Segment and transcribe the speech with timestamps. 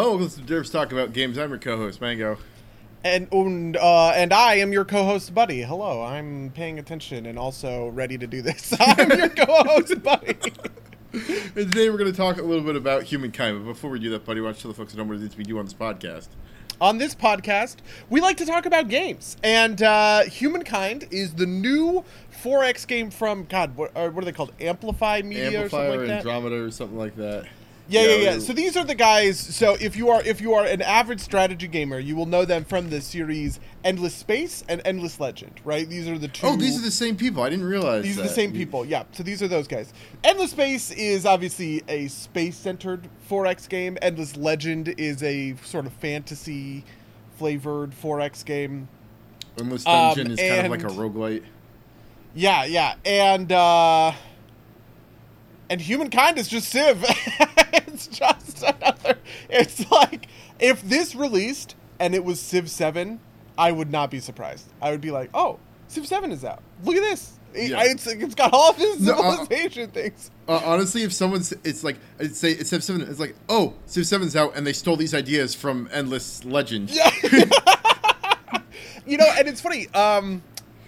[0.00, 1.36] Oh, is Derps talk about games.
[1.38, 2.38] I'm your co-host, Mango.
[3.02, 5.62] And and, uh, and I am your co-host, Buddy.
[5.62, 8.72] Hello, I'm paying attention and also ready to do this.
[8.80, 10.36] I'm your co-host, Buddy.
[11.10, 13.58] And today we're going to talk a little bit about humankind.
[13.58, 15.36] But before we do that, Buddy, watch tell the folks at home what it is
[15.38, 16.28] we do on this podcast?
[16.82, 17.76] On this podcast,
[18.10, 22.04] we like to talk about games, and uh, Humankind is the new
[22.44, 23.74] 4X game from God.
[23.74, 24.52] What, uh, what are they called?
[24.60, 26.18] Amplify Media or something Amplifier, like that.
[26.18, 27.46] Andromeda, or something like that.
[27.90, 28.38] Yeah, yeah, yeah.
[28.38, 29.40] So these are the guys.
[29.40, 32.64] So if you are if you are an average strategy gamer, you will know them
[32.64, 35.88] from the series Endless Space and Endless Legend, right?
[35.88, 36.46] These are the two.
[36.46, 37.42] oh, these are the same people.
[37.42, 39.04] I didn't realize These are the same people, yeah.
[39.12, 39.94] So these are those guys.
[40.22, 43.96] Endless Space is obviously a space-centered 4X game.
[44.02, 48.88] Endless Legend is a sort of fantasy-flavored 4X game.
[49.58, 51.42] Endless Um, Dungeon is kind of like a roguelite.
[52.34, 54.12] Yeah, yeah, and uh,
[55.70, 57.04] and Humankind is just Civ.
[57.72, 59.18] it's just another.
[59.50, 63.20] It's like if this released and it was Civ Seven,
[63.56, 64.66] I would not be surprised.
[64.80, 65.58] I would be like, oh,
[65.88, 66.62] Civ Seven is out.
[66.84, 67.32] Look at this.
[67.54, 67.82] It- Yeah.
[67.84, 70.30] it's, it's got all of this No, uh, civilization things.
[70.46, 74.04] Uh, honestly, if someone's, it's like, I'd say it's Civ 7, it's like, oh, Civ
[74.04, 76.90] 7's out, and they stole these ideas from Endless Legend.
[76.90, 77.10] Yeah.
[79.06, 79.88] you know, and it's funny.
[79.94, 80.42] Um,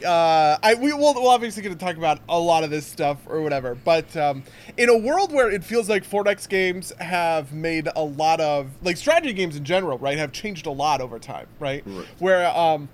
[0.05, 3.19] uh, I we will we'll obviously going to talk about a lot of this stuff
[3.27, 4.43] or whatever, but um,
[4.77, 8.97] in a world where it feels like 4X games have made a lot of like
[8.97, 11.83] strategy games in general, right, have changed a lot over time, right?
[11.87, 12.07] Right.
[12.19, 12.89] Where um,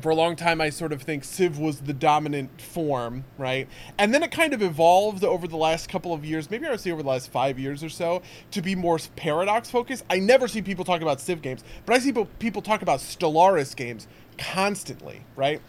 [0.00, 3.68] for a long time I sort of think Civ was the dominant form, right?
[3.98, 6.80] And then it kind of evolved over the last couple of years, maybe I would
[6.80, 8.22] say over the last five years or so,
[8.52, 10.04] to be more paradox focused.
[10.08, 13.00] I never see people talk about Civ games, but I see people- people talk about
[13.00, 14.06] Stellaris games
[14.38, 15.60] constantly, right?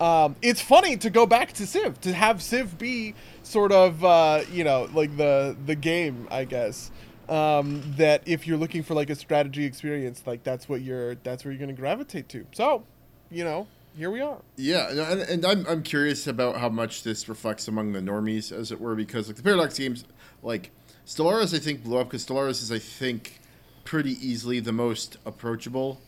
[0.00, 4.42] Um, it's funny to go back to Civ, to have Civ be sort of, uh,
[4.52, 6.90] you know, like the the game, I guess.
[7.28, 11.44] Um, that if you're looking for like a strategy experience, like that's what you're, that's
[11.44, 12.46] where you're to gravitate to.
[12.52, 12.84] So,
[13.30, 13.66] you know,
[13.98, 14.38] here we are.
[14.56, 18.72] Yeah, and, and I'm, I'm curious about how much this reflects among the normies, as
[18.72, 20.04] it were, because like the Paradox games,
[20.42, 20.70] like
[21.04, 23.40] Stellaris, I think blew up because Stellaris is, I think,
[23.84, 26.00] pretty easily the most approachable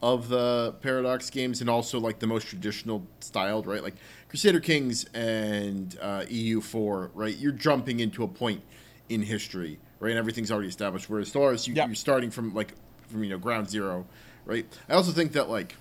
[0.00, 3.82] of the Paradox games, and also like the most traditional styled, right?
[3.82, 3.94] Like
[4.28, 7.36] Crusader Kings and uh, EU4, right?
[7.36, 8.62] You're jumping into a point
[9.08, 10.10] in history, right?
[10.10, 11.08] And everything's already established.
[11.10, 11.86] Whereas Stellaris, you, Yeah.
[11.86, 12.72] you're starting from like
[13.08, 14.06] from you know ground zero,
[14.44, 14.66] right?
[14.88, 15.74] I also think that like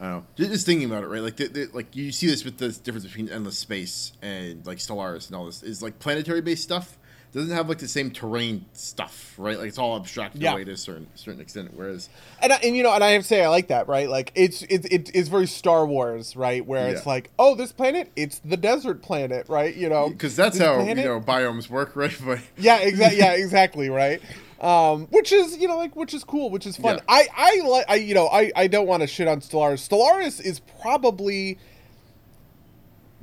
[0.00, 0.26] I don't know.
[0.36, 1.22] Just, just thinking about it, right?
[1.22, 4.78] Like, the, the, like you see this with the difference between endless space and like
[4.78, 6.98] Stellaris and all this is like planetary based stuff
[7.34, 9.58] doesn't have like the same terrain stuff, right?
[9.58, 10.52] Like it's all abstracted Yeah.
[10.52, 11.72] away to a certain certain extent.
[11.74, 12.08] Whereas,
[12.40, 14.08] and I, and you know, and I have to say I like that, right?
[14.08, 16.64] Like it's it's it is very Star Wars, right?
[16.64, 19.74] Where it's like, oh, this planet, it's the desert planet, right?
[19.74, 22.16] You know, because that's how planet- you know biomes work, right?
[22.24, 23.18] But Yeah, exactly.
[23.18, 23.90] Yeah, exactly.
[23.90, 24.22] Right.
[24.60, 26.96] Um, which is you know like which is cool, which is fun.
[26.96, 27.02] Yeah.
[27.08, 29.86] I I like I you know I I don't want to shit on Stellaris.
[29.88, 31.58] Stellaris is probably.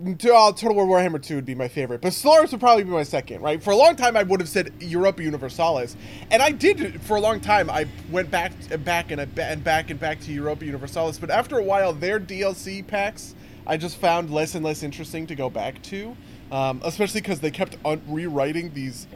[0.02, 3.04] Uh, Total War Warhammer 2 would be my favorite, but Stellaris would probably be my
[3.04, 3.62] second, right?
[3.62, 5.96] For a long time, I would have said Europa Universalis,
[6.32, 7.70] and I did for a long time.
[7.70, 11.64] I went back and back and back and back to Europa Universalis, but after a
[11.64, 13.36] while, their DLC packs
[13.66, 16.16] I just found less and less interesting to go back to,
[16.52, 19.08] um, especially because they kept un- rewriting these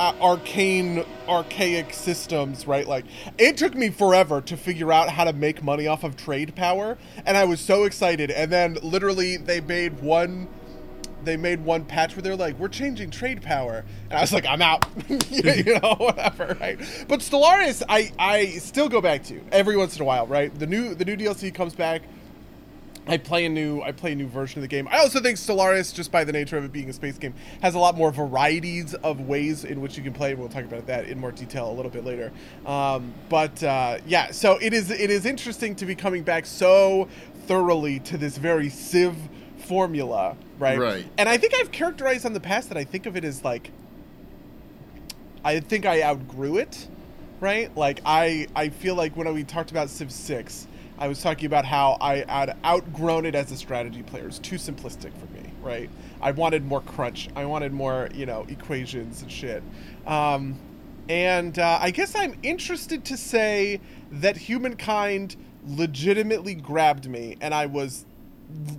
[0.00, 2.88] uh, arcane, archaic systems, right?
[2.88, 3.04] Like,
[3.36, 6.96] it took me forever to figure out how to make money off of trade power,
[7.26, 8.30] and I was so excited.
[8.30, 10.48] And then, literally, they made one.
[11.22, 14.46] They made one patch where they're like, "We're changing trade power," and I was like,
[14.46, 14.86] "I'm out,"
[15.28, 16.78] you know, whatever, right?
[17.06, 20.58] But Stellaris, I I still go back to every once in a while, right?
[20.58, 22.00] The new the new DLC comes back.
[23.10, 24.86] I play a new I play a new version of the game.
[24.88, 27.74] I also think Stellaris, just by the nature of it being a space game, has
[27.74, 30.34] a lot more varieties of ways in which you can play.
[30.34, 32.30] We'll talk about that in more detail a little bit later.
[32.64, 37.08] Um, but uh, yeah, so it is it is interesting to be coming back so
[37.46, 39.16] thoroughly to this very Civ
[39.58, 40.78] formula, right?
[40.78, 41.06] Right.
[41.18, 43.72] And I think I've characterized on the past that I think of it as like
[45.44, 46.86] I think I outgrew it,
[47.40, 47.74] right?
[47.76, 50.68] Like I I feel like when we talked about Civ 6,
[51.00, 54.26] I was talking about how I had outgrown it as a strategy player.
[54.26, 55.88] It's too simplistic for me, right?
[56.20, 57.30] I wanted more crunch.
[57.34, 59.62] I wanted more, you know, equations and shit.
[60.06, 60.60] Um,
[61.08, 63.80] and uh, I guess I'm interested to say
[64.12, 65.36] that humankind
[65.66, 68.04] legitimately grabbed me, and I was,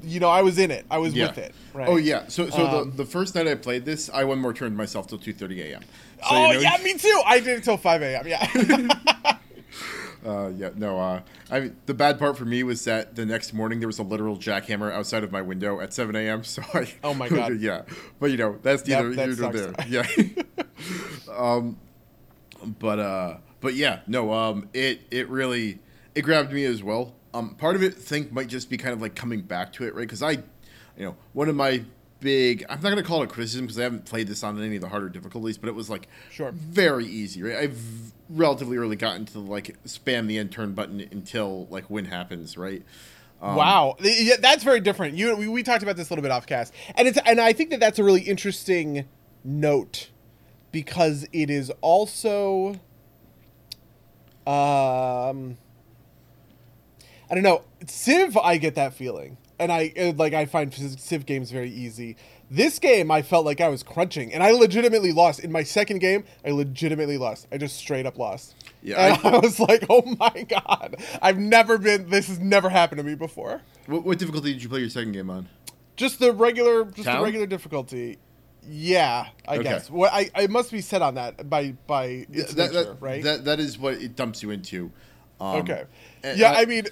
[0.04, 0.86] you know, I was in it.
[0.92, 1.28] I was yeah.
[1.28, 1.56] with it.
[1.74, 1.90] Right?
[1.90, 2.28] Oh yeah.
[2.28, 5.08] So so Um, the, the first night I played this, I one more turned myself
[5.08, 5.82] till two thirty a.m.
[5.82, 7.22] So, oh you know, yeah, me too.
[7.26, 8.28] I did it till 5 a.m.
[8.28, 8.98] Yeah.
[10.26, 11.00] Uh, yeah, no.
[11.00, 14.00] Uh, I mean, the bad part for me was that the next morning there was
[14.00, 16.44] a literal jackhammer outside of my window at 7 a.m.
[16.52, 16.94] So I.
[17.04, 17.58] Oh my God.
[17.60, 17.84] yeah,
[18.20, 20.44] but you know that's Yep, neither that here nor there.
[21.28, 21.34] Yeah.
[21.38, 21.78] um,
[22.80, 25.80] but uh, but yeah, no, um, it it really
[26.14, 27.16] it grabbed me as well.
[27.34, 29.86] Um, part of it, I think, might just be kind of like coming back to
[29.86, 30.02] it, right?
[30.02, 31.84] Because I, you know, one of my
[32.22, 34.76] big I'm not gonna call it a criticism because I haven't played this on any
[34.78, 36.52] of the harder difficulties, but it was like Sure.
[36.54, 37.58] very easy, right?
[37.58, 42.56] I've relatively early gotten to like spam the end turn button until like win happens,
[42.56, 42.84] right?
[43.42, 45.16] Um, wow, yeah, that's very different.
[45.18, 47.54] You we, we talked about this a little bit off cast, and it's and I
[47.54, 49.06] think that that's a really interesting
[49.44, 50.10] note
[50.72, 52.80] because it is also,
[54.46, 55.58] um,
[57.30, 58.38] I don't know, Civ.
[58.38, 62.18] I get that feeling, and I uh, like I find Civ games very easy.
[62.50, 65.40] This game, I felt like I was crunching, and I legitimately lost.
[65.40, 67.48] In my second game, I legitimately lost.
[67.52, 68.56] I just straight up lost.
[68.82, 72.10] Yeah, and I- I, was like, "Oh my god, I've never been.
[72.10, 75.12] This has never happened to me before." What, what difficulty did you play your second
[75.14, 75.48] game on?
[75.96, 77.20] Just the regular, just Town?
[77.20, 78.18] the regular difficulty.
[78.68, 79.64] Yeah, I Okay.
[79.64, 79.90] guess.
[79.90, 83.24] What I, I must be set on that by by its that, nature, that, right?
[83.24, 84.92] That that is what it dumps you into.
[85.40, 85.86] Um, okay.
[86.24, 86.86] and yeah, I, mean.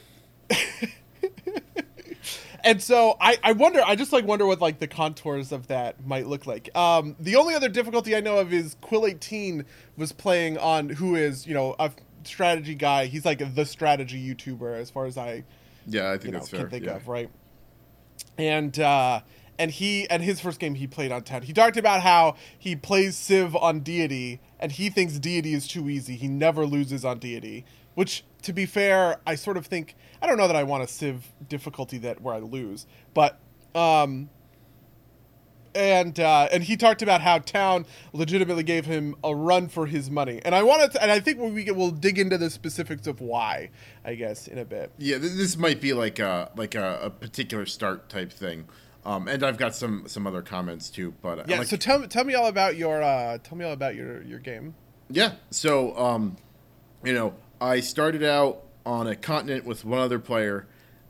[2.70, 6.06] And so I, I wonder I just like wonder what like the contours of that
[6.06, 6.70] might look like.
[6.78, 9.66] Um, the only other difficulty I know of is Quill eighteen
[9.98, 11.90] was playing on who is you know a
[12.24, 13.08] strategy guy.
[13.08, 15.46] He's like the strategy YouTuber as far as I
[15.88, 16.60] yeah, I think you know that's fair.
[16.62, 16.98] can think yeah.
[16.98, 17.32] of right
[18.38, 19.22] and uh
[19.58, 22.76] and he and his first game he played on Town he talked about how he
[22.76, 27.20] plays civ on deity and he thinks deity is too easy he never loses on
[27.20, 27.66] deity
[28.00, 30.88] which to be fair i sort of think i don't know that i want a
[30.88, 33.38] Civ difficulty that where i lose but
[33.76, 34.30] um
[35.76, 40.10] and uh, and he talked about how town legitimately gave him a run for his
[40.10, 43.22] money, and I wanted to, and I think we we'll dig into the specifics of
[43.22, 43.70] why,
[44.04, 44.92] I guess, in a bit.
[44.98, 48.66] Yeah, this might be like a like a, a particular start type thing.
[49.06, 51.60] Um, and I've got some some other comments too, but Yeah.
[51.60, 54.24] like, so tell me, tell me all about your, uh, tell me all about your
[54.24, 54.74] your game.
[55.10, 55.34] Yeah.
[55.52, 56.36] So, um,
[57.04, 60.66] you know, I started out on a continent with one other player,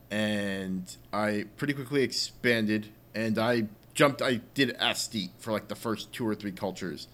[0.09, 4.21] and I pretty quickly expanded, and I jumped.
[4.21, 7.07] I did SD for like the first two or three cultures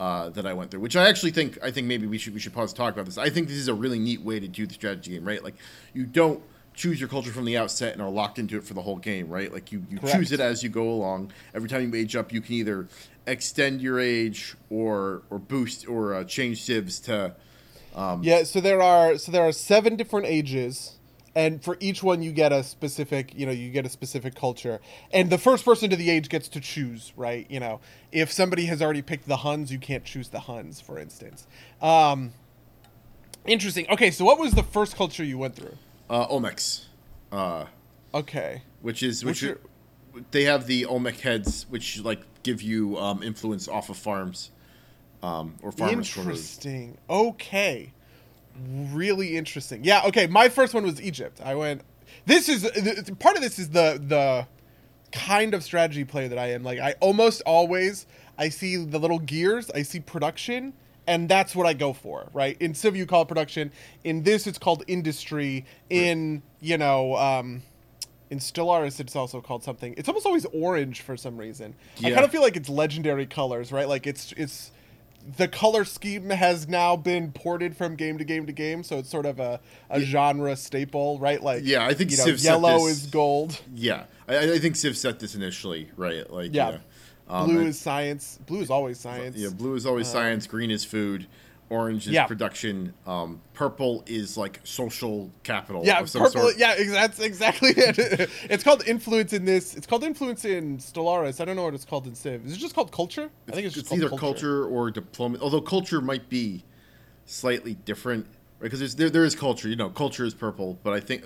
[0.00, 1.58] uh, that I went through, which I actually think.
[1.62, 3.18] I think maybe we should we should pause to talk about this.
[3.18, 5.42] I think this is a really neat way to do the strategy game, right?
[5.42, 5.54] Like,
[5.94, 6.42] you don't
[6.74, 9.28] choose your culture from the outset and are locked into it for the whole game,
[9.28, 9.52] right?
[9.52, 10.16] Like you, you Correct.
[10.16, 11.30] choose it as you go along.
[11.54, 12.88] Every time you age up, you can either
[13.26, 17.34] extend your age or or boost or uh, change civs to.
[17.94, 18.44] Um, Yeah.
[18.44, 20.98] So there are so there are seven different ages,
[21.34, 24.80] and for each one you get a specific, you know, you get a specific culture,
[25.12, 27.46] and the first person to the age gets to choose, right?
[27.50, 27.80] You know,
[28.10, 31.46] if somebody has already picked the Huns, you can't choose the Huns, for instance.
[31.80, 32.32] Um,
[33.46, 33.86] interesting.
[33.90, 35.76] Okay, so what was the first culture you went through?
[36.10, 36.84] uh, Olmecs,
[37.30, 37.64] uh,
[38.14, 38.62] Okay.
[38.82, 39.58] which is which your-
[40.30, 44.50] they have the Olmec heads, which like give you um, influence off of farms,
[45.22, 46.16] um, or farmers.
[46.16, 46.98] Interesting.
[47.08, 47.92] Okay.
[48.92, 49.84] Really interesting.
[49.84, 50.02] Yeah.
[50.06, 50.26] Okay.
[50.26, 51.40] My first one was Egypt.
[51.42, 51.82] I went.
[52.26, 52.64] This is
[53.18, 54.46] part of this is the the
[55.12, 56.62] kind of strategy player that I am.
[56.62, 58.06] Like I almost always
[58.38, 59.70] I see the little gears.
[59.70, 60.74] I see production.
[61.04, 62.56] And that's what I go for, right?
[62.60, 63.72] In Civ, you call it production.
[64.04, 65.64] In this, it's called industry.
[65.90, 67.62] In you know, um,
[68.30, 69.94] in Stellaris, it's also called something.
[69.98, 71.74] It's almost always orange for some reason.
[72.02, 73.86] I kind of feel like it's legendary colors, right?
[73.86, 74.71] Like it's it's
[75.36, 79.08] the color scheme has now been ported from game to game to game, so it's
[79.08, 79.60] sort of a,
[79.90, 81.42] a genre staple, right?
[81.42, 85.20] Like Yeah, I think you know, yellow is gold, Yeah, I, I think Civ set
[85.20, 86.30] this initially, right?
[86.30, 86.70] Like Yeah.
[86.70, 86.78] yeah.
[87.28, 88.38] Um, blue and- is science.
[88.46, 89.36] Blue is always science.
[89.36, 91.26] Yeah, blue is always science, green is food,
[91.70, 92.26] orange is Yeah.
[92.26, 95.82] production, um, purple is like social capital.
[95.84, 96.42] Yeah, of some purple.
[96.42, 96.58] sort.
[96.58, 98.28] Yeah, that's exactly it.
[98.50, 99.74] it's called influence in this.
[99.74, 101.40] It's called influence in Stellaris.
[101.40, 102.44] I don't know what it's called in Civ.
[102.46, 103.30] Is it just called culture?
[103.48, 104.66] I think it's just it's either culture.
[104.66, 105.42] or diplomacy.
[105.42, 106.64] Although culture might be
[107.24, 108.26] slightly different,
[108.60, 108.70] right?
[108.70, 109.68] Because there there is culture.
[109.68, 111.24] You know, culture is purple, but I think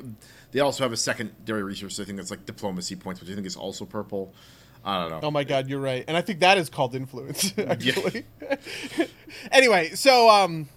[0.53, 1.99] they also have a secondary resource.
[1.99, 4.33] I think that's like diplomacy points, which I think is also purple.
[4.87, 5.21] I don't know.
[5.25, 6.05] Oh my god, you're right.
[6.07, 8.25] And I think that is called influence, actually.
[9.51, 10.69] anyway, so um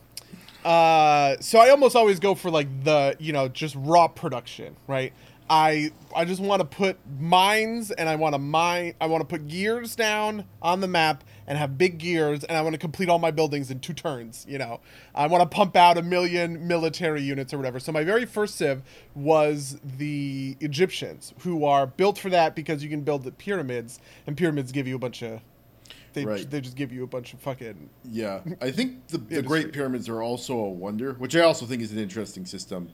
[0.65, 5.13] uh so I almost always go for like the, you know, just raw production, right?
[5.47, 9.27] I I just want to put mines and I want to mine I want to
[9.27, 13.09] put gears down on the map and have big gears and I want to complete
[13.09, 14.79] all my buildings in two turns, you know.
[15.15, 17.79] I want to pump out a million military units or whatever.
[17.79, 18.83] So my very first civ
[19.15, 24.37] was the Egyptians who are built for that because you can build the pyramids and
[24.37, 25.41] pyramids give you a bunch of
[26.13, 26.49] they Right.
[26.49, 30.07] they just give you a bunch of fucking Yeah, I think the, the Great Pyramids
[30.09, 32.89] are also a wonder, which I also think is an interesting system.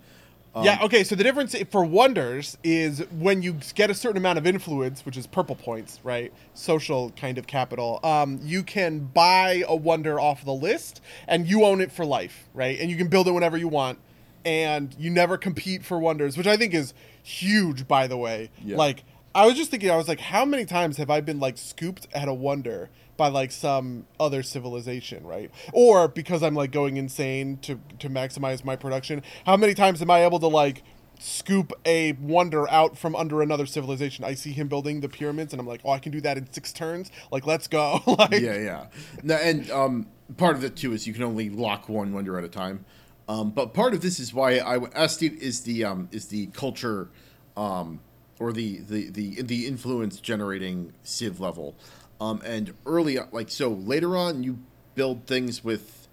[0.63, 4.47] Yeah, okay, so the difference for wonders is when you get a certain amount of
[4.47, 6.31] influence, which is purple points, right?
[6.53, 7.99] Social kind of capital.
[8.03, 12.47] Um, you can buy a wonder off the list and you own it for life,
[12.53, 12.79] right?
[12.79, 13.99] And you can build it whenever you want.
[14.45, 16.93] And you never compete for wonders, which I think is
[17.23, 18.51] huge, by the way.
[18.63, 18.77] Yeah.
[18.77, 21.57] Like, I was just thinking, I was like, how many times have I been like
[21.57, 25.51] scooped at a wonder by like some other civilization, right?
[25.73, 30.11] Or because I'm like going insane to to maximize my production, how many times am
[30.11, 30.83] I able to like
[31.19, 34.25] scoop a wonder out from under another civilization?
[34.25, 36.51] I see him building the pyramids, and I'm like, oh, I can do that in
[36.51, 37.11] six turns.
[37.31, 38.01] Like, let's go.
[38.07, 38.87] like, yeah,
[39.23, 39.37] yeah.
[39.37, 40.07] And um,
[40.37, 42.85] part of it too is you can only lock one wonder at a time.
[43.27, 47.09] Um, but part of this is why I asked is the um, is the culture,
[47.57, 47.99] um,
[48.39, 51.75] or the, the the the influence generating civ level,
[52.19, 54.59] um, and early like so later on you
[54.95, 56.07] build things with,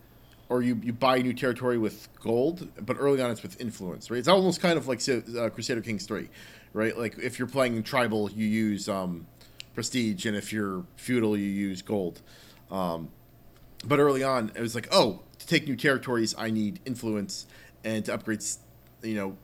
[0.48, 4.18] or you you buy new territory with gold, but early on it's with influence, right?
[4.18, 6.28] It's almost kind of like uh, Crusader Kings three,
[6.72, 6.96] right?
[6.96, 9.26] Like if you're playing tribal, you use um,
[9.74, 12.20] prestige, and if you're feudal, you use gold.
[12.70, 13.10] Um,
[13.84, 17.46] but early on, it was like, oh, to take new territories, I need influence,
[17.84, 18.42] and to upgrade,
[19.02, 19.36] you know,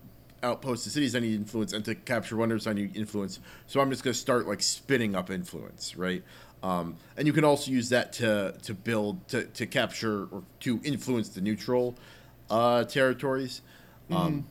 [0.43, 3.41] outposts to cities, I need influence, and to capture wonders, I need influence.
[3.67, 6.23] So I'm just going to start like spinning up influence, right?
[6.63, 10.81] Um, and you can also use that to to build to to capture or to
[10.85, 11.97] influence the neutral
[12.51, 13.63] uh, territories.
[14.11, 14.47] Um,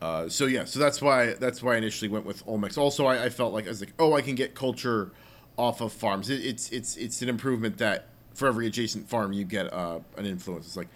[0.00, 2.76] uh, so yeah, so that's why that's why I initially went with Olmecs.
[2.76, 5.12] Also, I, I felt like I was like, oh, I can get culture
[5.56, 6.30] off of farms.
[6.30, 10.26] It, it's it's it's an improvement that for every adjacent farm you get uh, an
[10.26, 10.66] influence.
[10.66, 10.88] It's like,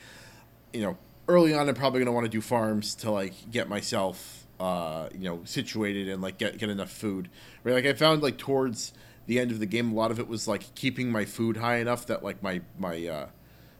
[0.73, 0.97] you know,
[1.29, 5.25] early on I'm probably gonna want to do farms to like get myself uh, you
[5.25, 7.31] know situated and like get get enough food.
[7.65, 8.93] Right, like I found like towards
[9.29, 11.77] the end of the game, a lot of it was like keeping my food high
[11.77, 13.27] enough that like my my uh,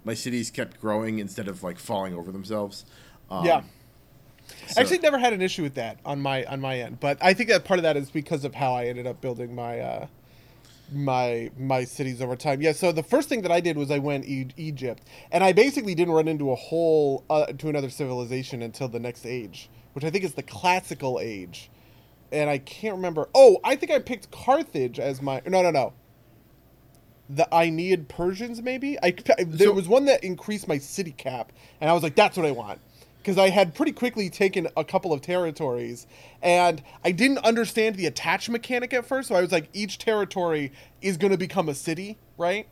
[0.05, 2.85] my cities kept growing instead of like falling over themselves.
[3.31, 3.63] Um, yeah.
[4.69, 7.19] so- I actually never had an issue with that on my on my end, but
[7.21, 9.81] I think that part of that is because of how I ended up building my
[9.81, 10.07] uh,
[10.93, 12.63] my my cities over time.
[12.63, 12.73] Yeah.
[12.73, 15.03] So the first thing that I did was I went e- Egypt,
[15.33, 19.27] and I basically didn't run into a whole uh, to another civilization until the next
[19.27, 21.71] age, which I think is the classical age,
[22.33, 23.29] and I can't remember.
[23.35, 25.93] Oh, I think I picked Carthage as my no no no.
[27.31, 28.99] The Achaemenid Persians, maybe.
[29.03, 29.11] I
[29.47, 32.47] there So- was one that increased my city cap, and I was like, "That's what
[32.47, 32.81] I want."
[33.19, 36.07] Because I had pretty quickly taken a couple of territories,
[36.41, 39.29] and I didn't understand the attach mechanic at first.
[39.29, 42.67] So I was like, each territory is going to become a city, right?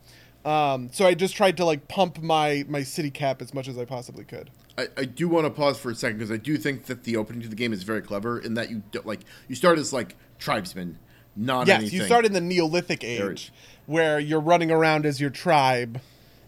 [0.47, 3.77] Um, so I just tried to like pump my my city cap as much as
[3.77, 4.49] I possibly could.
[4.77, 7.17] I, I do want to pause for a second because I do think that the
[7.17, 9.91] opening to the game is very clever in that you do, like you start as
[9.91, 10.99] like tribesmen,
[11.35, 11.99] not yes, anything.
[11.99, 13.51] you start in the Neolithic age,
[13.87, 15.99] where you're running around as your tribe,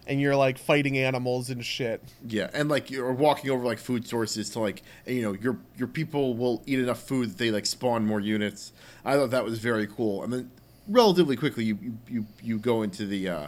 [0.07, 2.01] and you're like fighting animals and shit.
[2.25, 5.89] yeah, and like you're walking over like food sources to like you know your your
[5.89, 8.71] people will eat enough food that they like spawn more units.
[9.03, 10.51] I thought that was very cool, and then
[10.87, 13.47] relatively quickly you you you, you go into the uh,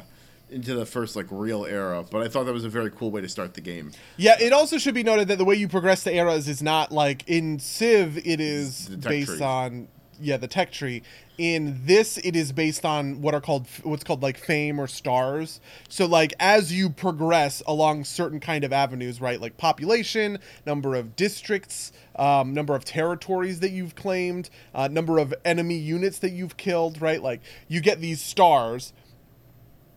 [0.52, 2.04] into the first like real era.
[2.10, 3.92] But I thought that was a very cool way to start the game.
[4.18, 6.92] Yeah, it also should be noted that the way you progress the eras is not
[6.92, 8.18] like in Civ.
[8.18, 9.88] It is based on
[10.20, 11.04] yeah the tech tree.
[11.38, 15.60] In this, it is based on what are called what's called like fame or stars.
[15.90, 19.42] So like as you progress along certain kind of avenues, right?
[19.42, 25.34] Like population, number of districts, um, number of territories that you've claimed, uh, number of
[25.44, 27.22] enemy units that you've killed, right?
[27.22, 28.94] Like you get these stars.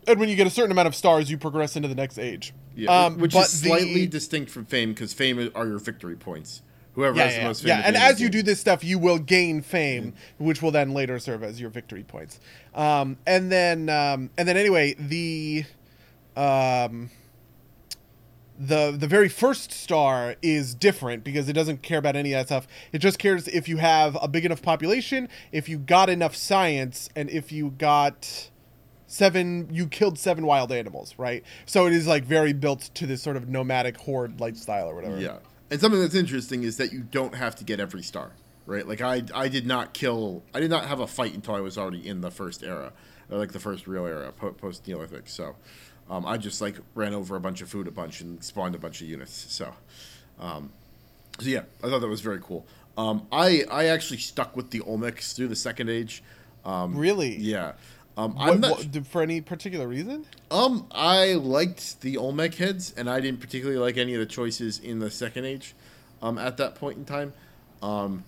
[0.06, 2.52] And when you get a certain amount of stars, you progress into the next age.
[2.76, 6.62] Yeah, Um, which is slightly the- distinct from fame because fame are your victory points.
[6.94, 7.68] Whoever yeah, has the most fame.
[7.70, 7.82] yeah.
[7.86, 11.42] and as you do this stuff, you will gain fame, which will then later serve
[11.42, 12.38] as your victory points.
[12.72, 15.64] Um, and then, um, and then anyway, the,
[16.36, 17.10] um,
[18.58, 22.46] the the very first star is different because it doesn't care about any of that
[22.46, 22.68] stuff.
[22.92, 27.08] It just cares if you have a big enough population, if you got enough science,
[27.16, 28.50] and if you got
[29.14, 33.22] seven you killed seven wild animals right so it is like very built to this
[33.22, 35.38] sort of nomadic horde lifestyle or whatever Yeah,
[35.70, 38.32] and something that's interesting is that you don't have to get every star,
[38.66, 38.86] right?
[38.86, 41.78] Like I, I did not kill, I did not have a fight until I was
[41.78, 42.92] already in the first era,
[43.28, 45.28] like the first real era, po- post Neolithic.
[45.28, 45.56] So,
[46.10, 48.78] um, I just like ran over a bunch of food a bunch and spawned a
[48.78, 49.46] bunch of units.
[49.52, 49.72] So,
[50.38, 50.70] um,
[51.40, 52.66] so yeah, I thought that was very cool.
[52.96, 56.22] Um, I, I actually stuck with the Olmecs through the second age.
[56.64, 57.72] Um, really yeah.
[58.16, 58.70] Um, What- I'm not.
[58.78, 63.78] what- for any particular reason Um, I liked the Olmec heads, and I didn't particularly
[63.78, 65.74] like any of the choices in the second age.
[66.22, 67.32] Um, at that point in time,
[67.82, 68.24] um,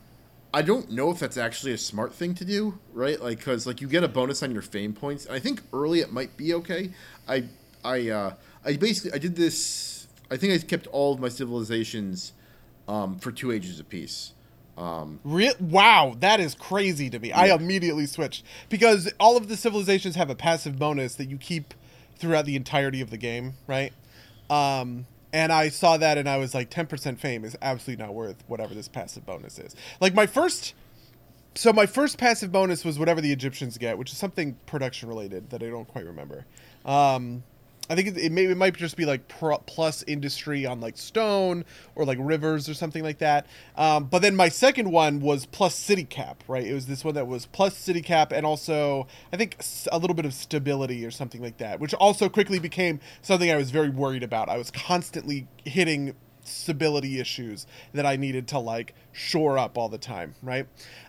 [0.52, 3.20] I don't know if that's actually a smart thing to do, right?
[3.20, 5.24] Like, cause like you get a bonus on your fame points.
[5.26, 6.90] And I think early it might be okay.
[7.28, 7.44] I,
[7.84, 10.08] I, uh, I basically I did this.
[10.30, 12.32] I think I kept all of my civilizations
[12.88, 14.32] um, for two ages apiece.
[14.76, 17.32] Um, wow, that is crazy to me.
[17.32, 21.72] I immediately switched because all of the civilizations have a passive bonus that you keep
[22.18, 23.92] throughout the entirety of the game, right?
[24.50, 28.42] Um, and I saw that and I was like, 10% fame is absolutely not worth
[28.46, 29.74] whatever this passive bonus is.
[30.00, 30.74] Like my first,
[31.54, 35.50] so my first passive bonus was whatever the Egyptians get, which is something production related
[35.50, 36.44] that I don't quite remember.
[36.84, 37.42] Um,
[37.88, 40.96] I think it, it, may, it might just be like pro, plus industry on like
[40.96, 41.64] stone
[41.94, 43.46] or like rivers or something like that.
[43.76, 46.66] Um, but then my second one was plus city cap, right?
[46.66, 49.56] It was this one that was plus city cap and also I think
[49.92, 53.56] a little bit of stability or something like that, which also quickly became something I
[53.56, 54.48] was very worried about.
[54.48, 56.14] I was constantly hitting
[56.48, 60.66] stability issues that I needed to like shore up all the time, right?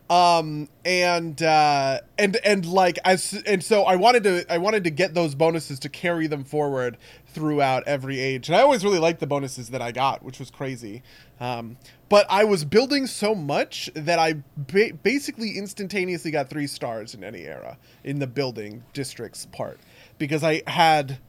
[0.10, 4.90] Um and uh and and like as and so i wanted to i wanted to
[4.90, 6.98] get those bonuses to carry them forward
[7.28, 8.48] throughout every age.
[8.48, 11.04] And i always really liked the bonuses that i got which was crazy.
[11.42, 17.14] Um but i was building so much that i ba- basically instantaneously got three stars
[17.14, 19.80] in any era in the building districts part.
[20.18, 21.20] Because i had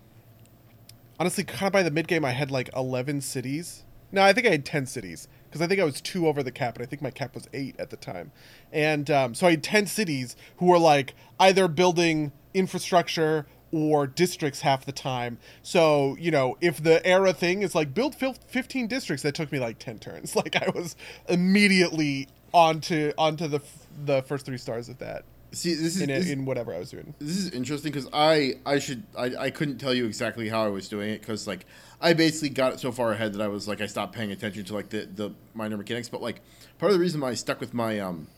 [1.18, 3.82] honestly kind of by the mid game i had like 11 cities.
[4.12, 6.52] No i think i had 10 cities because I think I was two over the
[6.52, 8.32] cap, and I think my cap was eight at the time.
[8.72, 14.62] And um, so I had 10 cities who were like either building infrastructure or districts
[14.62, 15.38] half the time.
[15.62, 19.58] So, you know, if the era thing is like build 15 districts, that took me
[19.58, 20.36] like 10 turns.
[20.38, 20.94] Like I was
[21.28, 23.60] immediately onto onto the
[24.04, 25.24] the first three stars of that.
[25.52, 27.14] See, this is in, this, in whatever I was doing.
[27.18, 30.68] This is interesting because I I should I, I couldn't tell you exactly how I
[30.68, 31.64] was doing it because like
[32.00, 34.64] I basically got it so far ahead that I was like I stopped paying attention
[34.64, 36.08] to like the the minor mechanics.
[36.08, 36.42] But like
[36.78, 38.28] part of the reason why I stuck with my um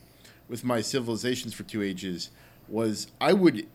[0.49, 2.31] with my civilizations for two ages
[2.69, 3.67] was I would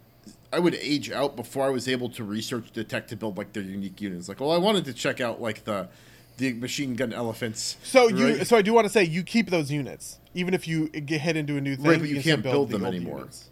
[0.54, 3.52] I would age out before I was able to research the tech to build like
[3.52, 4.30] their unique units.
[4.30, 5.90] Like, well, I wanted to check out like the
[6.38, 7.78] the machine gun elephants.
[7.84, 8.16] So right?
[8.16, 11.22] you so I do want to say you keep those units even if you get
[11.22, 11.86] head into a new thing.
[11.86, 13.20] Right, but you, you can't build, build them anymore.
[13.20, 13.50] Units.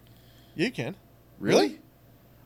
[0.56, 0.96] You can.
[1.40, 1.80] Really?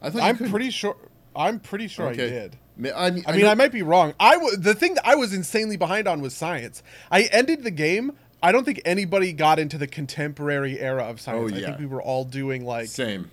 [0.02, 0.96] I thought I'm pretty sure.
[1.36, 2.26] I'm pretty sure okay.
[2.26, 2.58] I did.
[2.78, 4.14] I mean, I, mean, I might be wrong.
[4.20, 6.84] I w- the thing that I was insanely behind on was science.
[7.12, 8.14] I ended the game.
[8.42, 11.52] I don't think anybody got into the contemporary era of science.
[11.52, 11.64] Oh, yeah.
[11.64, 13.32] I think we were all doing like same.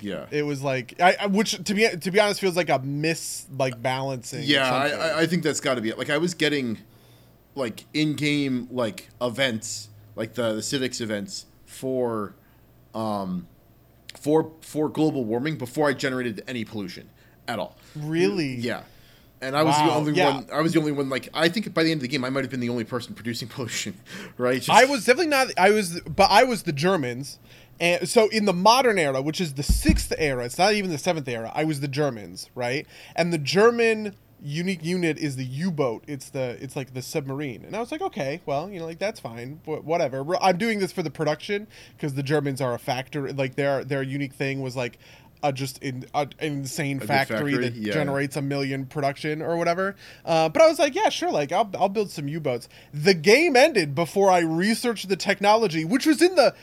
[0.00, 3.46] Yeah, it was like I, which to be to be honest feels like a miss
[3.56, 4.42] like balancing.
[4.44, 5.98] Yeah, I, I think that's got to be it.
[5.98, 6.78] Like I was getting
[7.56, 12.34] like in game like events, like the the civics events for,
[12.94, 13.48] um,
[14.18, 17.08] for for global warming before I generated any pollution
[17.48, 17.76] at all.
[17.96, 18.54] Really?
[18.54, 18.82] Yeah.
[19.40, 19.86] And I was wow.
[19.86, 20.34] the only yeah.
[20.34, 20.46] one.
[20.50, 21.08] I was the only one.
[21.10, 22.84] Like I think by the end of the game, I might have been the only
[22.84, 23.94] person producing pollution,
[24.38, 24.56] right?
[24.56, 24.70] Just...
[24.70, 25.48] I was definitely not.
[25.58, 27.38] I was, but I was the Germans,
[27.80, 30.98] and so in the modern era, which is the sixth era, it's not even the
[30.98, 31.52] seventh era.
[31.54, 32.86] I was the Germans, right?
[33.14, 36.04] And the German unique unit is the U-boat.
[36.06, 37.64] It's the it's like the submarine.
[37.64, 40.24] And I was like, okay, well, you know, like that's fine, but whatever.
[40.40, 43.32] I'm doing this for the production because the Germans are a factor.
[43.32, 44.98] Like their their unique thing was like
[45.42, 47.92] a just in, a, an insane factory, factory, that yeah.
[47.92, 49.94] generates a million production or whatever.
[50.24, 52.68] Uh, but I was like, yeah, sure, like I'll, I'll build some U-boats.
[52.92, 56.54] The game ended before I researched the technology, which was in the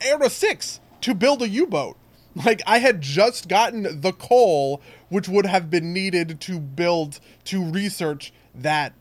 [0.00, 1.96] Era Six to build a U-boat.
[2.34, 7.62] Like I had just gotten the coal, which would have been needed to build to
[7.62, 8.92] research that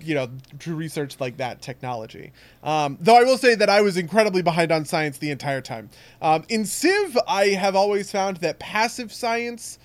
[0.00, 0.30] you know
[0.60, 4.70] to research like that technology um, though i will say that i was incredibly behind
[4.70, 5.90] on science the entire time
[6.22, 9.80] um, in civ i have always found that passive science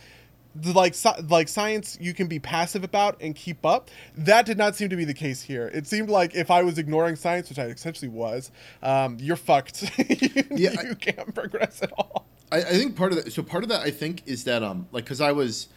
[0.66, 0.96] like
[1.30, 3.90] like science you can be passive about and keep up.
[4.16, 5.68] That did not seem to be the case here.
[5.74, 9.84] It seemed like if i was ignoring science which i essentially was um, you're fucked.
[10.10, 12.26] You, yeah, you I, can't progress at all.
[12.52, 14.88] I, I think part of that so part of that i think is that um
[14.92, 15.68] like because i was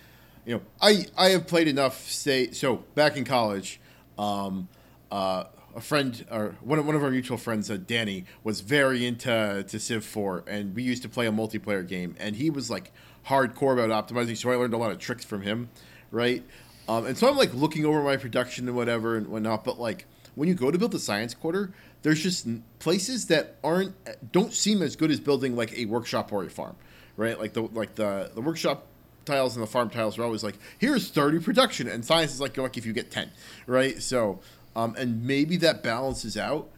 [0.46, 3.80] you know i i have played enough say so back in college
[4.18, 4.68] um,
[5.10, 9.06] uh, a friend or one of, one of our mutual friends, uh, Danny, was very
[9.06, 12.70] into to Civ 4, and we used to play a multiplayer game, and he was
[12.70, 12.92] like
[13.26, 14.36] hardcore about optimizing.
[14.36, 15.70] So I learned a lot of tricks from him,
[16.10, 16.42] right?
[16.88, 19.64] Um, and so I'm like looking over my production and whatever and whatnot.
[19.64, 22.46] But like when you go to build the science quarter, there's just
[22.78, 23.94] places that aren't
[24.32, 26.76] don't seem as good as building like a workshop or a farm,
[27.16, 27.38] right?
[27.38, 28.86] Like the like the the workshop
[29.24, 32.56] tiles and the farm tiles are always like, here's 30 production, and science is like,
[32.56, 33.30] you're like if you get 10,
[33.66, 34.02] right?
[34.02, 34.40] So,
[34.74, 36.68] um, and maybe that balances out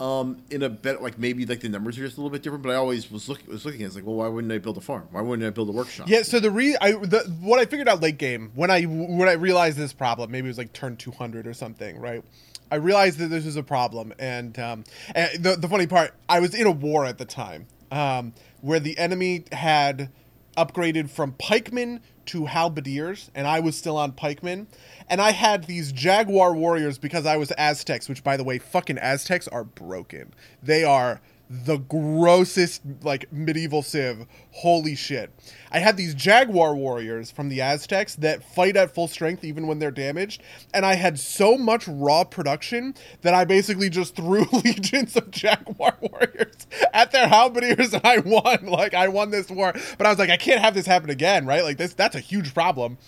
[0.00, 2.62] um, in a bit, like maybe like the numbers are just a little bit different.
[2.62, 4.76] But I always was looking was looking at it's like, well, why wouldn't I build
[4.76, 5.08] a farm?
[5.10, 6.08] Why wouldn't I build a workshop?
[6.08, 6.22] Yeah.
[6.22, 9.32] So the re I the what I figured out late game when I when I
[9.32, 12.22] realized this problem, maybe it was like turn 200 or something, right?
[12.70, 16.40] I realized that this was a problem, and, um, and the the funny part, I
[16.40, 20.10] was in a war at the time, um, where the enemy had
[20.54, 24.66] upgraded from pikemen to halberdiers, and I was still on pikemen.
[25.08, 28.98] And I had these jaguar warriors because I was Aztecs, which, by the way, fucking
[28.98, 30.32] Aztecs are broken.
[30.62, 31.20] They are
[31.62, 34.26] the grossest like medieval civ.
[34.50, 35.32] Holy shit.
[35.70, 39.78] I had these jaguar warriors from the Aztecs that fight at full strength even when
[39.78, 45.16] they're damaged, and I had so much raw production that I basically just threw legions
[45.16, 48.44] of jaguar warriors at their halberdiers and I won.
[48.74, 51.46] Like I won this war, but I was like I can't have this happen again,
[51.46, 51.62] right?
[51.62, 52.98] Like this that's a huge problem.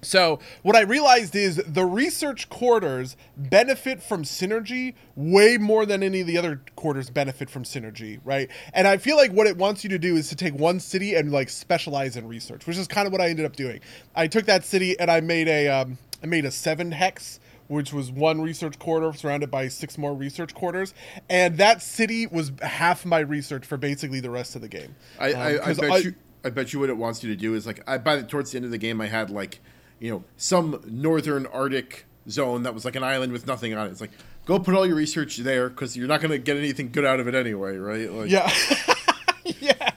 [0.00, 6.20] So, what I realized is the research quarters benefit from synergy way more than any
[6.20, 8.48] of the other quarters benefit from synergy, right?
[8.74, 11.16] And I feel like what it wants you to do is to take one city
[11.16, 13.80] and like specialize in research, which is kind of what I ended up doing.
[14.14, 17.92] I took that city and I made a um, I made a seven hex which
[17.92, 20.94] was one research quarter surrounded by six more research quarters,
[21.28, 24.96] and that city was half my research for basically the rest of the game.
[25.18, 26.14] I, Um, I, I 'cause bet I- you.
[26.44, 28.52] I bet you what it wants you to do is like I by the towards
[28.52, 29.58] the end of the game I had like
[30.00, 33.90] you know some northern Arctic zone that was like an island with nothing on it.
[33.90, 34.10] It's like
[34.44, 37.20] go put all your research there because you're not going to get anything good out
[37.20, 38.10] of it anyway, right?
[38.10, 38.50] Like, Yeah.
[39.60, 39.90] yeah.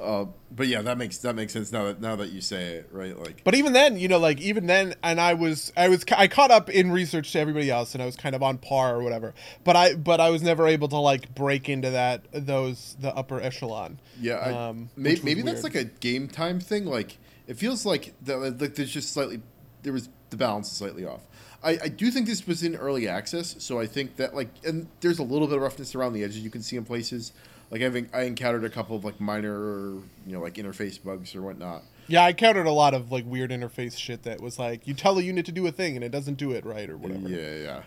[0.00, 2.88] Uh, but yeah, that makes that makes sense now that now that you say it,
[2.92, 3.16] right?
[3.18, 6.28] Like But even then, you know, like even then, and I was, I was, I
[6.28, 9.02] caught up in research to everybody else, and I was kind of on par or
[9.02, 9.34] whatever.
[9.64, 13.40] But I, but I was never able to like break into that those the upper
[13.40, 14.00] echelon.
[14.20, 16.86] Yeah, I, Um, maybe, maybe that's like a game time thing.
[16.86, 17.18] Like
[17.48, 18.38] it feels like that.
[18.38, 19.40] Like there's just slightly
[19.82, 21.22] there was the balance is slightly off.
[21.62, 24.86] I, I do think this was in early access, so I think that like and
[25.00, 27.32] there's a little bit of roughness around the edges you can see in places.
[27.70, 31.34] Like I think I encountered a couple of like minor, you know, like interface bugs
[31.34, 31.82] or whatnot.
[32.06, 35.18] Yeah, I encountered a lot of like weird interface shit that was like you tell
[35.18, 37.28] a unit to do a thing and it doesn't do it right or whatever.
[37.28, 37.82] Yeah,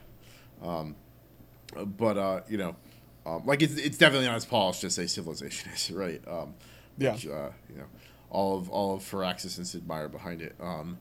[0.63, 0.67] yeah.
[0.67, 0.95] Um,
[1.97, 2.75] but uh, you know,
[3.25, 6.21] um, like it's it's definitely not as polished as say Civilization is, right?
[6.27, 6.55] Um,
[6.97, 7.13] Yeah.
[7.13, 7.85] Which, uh, you know,
[8.31, 10.55] all of all of Firaxis and Sid Meier behind it.
[10.59, 10.97] Um,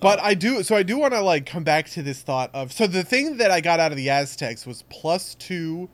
[0.00, 2.72] But I do so I do want to like come back to this thought of
[2.72, 5.88] so the thing that I got out of the Aztecs was plus 2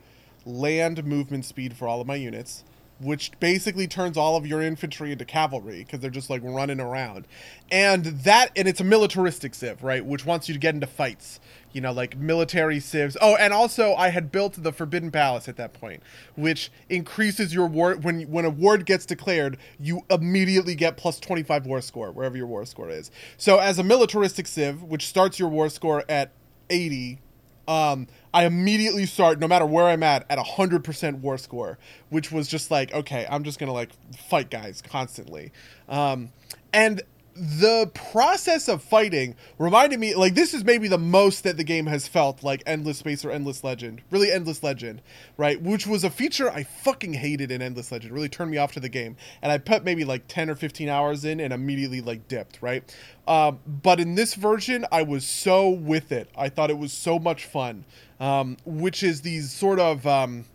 [0.45, 2.63] land movement speed for all of my units,
[2.99, 7.27] which basically turns all of your infantry into cavalry because they're just like running around.
[7.71, 11.39] And that and it's a militaristic civ, right, which wants you to get into fights.
[11.73, 13.15] You know, like military civs.
[13.21, 16.03] Oh, and also I had built the Forbidden Palace at that point,
[16.35, 21.65] which increases your war when when a ward gets declared, you immediately get plus 25
[21.65, 23.11] war score wherever your war score is.
[23.37, 26.31] So as a militaristic civ, which starts your war score at
[26.69, 27.19] 80,
[27.67, 31.77] um, I immediately start, no matter where I'm at, at a hundred percent war score,
[32.09, 33.91] which was just like, okay, I'm just gonna like
[34.29, 35.51] fight guys constantly,
[35.87, 36.31] um,
[36.73, 37.01] and
[37.35, 41.85] the process of fighting reminded me like this is maybe the most that the game
[41.85, 45.01] has felt like endless space or endless legend really endless legend
[45.37, 48.73] right which was a feature i fucking hated in endless legend really turned me off
[48.73, 52.01] to the game and i put maybe like 10 or 15 hours in and immediately
[52.01, 52.83] like dipped right?
[53.27, 56.29] Um, but in this version i was so with it.
[56.37, 57.85] I thought it was so much fun
[58.19, 60.45] um, which is these sort of um,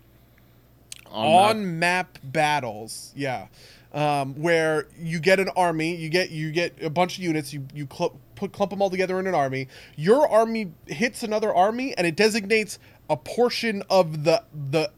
[1.11, 3.47] on map battles yeah
[3.93, 7.67] um, where you get an army you get you get a bunch of units you
[7.75, 11.97] you cl- put clump them all together in an army your army hits another army
[11.97, 14.91] and it designates a portion of the the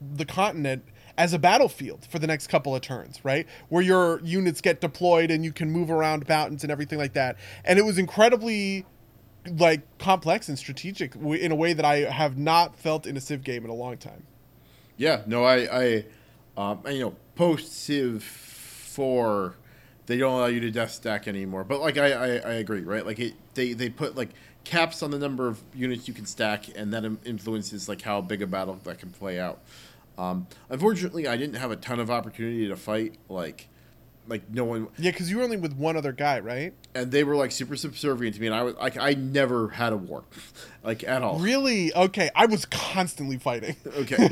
[0.00, 0.84] the continent
[1.18, 3.46] as a battlefield for the next couple of turns, right?
[3.68, 7.36] Where your units get deployed and you can move around mountains and everything like that.
[7.64, 8.84] And it was incredibly
[9.58, 13.44] like complex and strategic in a way that I have not felt in a Civ
[13.44, 14.26] game in a long time.
[14.96, 16.04] Yeah, no, I, I,
[16.56, 19.54] um, you know, post Civ four,
[20.06, 21.62] they don't allow you to death stack anymore.
[21.62, 23.06] But like, I, I, I agree, right?
[23.06, 24.30] Like, it, they, they put like
[24.64, 28.42] caps on the number of units you can stack, and that influences like how big
[28.42, 29.60] a battle that can play out.
[30.18, 33.14] Um, unfortunately, I didn't have a ton of opportunity to fight.
[33.28, 33.68] Like,
[34.28, 36.72] like no one, Yeah, because you were only with one other guy, right?
[36.94, 39.92] and they were like super subservient to me, and I was like, I never had
[39.92, 40.24] a war,
[40.82, 41.38] like at all.
[41.38, 41.94] Really?
[41.94, 43.76] Okay, I was constantly fighting.
[43.86, 44.28] Okay.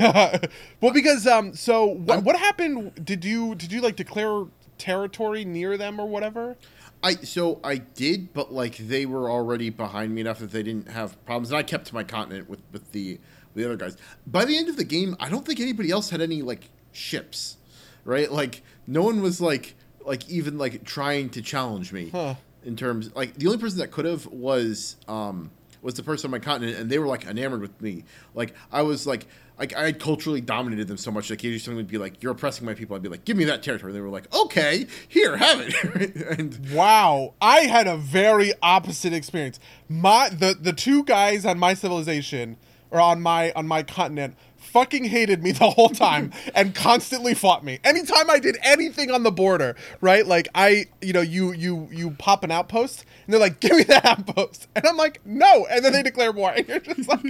[0.81, 3.05] well, because um, so what, what happened?
[3.05, 4.45] Did you did you like declare
[4.77, 6.57] territory near them or whatever?
[7.03, 10.89] I so I did, but like they were already behind me enough that they didn't
[10.89, 13.19] have problems, and I kept to my continent with with the
[13.53, 13.95] with the other guys.
[14.25, 17.57] By the end of the game, I don't think anybody else had any like ships,
[18.05, 18.31] right?
[18.31, 22.35] Like no one was like like even like trying to challenge me Huh.
[22.63, 26.31] in terms like the only person that could have was um was the person on
[26.31, 28.03] my continent, and they were like enamored with me.
[28.33, 29.25] Like I was like.
[29.57, 32.33] Like I had culturally dominated them so much that occasionally someone would be like, "You're
[32.33, 34.85] oppressing my people." I'd be like, "Give me that territory." And they were like, "Okay,
[35.07, 39.57] here, have it." and Wow, I had a very opposite experience.
[39.87, 42.57] My the the two guys on my civilization
[42.91, 44.35] or on my on my continent
[44.65, 47.79] fucking hated me the whole time and constantly fought me.
[47.83, 50.25] Anytime I did anything on the border, right?
[50.25, 53.83] Like I, you know, you you you pop an outpost and they're like, "Give me
[53.83, 57.23] that outpost," and I'm like, "No," and then they declare war, and you're just like,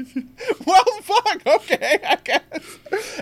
[0.65, 2.41] "Well, fuck, okay, I guess."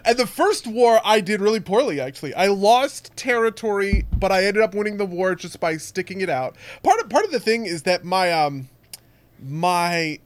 [0.06, 1.99] And the first war I did really poorly.
[1.99, 6.30] Actually, I lost territory, but I ended up winning the war just by sticking it
[6.30, 6.56] out.
[6.84, 8.69] Part of part of the thing is that my um
[9.41, 10.19] my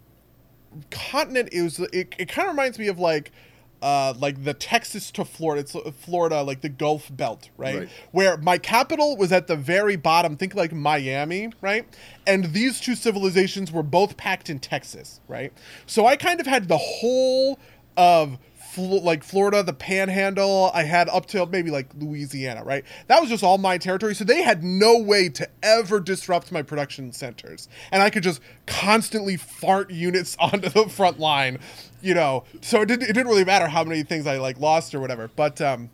[0.91, 3.32] continent is it, it kind of reminds me of like
[3.81, 7.79] uh, like the Texas to Florida, it's uh, Florida, like the Gulf Belt, right?
[7.79, 7.89] Right.
[8.11, 11.85] Where my capital was at the very bottom, think like Miami, right?
[12.25, 15.53] And these two civilizations were both packed in Texas, right?
[15.85, 17.59] So I kind of had the whole
[17.95, 18.37] of
[18.77, 20.69] Fl- like Florida, the Panhandle.
[20.71, 22.85] I had up till maybe like Louisiana, right?
[23.07, 24.13] That was just all my territory.
[24.13, 28.39] So they had no way to ever disrupt my production centers, and I could just
[28.67, 31.57] constantly fart units onto the front line,
[32.01, 32.43] you know.
[32.61, 35.31] So it didn't, it didn't really matter how many things I like lost or whatever.
[35.35, 35.89] But um,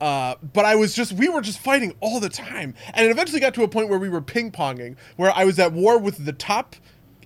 [0.00, 2.74] uh, but I was just, we were just fighting all the time.
[2.94, 5.58] And it eventually got to a point where we were ping ponging, where I was
[5.58, 6.76] at war with the top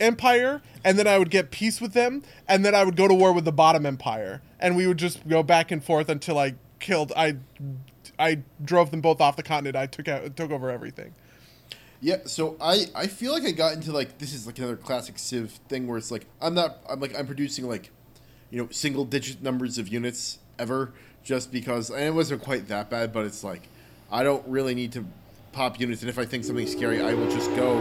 [0.00, 3.14] empire, and then I would get peace with them, and then I would go to
[3.14, 4.42] war with the bottom empire.
[4.60, 7.36] And we would just go back and forth until I killed, I,
[8.18, 9.76] I drove them both off the continent.
[9.76, 11.14] I took out, took over everything.
[12.00, 15.18] Yeah, so I I feel like I got into like this is like another classic
[15.18, 17.90] Civ thing where it's like I'm not I'm like I'm producing like
[18.50, 22.90] you know single digit numbers of units ever just because and it wasn't quite that
[22.90, 23.68] bad but it's like
[24.12, 25.06] I don't really need to
[25.52, 27.78] pop units and if I think something's scary I will just go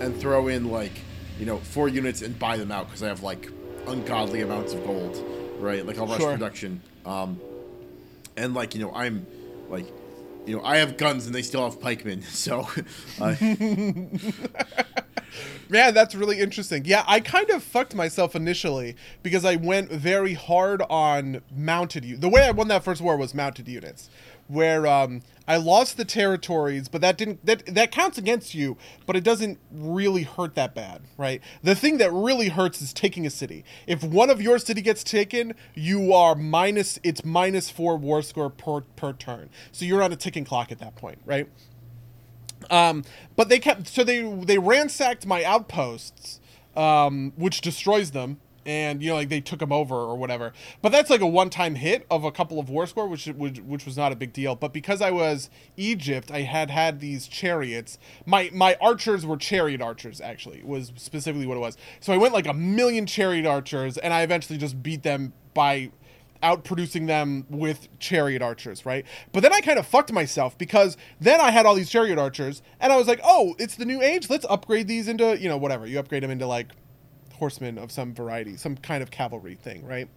[0.00, 1.00] and throw in like
[1.38, 3.50] you know four units and buy them out because I have like
[3.86, 5.16] ungodly amounts of gold
[5.58, 6.32] right like I'll rush Sure.
[6.32, 7.40] production um
[8.36, 9.26] and like you know I'm
[9.68, 9.86] like
[10.46, 12.68] you know I have guns and they still have pikemen so
[13.20, 13.34] uh,
[15.70, 16.86] Man, that's really interesting.
[16.86, 22.22] Yeah, I kind of fucked myself initially because I went very hard on mounted units.
[22.22, 24.08] The way I won that first war was mounted units,
[24.48, 29.14] where um, I lost the territories, but that didn't that that counts against you, but
[29.14, 31.40] it doesn't really hurt that bad, right?
[31.62, 33.64] The thing that really hurts is taking a city.
[33.86, 38.50] If one of your city gets taken, you are minus it's minus four war score
[38.50, 41.48] per per turn, so you're on a ticking clock at that point, right?
[42.70, 43.04] Um,
[43.36, 46.40] but they kept so they they ransacked my outposts,
[46.76, 50.52] um, which destroys them, and you know like they took them over or whatever.
[50.82, 53.60] But that's like a one time hit of a couple of war score, which which
[53.60, 54.54] which was not a big deal.
[54.54, 57.98] But because I was Egypt, I had had these chariots.
[58.26, 60.20] My my archers were chariot archers.
[60.20, 61.78] Actually, was specifically what it was.
[62.00, 65.90] So I went like a million chariot archers, and I eventually just beat them by
[66.42, 69.04] outproducing them with chariot archers, right?
[69.32, 72.62] But then I kind of fucked myself because then I had all these chariot archers
[72.78, 74.30] and I was like, "Oh, it's the new age.
[74.30, 75.84] Let's upgrade these into, you know, whatever.
[75.86, 76.68] You upgrade them into like
[77.38, 80.08] horsemen of some variety, some kind of cavalry thing, right?"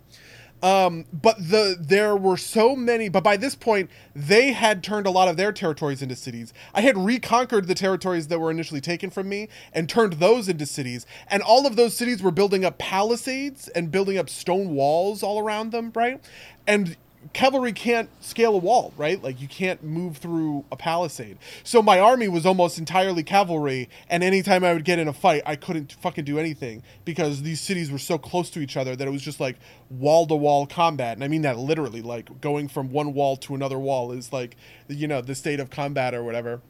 [0.64, 3.10] Um, but the there were so many.
[3.10, 6.54] But by this point, they had turned a lot of their territories into cities.
[6.74, 10.66] I had reconquered the territories that were initially taken from me and turned those into
[10.66, 11.06] cities.
[11.28, 15.40] And all of those cities were building up palisades and building up stone walls all
[15.40, 16.22] around them, right?
[16.68, 16.96] And
[17.34, 19.22] cavalry can't scale a wall, right?
[19.22, 21.38] Like you can't move through a palisade.
[21.64, 25.44] So my army was almost entirely cavalry, and anytime I would get in a fight,
[25.46, 29.08] I couldn't fucking do anything because these cities were so close to each other that
[29.08, 29.58] it was just like
[29.90, 31.16] wall to wall combat.
[31.16, 34.58] And I mean that literally, like going from one wall to another wall is like,
[34.88, 36.62] you know, the state of combat or whatever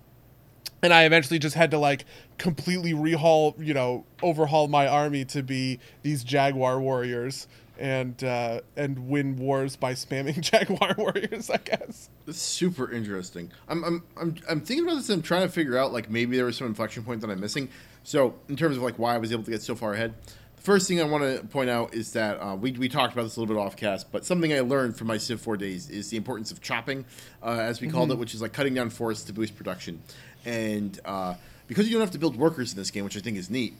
[0.84, 2.06] and I eventually just had to like
[2.38, 7.48] completely rehaul, you know, overhaul my army to be these Jaguar warriors
[7.82, 12.10] and uh, and win wars by spamming Jaguar warriors, I guess.
[12.26, 13.52] That's super interesting.
[13.68, 16.38] I'm, I'm, I'm, I'm thinking about this and I'm trying to figure out, like, maybe
[16.38, 17.70] there was some inflection point that I'm missing.
[18.04, 20.14] So, in terms of, like, why I was able to get so far ahead,
[20.56, 23.24] the first thing I want to point out is that uh, we, we talked about
[23.24, 25.90] this a little bit off cast, but something I learned from my Civ 4 days
[25.90, 27.04] is the importance of chopping,
[27.42, 30.04] uh, as we called it, which is like cutting down forests to boost production.
[30.46, 31.34] And uh,
[31.68, 33.74] because you don't have to build workers in this game, which I think is neat,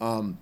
[0.00, 0.38] um,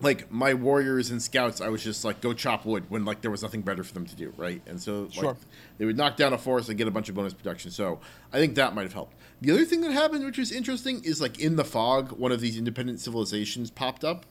[0.00, 3.30] like my warriors and scouts, I was just like go chop wood when like there
[3.30, 4.62] was nothing better for them to do, right?
[4.66, 5.36] And so like, Sure.
[5.78, 7.70] they would knock down a forest and get a bunch of bonus production.
[7.70, 8.00] So
[8.32, 9.14] I think that might have helped.
[9.42, 12.40] The other thing that happened, which was interesting, is like in the fog, one of
[12.40, 14.24] these independent civilizations popped up,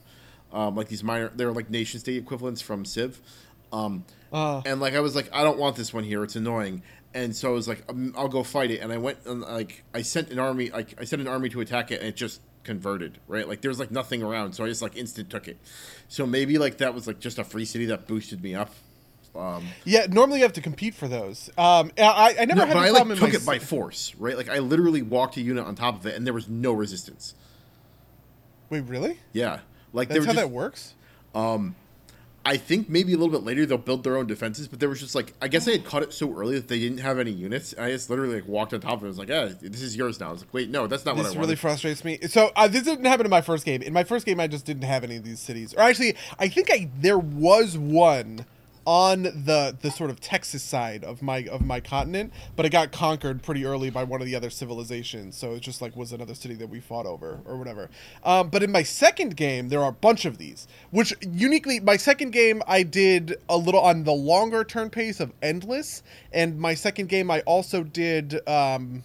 [0.52, 3.20] um, like these minor, they're like nation state equivalents from Civ,
[3.72, 4.62] um, Uh.
[4.66, 6.82] and like I was like, I don't want this one here; it's annoying.
[7.14, 8.80] And so I was like, um, I'll go fight it.
[8.80, 11.60] And I went and like I sent an army, like I sent an army to
[11.60, 13.48] attack it, and it just converted, right?
[13.48, 15.58] Like there was like nothing around, so I just like instant took it.
[16.08, 18.74] So maybe like that was like just a free city that boosted me up.
[19.34, 21.50] Um, Yeah, normally you have to compete for those.
[21.56, 23.64] Um, I, I never no, had but a I problem like took my it by
[23.64, 24.36] force, right?
[24.36, 27.34] Like I literally walked a unit on top of it, and there was no resistance.
[28.70, 29.18] Wait, really?
[29.32, 29.60] Yeah,
[29.92, 30.94] like That's how were that just, works.
[32.44, 35.00] I think maybe a little bit later they'll build their own defenses, but there was
[35.00, 37.30] just like I guess I had caught it so early that they didn't have any
[37.30, 37.74] units.
[37.74, 39.06] And I just literally like walked on top of it.
[39.06, 41.16] I was like, "Yeah, this is yours now." I was like, "Wait, no, that's not
[41.16, 42.18] This what I really wanted." frustrates me.
[42.28, 43.82] So uh, this didn't happen in my first game.
[43.82, 45.74] In my first game, I just didn't have any of these cities.
[45.74, 48.46] Or actually, I think I there was one
[48.86, 52.92] on the the sort of Texas side of my of my continent, but it got
[52.92, 55.36] conquered pretty early by one of the other civilizations.
[55.36, 57.90] So it just like was another city that we fought over or whatever.
[58.24, 61.96] Um, but in my second game, there are a bunch of these, which uniquely my
[61.96, 66.74] second game I did a little on the longer turn pace of Endless, and my
[66.74, 68.46] second game I also did.
[68.48, 69.04] Um,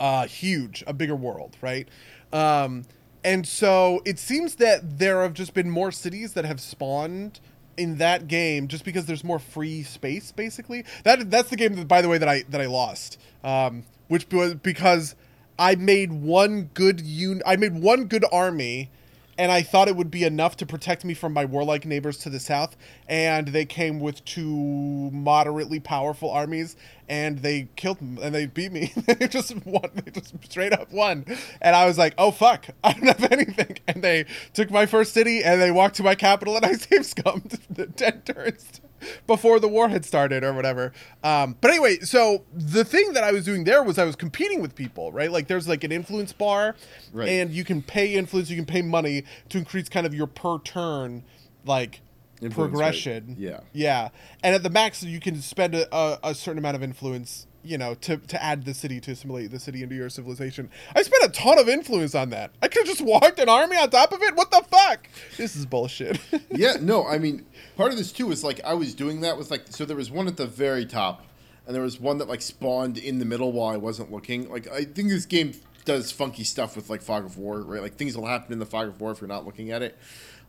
[0.00, 1.88] uh, huge, a bigger world, right?
[2.32, 2.84] Um,
[3.24, 7.40] and so it seems that there have just been more cities that have spawned
[7.78, 10.84] in that game just because there's more free space basically.
[11.04, 14.26] That that's the game that by the way that i that i lost um which
[14.32, 15.14] was because
[15.58, 18.90] i made one good un i made one good army
[19.38, 22.30] and I thought it would be enough to protect me from my warlike neighbors to
[22.30, 22.76] the south.
[23.06, 26.74] And they came with two moderately powerful armies,
[27.08, 28.92] and they killed me, and they beat me.
[29.06, 29.90] they just won.
[29.94, 31.24] They just straight up won.
[31.62, 35.14] And I was like, "Oh fuck, I don't have anything." And they took my first
[35.14, 38.80] city, and they walked to my capital, and I save scummed the ten turns
[39.26, 40.92] before the war had started or whatever.
[41.22, 44.60] Um, but anyway, so the thing that I was doing there was I was competing
[44.62, 45.30] with people, right?
[45.30, 46.76] Like there's like an influence bar,
[47.12, 47.28] Right.
[47.28, 50.58] and you can pay influence, you can pay money to increase kind of your per
[50.58, 51.24] turn,
[51.64, 52.00] like
[52.40, 53.28] Influence progression.
[53.30, 53.60] rate, yeah.
[53.72, 54.08] yeah.
[54.44, 57.46] And at the max, you can spend a, a, a certain amount of influence.
[57.64, 60.70] You know, to, to add the city to assimilate the city into your civilization.
[60.94, 62.52] I spent a ton of influence on that.
[62.62, 64.36] I could have just walked an army on top of it.
[64.36, 65.08] What the fuck?
[65.36, 66.20] This is bullshit.
[66.50, 67.44] yeah, no, I mean,
[67.76, 70.10] part of this too is like I was doing that with like so there was
[70.10, 71.24] one at the very top,
[71.66, 74.50] and there was one that like spawned in the middle while I wasn't looking.
[74.50, 75.52] Like I think this game
[75.84, 77.82] does funky stuff with like fog of war, right?
[77.82, 79.98] Like things will happen in the fog of war if you're not looking at it.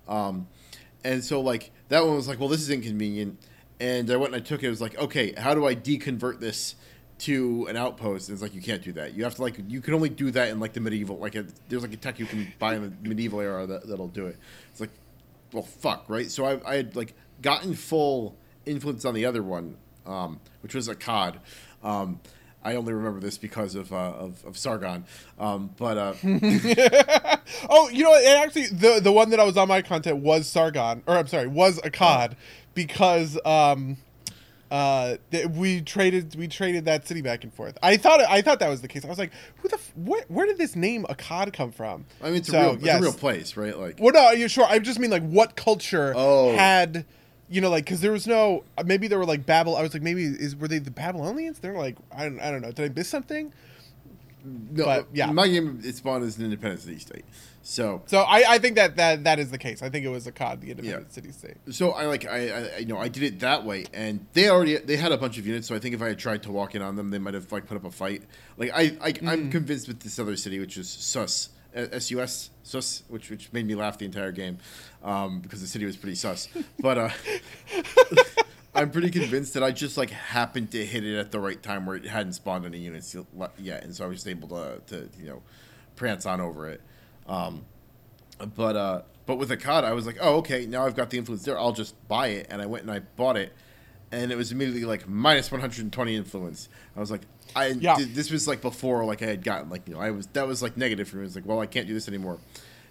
[0.07, 0.47] Um,
[1.03, 3.39] and so like that one was like, well, this is inconvenient,
[3.79, 4.67] and I went and I took it.
[4.67, 6.75] It was like, okay, how do I deconvert this?
[7.19, 9.13] To an outpost, and it's like you can't do that.
[9.13, 11.17] You have to like you can only do that in like the medieval.
[11.17, 14.07] Like a, there's like a tech you can buy in the medieval era that, that'll
[14.07, 14.37] do it.
[14.71, 14.91] It's like
[15.51, 16.29] well, fuck, right?
[16.29, 20.87] So I, I had like gotten full influence on the other one, um, which was
[20.87, 21.37] Akkad.
[21.83, 22.19] Um,
[22.63, 25.05] I only remember this because of uh, of, of Sargon,
[25.39, 26.13] um, but uh,
[27.69, 28.25] oh, you know what?
[28.25, 31.47] Actually, the the one that I was on my content was Sargon, or I'm sorry,
[31.47, 32.33] was Akkad
[32.73, 33.97] because um,
[34.71, 37.77] uh, th- we traded we traded that city back and forth.
[37.81, 39.03] I thought I thought that was the case.
[39.03, 42.05] I was like, who the f- where, where did this name Akkad come from?
[42.21, 42.99] I mean it's a So, real it's yes.
[42.99, 43.77] a real place, right?
[43.77, 44.65] Like Well, no, you sure?
[44.65, 46.53] I just mean like what culture Oh.
[46.55, 47.05] had.
[47.51, 49.75] You know, like, because there was no, maybe there were like Babel.
[49.75, 51.57] I was like, maybe is were they the Babylonians?
[51.57, 52.71] They're like, I don't, I don't know.
[52.71, 53.51] Did I miss something?
[54.43, 55.31] No, but, yeah.
[55.31, 57.25] my game it spawned as an independent city state.
[57.61, 59.81] So So I, I think that, that that is the case.
[59.83, 61.13] I think it was Akkad, the independent Yeah.
[61.13, 61.57] city state.
[61.69, 64.77] so I like I, I you know I did it that way, and they already
[64.77, 65.67] they had a bunch of units.
[65.67, 67.51] So I think if I had tried to walk in on them, they might have
[67.51, 68.23] like put up a fight.
[68.57, 69.27] Like I, I Mm.
[69.29, 71.49] I'm convinced with this other city, which is Sus.
[71.75, 74.57] S U S sus, which which made me laugh the entire game,
[75.03, 76.47] um, because the city was pretty sus.
[76.79, 77.09] But uh,
[78.75, 81.85] I'm pretty convinced that I just like happened to hit it at the right time
[81.85, 83.15] where it hadn't spawned any units
[83.57, 85.41] yet, and so I was able to to you know
[85.95, 86.81] prance on over it.
[87.27, 87.65] Um,
[88.55, 91.43] but uh, but with Akkad, I was like, oh, okay, now I've got the influence
[91.43, 91.57] there.
[91.59, 93.53] I'll just buy it, and I went and I bought it,
[94.11, 96.69] and it was immediately like minus 120 influence.
[96.95, 97.21] I was like,
[97.55, 97.95] I Yeah.
[97.95, 100.47] th- this was like before like I had gotten like you know I was that
[100.47, 101.23] was like negative for me.
[101.23, 102.37] It was like, well, I can't do this anymore.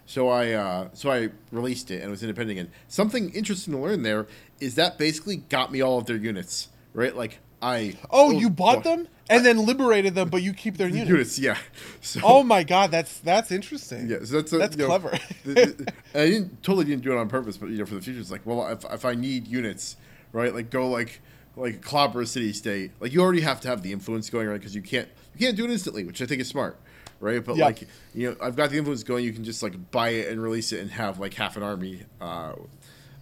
[0.06, 2.72] So I uh, so I released it and it was independent again.
[2.88, 4.26] Something interesting to learn there
[4.60, 7.14] is that basically got me all of their units, right?
[7.14, 11.08] Like I Oh, you bought them and then liberated them, but you keep their units.
[11.10, 11.58] units, yeah.
[12.00, 14.08] So, Oh my god, that's that's interesting.
[14.08, 15.10] Yeah, so that's a, That's know, clever.
[15.44, 18.00] the- the- I didn't totally didn't do it on purpose, but you know, for the
[18.00, 19.96] future, it's like, well, if, if I need units,
[20.32, 21.20] right, like go like
[21.56, 24.58] like clobber a city state, like you already have to have the influence going, right?
[24.60, 26.78] Because you can't you can't do it instantly, which I think is smart,
[27.20, 27.44] right?
[27.44, 27.64] But Yeah.
[27.66, 30.40] like you know, I've got the influence going, you can just like buy it and
[30.42, 32.52] release it and have like half an army uh,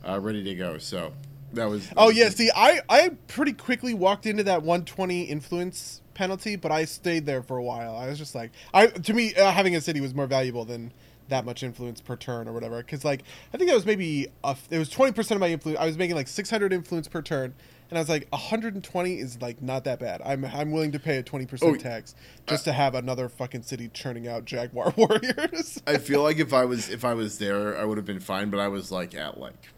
[0.08, 0.78] uh, ready to go.
[0.78, 1.12] So
[1.52, 1.88] that was.
[1.88, 6.56] that Oh was yeah, see, I I pretty quickly walked into that 120 influence penalty,
[6.56, 7.96] but I stayed there for a while.
[7.96, 10.92] I was just like, I to me uh, having a city was more valuable than
[11.28, 12.76] that much influence per turn or whatever.
[12.78, 15.80] Because like I think that was maybe a, it was 20 percent of my influence.
[15.80, 17.54] I was making like 600 influence per turn.
[17.88, 20.20] And I was like, 120 is like not that bad.
[20.24, 22.14] I'm I'm willing to pay a 20 Oh, percent tax
[22.48, 25.80] just to have another fucking city churning out Jaguar warriors.
[25.86, 28.50] I feel like if I was if I was there, I would have been fine.
[28.50, 29.68] But I was like at like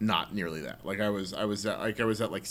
[0.00, 0.84] not nearly that.
[0.84, 2.46] Like I was, I was at like I was at like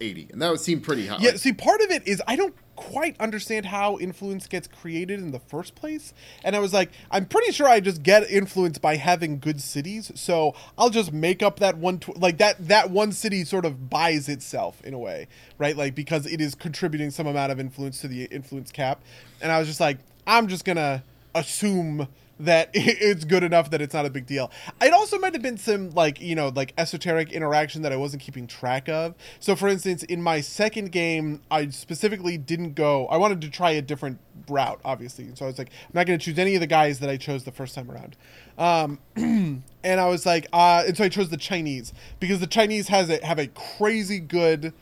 [0.00, 1.18] eighty, and that would seem pretty high.
[1.20, 5.30] Yeah, see, part of it is I don't quite understand how influence gets created in
[5.30, 8.96] the first place, and I was like, I'm pretty sure I just get influence by
[8.96, 13.12] having good cities, so I'll just make up that one, tw- like that that one
[13.12, 15.28] city sort of buys itself in a way,
[15.58, 15.76] right?
[15.76, 19.02] Like because it is contributing some amount of influence to the influence cap,
[19.42, 22.08] and I was just like, I'm just gonna assume
[22.40, 24.50] that it's good enough that it's not a big deal.
[24.80, 28.22] It also might have been some like you know like esoteric interaction that I wasn't
[28.22, 29.14] keeping track of.
[29.40, 33.06] So for instance, in my second game, I specifically didn't go.
[33.08, 34.18] I wanted to try a different
[34.48, 35.34] route, obviously.
[35.34, 37.16] So I was like, I'm not going to choose any of the guys that I
[37.16, 38.16] chose the first time around.
[38.58, 38.98] Um,
[39.84, 43.10] and I was like, uh, and so I chose the Chinese because the Chinese has
[43.10, 44.72] a, have a crazy good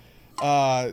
[0.41, 0.93] uh,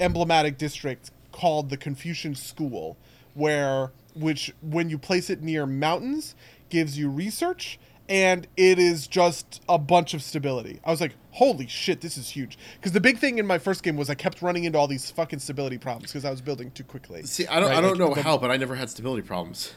[0.00, 2.96] emblematic district called the Confucian School,
[3.34, 6.34] where which when you place it near mountains
[6.68, 10.80] gives you research and it is just a bunch of stability.
[10.84, 12.58] I was like, holy shit, this is huge.
[12.76, 15.10] Because the big thing in my first game was I kept running into all these
[15.10, 17.22] fucking stability problems because I was building too quickly.
[17.24, 17.78] See, I don't, right?
[17.78, 19.72] I don't like, know the, how, but I never had stability problems.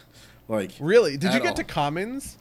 [0.48, 1.56] Like really, did you get all.
[1.56, 2.38] to commons?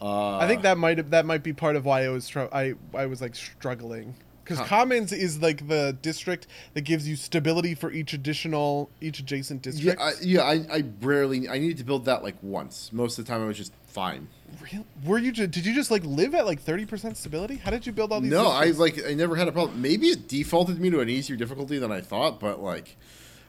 [0.00, 2.74] Uh, I think that might that might be part of why I was tr- I
[2.92, 4.14] I was like struggling
[4.44, 9.18] because Com- Commons is like the district that gives you stability for each additional each
[9.18, 9.98] adjacent district.
[9.98, 10.42] Yeah, I, yeah.
[10.42, 12.92] I, I rarely I needed to build that like once.
[12.92, 14.28] Most of the time, I was just fine.
[14.60, 14.84] Real?
[15.04, 15.32] Were you?
[15.32, 17.56] Did you just like live at like thirty percent stability?
[17.56, 18.30] How did you build all these?
[18.30, 18.78] No, districts?
[18.78, 19.80] I like I never had a problem.
[19.80, 22.96] Maybe it defaulted me to an easier difficulty than I thought, but like,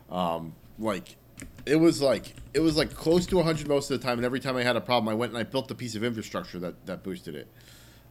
[0.10, 1.18] um, like
[1.66, 4.40] it was like it was like close to 100 most of the time and every
[4.40, 6.86] time i had a problem i went and i built a piece of infrastructure that
[6.86, 7.48] that boosted it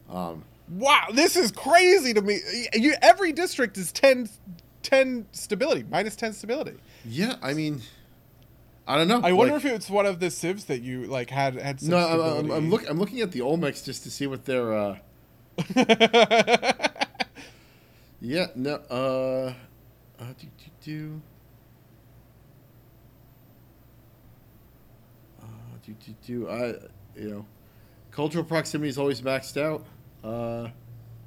[0.09, 2.39] um, wow, this is crazy to me.
[2.73, 4.29] You, every district is 10,
[4.83, 6.77] 10 stability, minus 10 stability.
[7.05, 7.81] Yeah, I mean,
[8.87, 9.21] I don't know.
[9.23, 11.81] I wonder if it's one of the civs that you like had had.
[11.81, 14.73] no, I'm, I'm, look, I'm looking at the Olmecs just to see what they're.
[14.73, 14.97] Uh...
[18.21, 18.47] yeah.
[18.55, 18.75] No.
[18.89, 19.53] Uh.
[20.19, 20.25] Uh.
[20.37, 21.21] Do do do.
[25.41, 25.45] Uh,
[25.83, 26.49] do do do.
[26.49, 26.75] I.
[27.19, 27.45] You know,
[28.11, 29.85] cultural proximity is always maxed out.
[30.25, 30.69] Uh,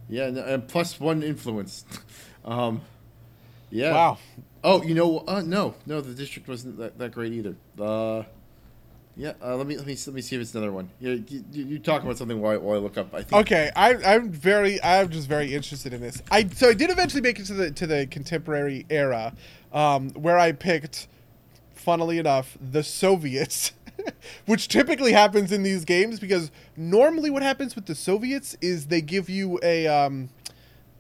[0.08, 1.84] yeah, and plus one influence.
[2.44, 2.80] um,
[3.70, 3.92] yeah.
[3.92, 4.18] Wow.
[4.64, 7.54] Oh, you know, uh, no, no, the district wasn't that, that great either.
[7.78, 8.24] Uh,
[9.16, 10.90] yeah, uh, let me let me let me see if it's another one.
[11.00, 13.12] Yeah, you, you, you talk about something while, while I look up.
[13.12, 13.32] I think.
[13.32, 16.22] Okay, I, I'm very I'm just very interested in this.
[16.30, 19.34] I so I did eventually make it to the to the contemporary era,
[19.72, 21.08] um, where I picked,
[21.74, 23.72] funnily enough, the Soviets
[24.46, 29.00] which typically happens in these games because normally what happens with the Soviets is they
[29.00, 30.30] give you a um,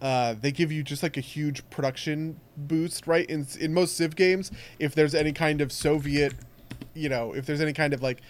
[0.00, 3.28] uh, they give you just like a huge production boost, right?
[3.28, 6.34] In in most Civ games, if there's any kind of Soviet,
[6.94, 8.20] you know, if there's any kind of like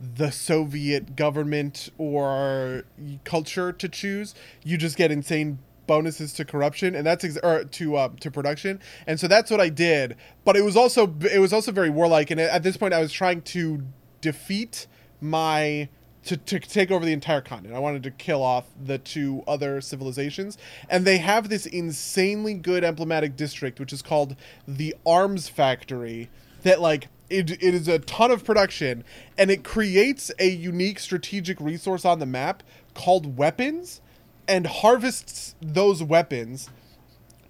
[0.00, 2.84] the Soviet government or
[3.24, 7.96] culture to choose, you just get insane bonuses to corruption and that's ex- or to
[7.96, 11.52] uh, to production and so that's what i did but it was also it was
[11.52, 13.82] also very warlike and at this point i was trying to
[14.24, 14.86] defeat
[15.20, 15.86] my
[16.24, 17.76] to, to take over the entire continent.
[17.76, 20.56] I wanted to kill off the two other civilizations.
[20.88, 24.34] And they have this insanely good emblematic district, which is called
[24.66, 26.30] the Arms Factory,
[26.62, 29.04] that, like, it, it is a ton of production,
[29.36, 32.62] and it creates a unique strategic resource on the map
[32.94, 34.00] called weapons
[34.48, 36.70] and harvests those weapons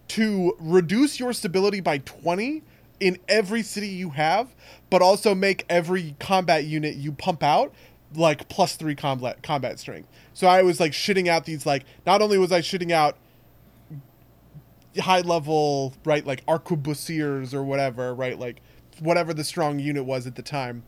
[0.09, 2.65] to reduce your stability by 20
[3.01, 4.55] in every city you have,
[4.91, 7.73] but also make every combat unit you pump out
[8.15, 10.09] like plus three combat combat strength.
[10.33, 13.17] So I was like shitting out these like not only was I shitting out
[14.99, 18.61] high level right like arquebusiers or whatever right like
[19.01, 20.85] whatever the strong unit was at the time.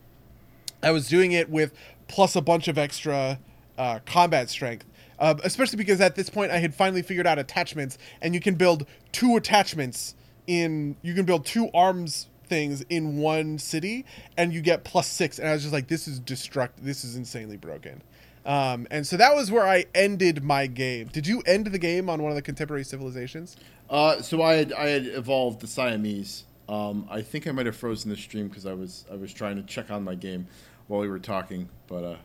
[0.83, 1.73] I was doing it with
[2.09, 3.39] plus a bunch of extra
[3.77, 4.87] uh, combat strength.
[5.19, 8.55] Uh, especially because at this point I had finally figured out attachments, and you can
[8.55, 10.15] build two attachments
[10.47, 14.05] in you can build two arms things in one city
[14.37, 15.39] and you get plus six.
[15.39, 18.03] And i was just like this is destruct this is insanely broken.
[18.45, 21.09] Um, and so that was where i ended my game.
[21.09, 23.57] Did you end the game on one of the contemporary civilizations?
[23.91, 26.45] Uh, so i had i had evolved the siamese.
[26.69, 29.57] Um, i think i might have frozen the stream because i was i was trying
[29.57, 30.47] to check on my game
[30.89, 32.17] while we were talking but uh,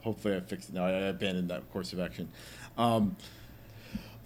[0.00, 0.74] hopefully i fixed it.
[0.74, 2.28] Now i abandoned that course of action.
[2.76, 3.16] Um,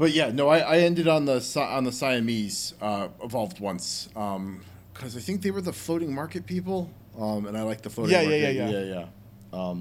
[0.03, 4.34] but yeah, no, I, I ended on the on the Siamese uh, evolved once because
[4.36, 4.61] um,
[5.00, 8.22] I think they were the floating market people, um, and I like the floating yeah,
[8.22, 8.38] market.
[8.40, 9.07] Yeah, yeah, yeah, yeah,
[9.53, 9.76] yeah.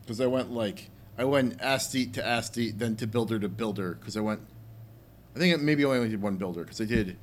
[0.00, 3.94] Because um, I went like I went aesthete to aesthete, then to builder to builder.
[3.94, 4.40] Because I went,
[5.36, 7.16] I think maybe I only did one builder because I did,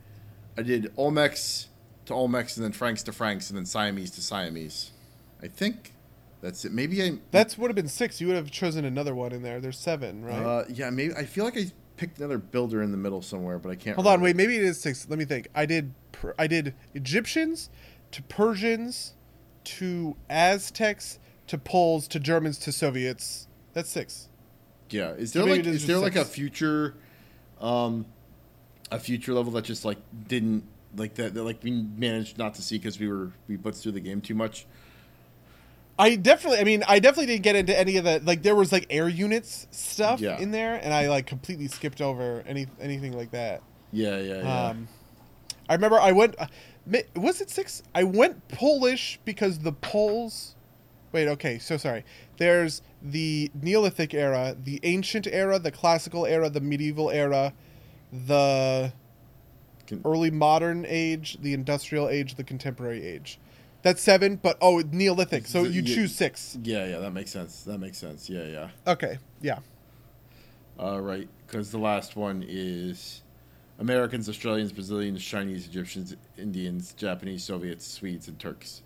[0.58, 1.66] I did Olmecs
[2.06, 4.92] to Olmecs, and then Franks to Franks, and then Siamese to Siamese.
[5.44, 5.92] I think
[6.42, 6.72] that's it.
[6.72, 7.18] Maybe I.
[7.32, 8.22] That's would have been six.
[8.22, 9.60] You would have chosen another one in there.
[9.60, 10.42] There's seven, right?
[10.42, 11.66] Uh, yeah, maybe I feel like I
[12.00, 13.96] picked another builder in the middle somewhere, but I can't.
[13.96, 14.36] Hold on, wait.
[14.36, 15.08] Maybe it is six.
[15.10, 15.50] Let me think.
[15.54, 15.94] I did.
[16.40, 17.70] I did Egyptians
[18.12, 19.16] to Persians
[19.66, 23.48] to Aztecs to Poles to Germans to Soviets.
[23.74, 24.30] That's six.
[24.90, 26.96] Yeah, is there maybe like is is there just like a future,
[27.60, 28.06] um,
[28.92, 29.98] a future level that just like
[30.28, 30.64] didn't
[30.96, 33.92] like that, that like we managed not to see because we were we blitzed through
[33.92, 34.66] the game too much.
[36.00, 36.60] I definitely.
[36.60, 38.42] I mean, I definitely didn't get into any of the like.
[38.42, 40.40] There was like air units stuff Yeah.
[40.40, 43.62] in there, and I like completely skipped over any anything like that.
[43.92, 44.68] Yeah, yeah, yeah.
[44.70, 44.88] Um,
[45.68, 46.36] I remember I went.
[46.40, 46.48] Uh,
[47.16, 47.84] was it six?
[47.94, 50.56] I went Polish because the Poles.
[51.12, 52.06] Wait, okay, so sorry.
[52.38, 57.52] There's the Neolithic era, the Ancient era, the Classical era, the Medieval era,
[58.28, 58.94] the
[59.88, 63.40] Can- early Modern age, the Industrial age, the Contemporary age.
[63.82, 65.48] That's seven, but oh, Neolithic.
[65.48, 65.96] So you yeah.
[65.96, 66.58] choose six.
[66.64, 67.64] yeah, yeah, that makes sense.
[67.64, 68.30] That makes sense.
[68.30, 68.70] Yeah, yeah.
[68.86, 69.60] Okay, yeah.
[70.80, 73.22] Uh, right, because the last one is
[73.80, 78.82] Americans, Australians, Brazilians, Chinese, Egyptians, Indians, Japanese, Soviets, Swedes, and Turks.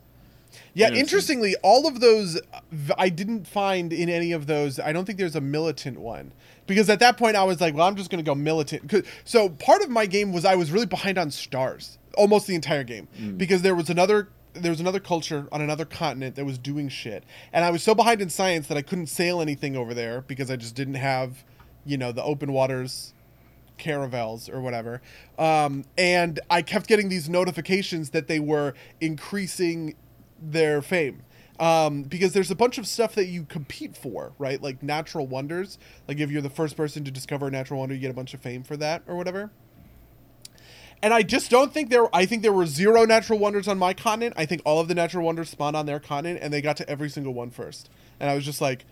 [0.74, 1.00] Yeah, Interesting.
[1.00, 2.40] interestingly, all of those
[2.98, 4.80] I didn't find in any of those.
[4.80, 6.32] I don't think there's a militant one
[6.68, 8.94] because at that point I was like, well, I'm just going to go militant.
[9.26, 12.84] So part of my game was I was really behind on stars almost the entire
[12.84, 16.90] game because there was another there was another culture on another continent that was doing
[16.90, 20.22] shit, and I was so behind in science that I couldn't sail anything over there
[20.22, 21.44] because I just didn't have,
[21.86, 23.14] you know, the open waters
[23.78, 25.02] caravels or whatever.
[25.38, 29.96] Um, and I kept getting these notifications that they were increasing
[30.42, 31.24] their fame.
[31.60, 34.62] Um, because there's a bunch of stuff that you compete for, right?
[34.62, 35.78] Like natural wonders.
[36.08, 38.34] Like if you're the first person to discover a natural wonder, you get a bunch
[38.34, 39.52] of fame for that or whatever.
[41.04, 42.08] And I just don't think there.
[42.16, 44.34] I think there were zero natural wonders on my continent.
[44.38, 46.90] I think all of the natural wonders spawned on their continent, and they got to
[46.90, 47.90] every single one first.
[48.22, 48.86] And I was just like,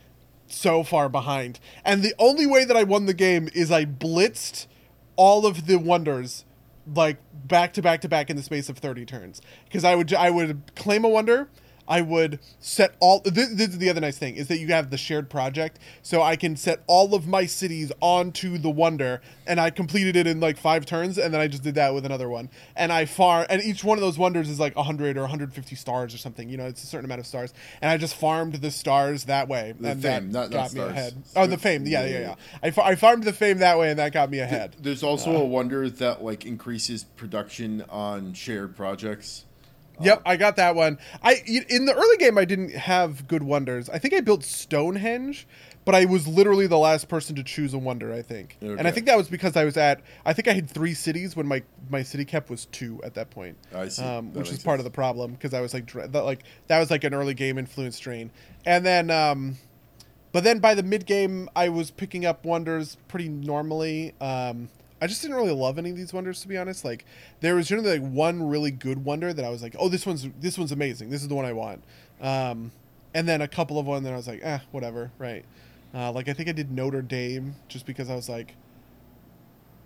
[0.54, 1.60] so far behind.
[1.84, 4.68] And the only way that I won the game is I blitzed
[5.16, 6.46] all of the wonders
[6.94, 10.12] like back to back to back in the space of 30 turns because I would
[10.14, 11.48] I would claim a wonder
[11.92, 14.92] I would set all this, this is the other nice thing is that you have
[14.92, 15.78] the shared project.
[16.02, 20.26] So I can set all of my cities onto the wonder and I completed it
[20.26, 22.50] in like 5 turns and then I just did that with another one.
[22.78, 26.14] And I farm and each one of those wonders is like 100 or 150 stars
[26.16, 27.54] or something you know it's a certain amount of stars.
[27.82, 30.64] And I just farmed the stars that way The and fame, that not- not got
[30.74, 30.92] me stars.
[30.92, 31.24] ahead.
[31.36, 32.36] Oh the fame yeah Yeah, yeah.
[32.64, 34.78] I, I farmed the fame that way and that got me ahead.
[34.80, 35.40] There's also uh.
[35.40, 39.44] a wonder that like increases production on shared projects.
[40.04, 40.98] Yep, I got that one.
[41.22, 43.90] I in the early game I didn't have good wonders.
[43.90, 45.48] I think I built Stonehenge,
[45.86, 48.14] but I was literally the last person to choose a wonder.
[48.14, 50.02] I think, and I think that was because I was at.
[50.26, 53.30] I think I had three cities when my my city cap was two at that
[53.30, 53.58] point.
[53.74, 54.04] I see.
[54.04, 54.80] Um, which is part sense.
[54.80, 57.58] of the problem because I was like that, like that was like an early game
[57.58, 58.32] influence drain,
[58.66, 59.10] and then.
[59.10, 59.58] um
[60.32, 64.14] but then by the mid game, I was picking up wonders pretty normally.
[64.22, 64.70] Um,
[65.02, 66.86] I just didn't really love any of these wonders, to be honest.
[66.86, 67.06] Like
[67.40, 70.28] there was generally like one really good wonder that I was like, oh, this one's
[70.40, 71.10] this one's amazing.
[71.10, 71.84] This is the one I want.
[72.22, 72.72] Um,
[73.14, 75.44] and then a couple of one that I was like, eh, whatever, right?
[75.94, 78.56] Uh, like I think I did Notre Dame just because I was like,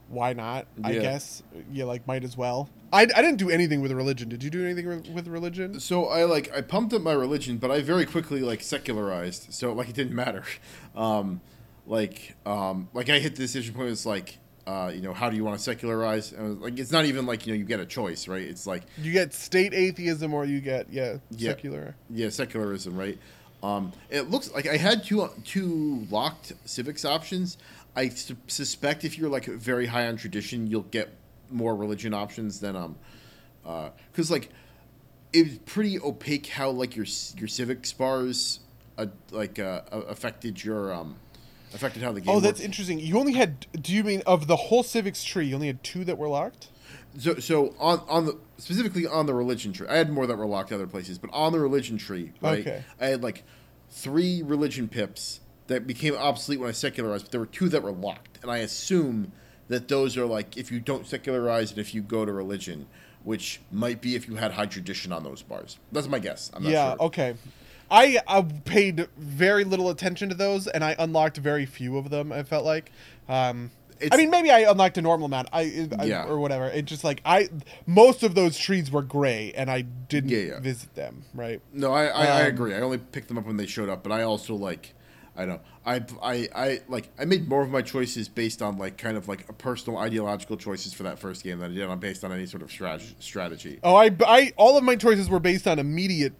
[0.09, 0.67] why not?
[0.83, 1.01] I Yeah.
[1.01, 1.41] guess
[1.71, 2.69] yeah, like might as well.
[2.93, 4.29] I, I didn't do anything with religion.
[4.29, 5.79] Did you do anything with religion?
[5.79, 9.51] So I like I pumped up my religion, but I very quickly like secularized.
[9.53, 10.43] So like it didn't matter.
[10.95, 11.41] Um,
[11.87, 13.89] like um, like I hit the decision point.
[13.89, 14.37] It's like
[14.67, 16.31] uh, you know how do you want to secularize?
[16.33, 18.41] Was like it's not even like you know you get a choice, right?
[18.43, 21.49] It's like You get state atheism or you get yeah, Yeah.
[21.51, 21.95] secular.
[22.09, 23.17] yeah secularism, right?
[23.63, 27.57] Um, it looks like I had two two locked civics options.
[27.95, 31.09] I su- suspect if you're like very high on tradition, you'll get
[31.49, 32.95] more religion options than um,
[34.11, 34.49] because like
[35.33, 37.05] it's pretty opaque how like your
[37.37, 38.59] your civics bars
[38.97, 41.15] uh, like uh, uh, affected your um
[41.75, 42.33] affected how the game.
[42.33, 42.65] Oh, that's works.
[42.65, 42.99] interesting.
[42.99, 43.67] You only had.
[43.79, 45.47] Do you mean of the whole civics tree?
[45.47, 46.69] You only had two that were locked.
[47.17, 50.45] So so on on the specifically on the religion tree, I had more that were
[50.45, 52.59] locked other places, but on the religion tree, right?
[52.59, 52.83] Okay.
[52.99, 53.43] I had like
[53.89, 57.91] three religion pips that became obsolete when I secularized, but there were two that were
[57.91, 59.31] locked, and I assume
[59.67, 62.87] that those are like if you don't secularize and if you go to religion,
[63.23, 65.77] which might be if you had high tradition on those bars.
[65.91, 66.51] That's my guess.
[66.53, 66.89] I'm not yeah.
[66.91, 67.01] sure.
[67.03, 67.35] Okay.
[67.89, 72.31] I, I paid very little attention to those, and I unlocked very few of them.
[72.31, 72.91] I felt like.
[73.29, 73.71] Um,
[74.11, 75.47] I mean, maybe I unlocked a normal amount.
[75.53, 76.25] I, I Yeah.
[76.25, 76.65] or whatever.
[76.65, 77.47] It just like I
[77.85, 80.59] most of those trees were gray, and I didn't Yeah, yeah.
[80.59, 81.23] visit them.
[81.33, 81.61] Right.
[81.71, 82.73] No, I, I, I Um, agree.
[82.73, 84.93] I only picked them up when they showed up, but I also like,
[85.37, 85.61] I don't.
[85.85, 87.09] I, I, I like.
[87.17, 90.57] I made more of my choices based on like kind of like a personal ideological
[90.57, 93.13] choices for that first game than I did on based on any sort of strat-
[93.19, 93.79] strategy.
[93.83, 96.33] Oh, I, I all of my choices were based on immediate,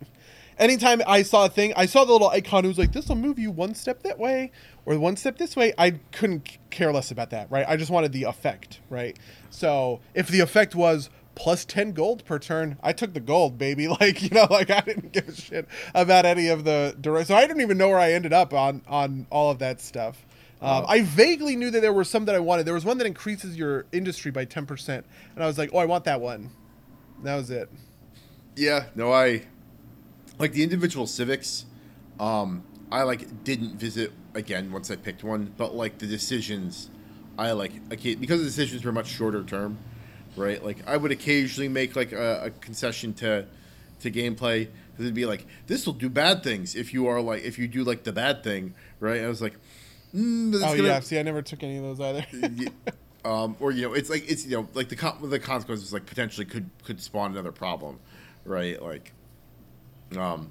[0.58, 2.66] anytime I saw a thing, I saw the little icon.
[2.66, 4.52] It was like, "This will move you one step that way
[4.86, 7.66] or one step this way." I couldn't care less about that, right?
[7.68, 9.18] I just wanted the effect, right?
[9.50, 13.88] So if the effect was plus 10 gold per turn i took the gold baby
[14.00, 17.36] like you know like i didn't give a shit about any of the direct so
[17.36, 20.26] i didn't even know where i ended up on on all of that stuff
[20.62, 20.86] um, Oh.
[20.88, 23.58] i vaguely knew that there were some that i wanted there was one that increases
[23.58, 25.04] your industry by 10% and
[25.44, 26.52] i was like oh i want that one
[27.22, 27.70] that was it
[28.56, 29.42] Yeah, no, I
[30.40, 31.66] like the individual civics.
[32.20, 36.90] Um, I like didn't visit again once I picked one, but like the decisions,
[37.38, 39.78] I like okay because the decisions were much shorter term,
[40.36, 40.64] right?
[40.64, 43.46] Like I would occasionally make like a, a concession to
[44.02, 47.44] to gameplay because it'd be like this will do bad things if you are like
[47.44, 49.22] if you do like the bad thing, right?
[49.22, 49.58] I was like,
[50.16, 52.26] mm, oh gonna- yeah see i never took any of those either
[53.26, 56.06] um, or you know, it's like it's you know, like the con- the consequences like
[56.06, 58.00] potentially could could spawn another problem,
[58.46, 58.80] right?
[58.82, 59.12] Like,
[60.18, 60.50] um,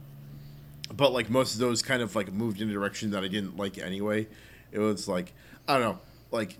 [0.95, 3.57] but like most of those kind of like moved in a direction that I didn't
[3.57, 4.27] like anyway.
[4.73, 5.33] It was like
[5.67, 5.99] I don't know,
[6.31, 6.57] like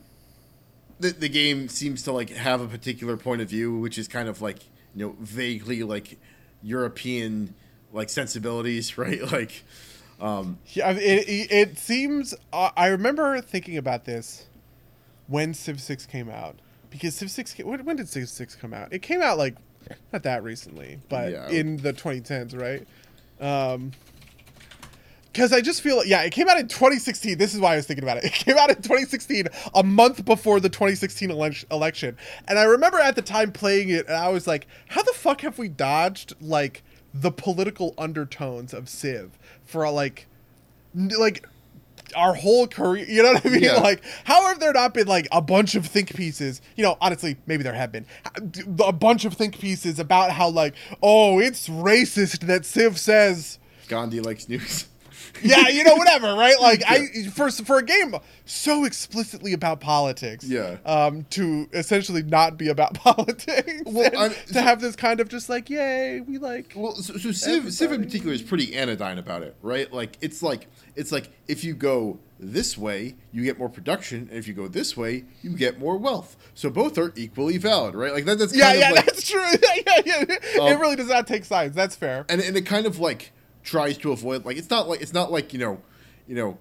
[1.01, 4.29] the the game seems to like have a particular point of view, which is kind
[4.29, 4.65] of like
[4.95, 6.19] you know vaguely like
[6.63, 7.55] European
[7.93, 9.21] like sensibilities, right?
[9.31, 9.65] Like,
[10.21, 12.35] um, Yeah, it, it, seems.
[12.53, 14.47] Uh, I remember thinking about this
[15.27, 16.57] when Civ Six came out
[16.91, 17.57] because Civ Six.
[17.59, 18.93] when did Civ Six come out?
[18.93, 19.57] It came out like
[20.13, 21.49] not that recently, but Yeah.
[21.49, 22.87] in the 2010s, right?
[23.41, 23.93] Um,
[25.33, 27.39] because I just feel yeah, it came out in 2016.
[27.39, 28.25] This is why I was thinking about it.
[28.27, 32.17] It came out in 2016, a month before the 2016 elec- election,
[32.47, 35.41] and I remember at the time playing it, and I was like, "How the fuck
[35.41, 40.27] have we dodged like the political undertones of Civ for like,
[40.95, 41.47] like."
[42.17, 43.63] Our whole career, you know what I mean?
[43.63, 43.75] Yeah.
[43.81, 46.61] Like, how have there not been like a bunch of think pieces?
[46.77, 48.07] You know, honestly, maybe there have been
[48.85, 54.21] a bunch of think pieces about how like, oh, it's racist that Civ says Gandhi
[54.21, 54.87] likes news.
[55.43, 56.61] yeah, you know, whatever, right?
[56.61, 60.77] Like, I for for a game so explicitly about politics, Yeah.
[60.87, 65.69] um, to essentially not be about politics, Well, to have this kind of just like,
[65.71, 69.57] yay, we like, Well, so, so Civ, Civ in particular is pretty anodyne about it,
[69.63, 69.93] right?
[69.93, 74.39] Like it's like it's like if you go this way, you get more production, and
[74.39, 76.37] if you go this way, you get more wealth.
[76.55, 78.13] So both are equally valid, right?
[78.13, 79.41] Like that, that's yeah, kind yeah, of like, that's true.
[79.87, 81.75] yeah, yeah, it Um, really does not take sides.
[81.75, 82.27] That's fair.
[82.29, 83.33] and and it kind of like
[83.63, 85.81] tries to avoid like it's not like it's not like you know,
[86.27, 86.59] you know,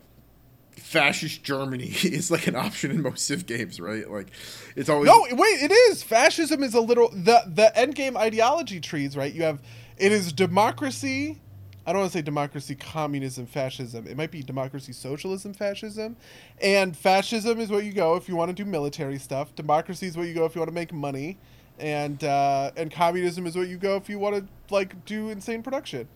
[0.72, 4.10] fascist Germany is like an option in most Civ games, right?
[4.10, 4.28] Like
[4.76, 6.02] it's always No, wait, it is.
[6.04, 9.34] Fascism is a little the the end game ideology trees, right?
[9.34, 9.60] You have
[9.98, 11.40] it is democracy.
[11.86, 14.08] I don't want to say democracy, communism, fascism.
[14.08, 16.16] It might be democracy, socialism, fascism.
[16.62, 19.54] And fascism is where you go if you want to do military stuff.
[19.56, 21.38] Democracy is where you go if you want to make money.
[21.80, 25.64] And uh, and communism is where you go if you want to like do insane
[25.64, 26.08] production.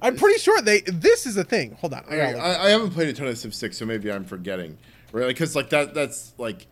[0.00, 0.82] I'm pretty sure they.
[0.82, 1.76] This is a thing.
[1.80, 2.04] Hold on.
[2.08, 2.32] I I.
[2.32, 4.78] I, I haven't played a ton of Civ Six, so maybe I'm forgetting,
[5.10, 5.26] right?
[5.26, 6.66] Because like that, that's like,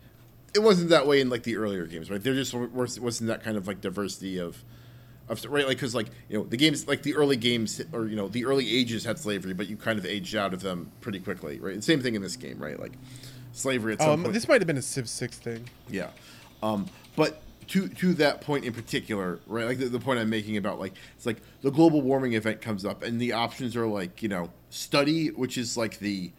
[0.55, 2.23] it wasn't that way in like the earlier games, right?
[2.23, 4.63] There just wasn't that kind of like diversity of,
[5.29, 5.67] of right?
[5.67, 8.45] Like because like you know the games like the early games or you know the
[8.45, 11.83] early ages had slavery, but you kind of aged out of them pretty quickly, right?
[11.83, 12.79] Same thing in this game, right?
[12.79, 12.93] Like
[13.51, 14.33] slavery at some um, point.
[14.33, 15.69] this might have been a Civ Six thing.
[15.89, 16.09] Yeah.
[16.63, 19.65] Um, but to to that point in particular, right?
[19.65, 22.85] Like the, the point I'm making about like it's like the global warming event comes
[22.85, 26.31] up and the options are like, you know, study, which is like the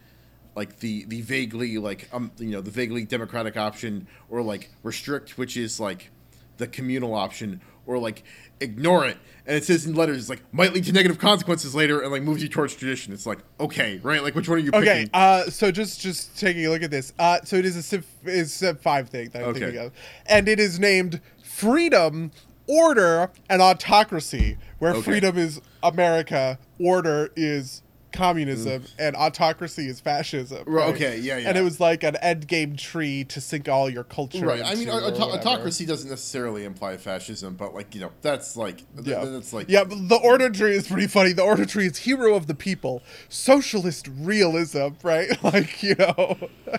[0.55, 5.37] like the the vaguely like um you know, the vaguely democratic option or like restrict,
[5.37, 6.11] which is like
[6.57, 8.23] the communal option or like
[8.61, 9.17] ignore it.
[9.47, 12.43] And it says in letters like might lead to negative consequences later and like moves
[12.43, 13.13] you towards tradition.
[13.15, 14.23] It's like, okay, right?
[14.23, 15.11] Like which one are you Okay, picking?
[15.15, 17.13] uh, so just just taking a look at this.
[17.19, 19.61] Uh, so it is a Civ is Civ five thing that I'm Okay.
[19.61, 19.93] thinking of,
[20.27, 22.31] and it is named Freedom,
[22.69, 25.03] Order, and Autocracy, where Okay.
[25.03, 27.83] freedom is America, order is
[28.13, 30.65] communism, and autocracy is fascism.
[30.65, 30.73] Mm.
[30.73, 31.49] Right, okay, yeah, yeah.
[31.49, 34.47] And it was like an end game tree to sink all your culture.
[34.47, 34.63] Right.
[34.65, 39.25] I mean, auto- autocracy doesn't necessarily imply fascism, but like you know, that's like Yeah,
[39.25, 39.85] that's like yeah.
[39.85, 41.33] but The order tree is pretty funny.
[41.33, 45.29] The order tree is hero of the people, socialist realism, right?
[45.43, 46.37] Like you know,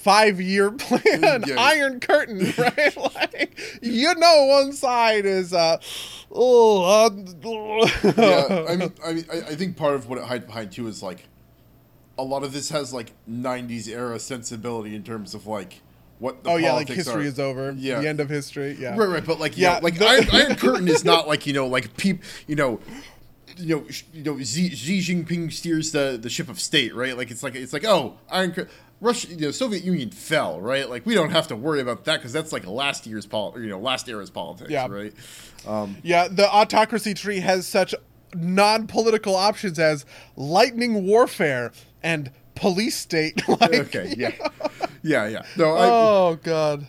[0.00, 1.56] five year plan, Yeah.
[1.58, 2.96] Iron Curtain, right?
[3.14, 5.78] like you know, one side is uh,
[6.32, 7.10] oh, uh,
[8.16, 8.66] yeah.
[8.68, 11.02] I mean, I mean, I, I think part of what it hides behind too is
[11.02, 11.24] like
[12.18, 15.80] a lot of this has like '90s era sensibility in terms of like
[16.18, 16.44] what.
[16.44, 17.28] The oh yeah, like history are.
[17.28, 17.72] is over.
[17.76, 18.00] Yeah.
[18.00, 18.76] the end of history.
[18.78, 21.46] Yeah, Right, right, but like Yeah, yeah, like the- Iron, Iron Curtain is not like
[21.46, 22.80] you know, like peep, you know,
[23.56, 27.16] you know, you know, Xi, Xi Jinping steers the the ship of state, right?
[27.16, 28.72] Like it's like it's like oh, Iron Curtain.
[29.00, 30.88] Russia, you know, Soviet Union fell, right?
[30.88, 33.68] Like we don't have to worry about that because that's like last year's pol, you
[33.68, 34.86] know, last era's politics, Yeah.
[34.88, 35.14] right?
[35.66, 37.94] Um, Yeah, the autocracy tree has such
[38.34, 40.04] non-political options as
[40.36, 41.72] lightning warfare
[42.02, 43.46] and police state.
[43.48, 44.32] like, okay, yeah,
[45.02, 45.42] yeah, yeah.
[45.56, 46.86] No, I, Oh god.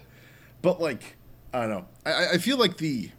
[0.62, 1.16] but like
[1.54, 1.86] I don't know.
[2.06, 3.10] I, I- I feel like the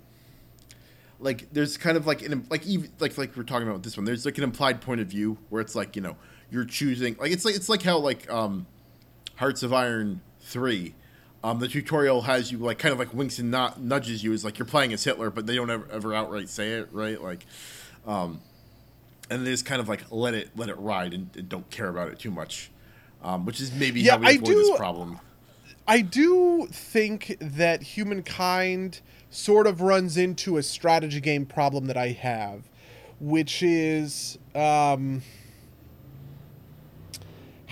[1.18, 3.97] like there's kind of like an like even like like we're talking about with this
[3.97, 4.05] one.
[4.05, 6.16] There's like an implied point of view where it's like you know
[6.51, 8.66] you're choosing like it's like it's like how like um
[9.43, 10.95] Hearts of Iron three.
[11.43, 14.45] Um, the tutorial has you like kind of like winks and not nudges you as
[14.45, 17.20] like you're playing as Hitler, but they don't ever, ever outright say it, right?
[17.20, 17.45] Like,
[18.07, 18.40] um,
[19.28, 21.88] and they just kind of like let it let it ride and, and don't care
[21.88, 22.70] about it too much,
[23.20, 25.18] um, which is maybe Yeah, how we I avoid do- this problem.
[25.88, 32.11] I do think that humankind sort of runs into a strategy game problem that I
[32.11, 32.62] have,
[33.18, 35.22] which is um,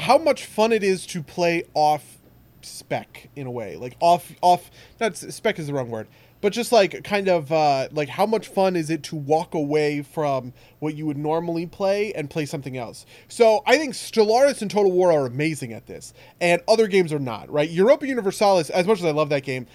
[0.01, 2.19] how much fun it is to play off
[2.63, 4.71] spec in a way, like off off.
[5.01, 6.09] Not spec is the wrong word,
[6.41, 10.03] but just like kind of uh, like how much fun is it to walk away
[10.03, 13.05] from what you would normally play and play something else.
[13.29, 17.19] So I think Stellaris and Total War are amazing at this, and other games are
[17.19, 17.51] not.
[17.51, 18.71] Right, Europa Universalis.
[18.71, 19.67] As much as I love that game,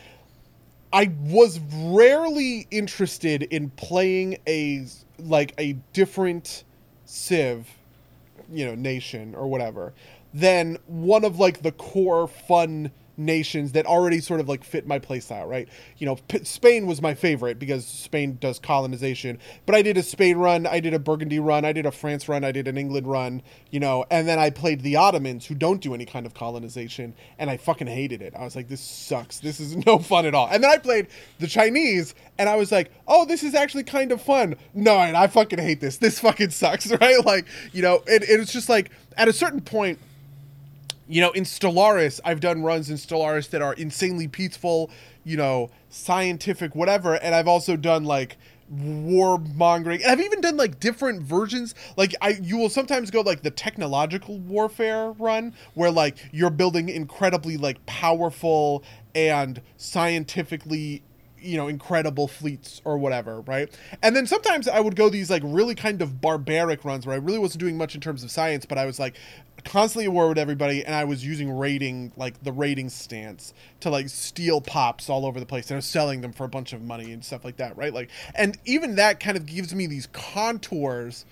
[0.92, 4.86] I was rarely interested in playing a
[5.20, 6.64] like a different
[7.06, 7.70] Civ,
[8.52, 9.94] you know, nation or whatever,
[10.36, 15.00] than one of like the core fun nations that already sort of like fit my
[15.00, 15.70] playstyle, right?
[15.98, 20.04] You know, P- Spain was my favorite because Spain does colonization, but I did a
[20.04, 22.78] Spain run, I did a Burgundy run, I did a France run, I did an
[22.78, 26.26] England run, you know, and then I played the Ottomans who don't do any kind
[26.26, 28.34] of colonization, and I fucking hated it.
[28.36, 29.40] I was like, this sucks.
[29.40, 30.50] This is no fun at all.
[30.52, 31.08] And then I played
[31.40, 34.56] the Chinese, and I was like, oh, this is actually kind of fun.
[34.74, 35.98] No, I fucking hate this.
[35.98, 37.24] This fucking sucks, right?
[37.26, 40.00] Like, you know, it, it's just like at a certain point,
[41.08, 44.90] you know, in Stellaris, I've done runs in Stellaris that are insanely peaceful,
[45.24, 47.16] you know, scientific, whatever.
[47.16, 48.38] And I've also done like
[48.74, 50.02] warmongering.
[50.02, 51.76] And I've even done like different versions.
[51.96, 56.90] Like I you will sometimes go like the technological warfare run where like you're building
[56.90, 58.84] incredibly like powerful
[59.14, 61.04] and scientifically
[61.46, 63.70] you know incredible fleets or whatever right?
[64.02, 67.20] And then sometimes i would go these like really kind of barbaric runs where i
[67.20, 69.16] really wasn't doing much in terms of science but i was like
[69.64, 73.90] constantly at war with everybody and i was using raiding like the raiding stance to
[73.90, 76.74] like steal pops all over the place and i was selling them for a bunch
[76.74, 77.94] of money and stuff like that right?
[77.94, 81.26] Like and even that kind of gives me these contours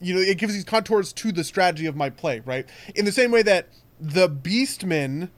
[0.00, 2.66] you know it gives these contours to the strategy of my play right?
[2.94, 3.68] In the same way that
[4.00, 5.30] the beastmen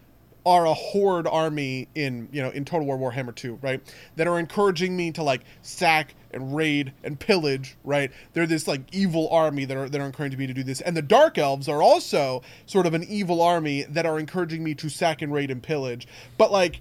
[0.46, 3.82] are a horde army in you know in Total War Warhammer 2, right?
[4.14, 8.12] That are encouraging me to like sack and raid and pillage, right?
[8.32, 10.80] They're this like evil army that are that are encouraging me to do this.
[10.80, 14.74] And the Dark Elves are also sort of an evil army that are encouraging me
[14.76, 16.06] to sack and raid and pillage.
[16.38, 16.80] But like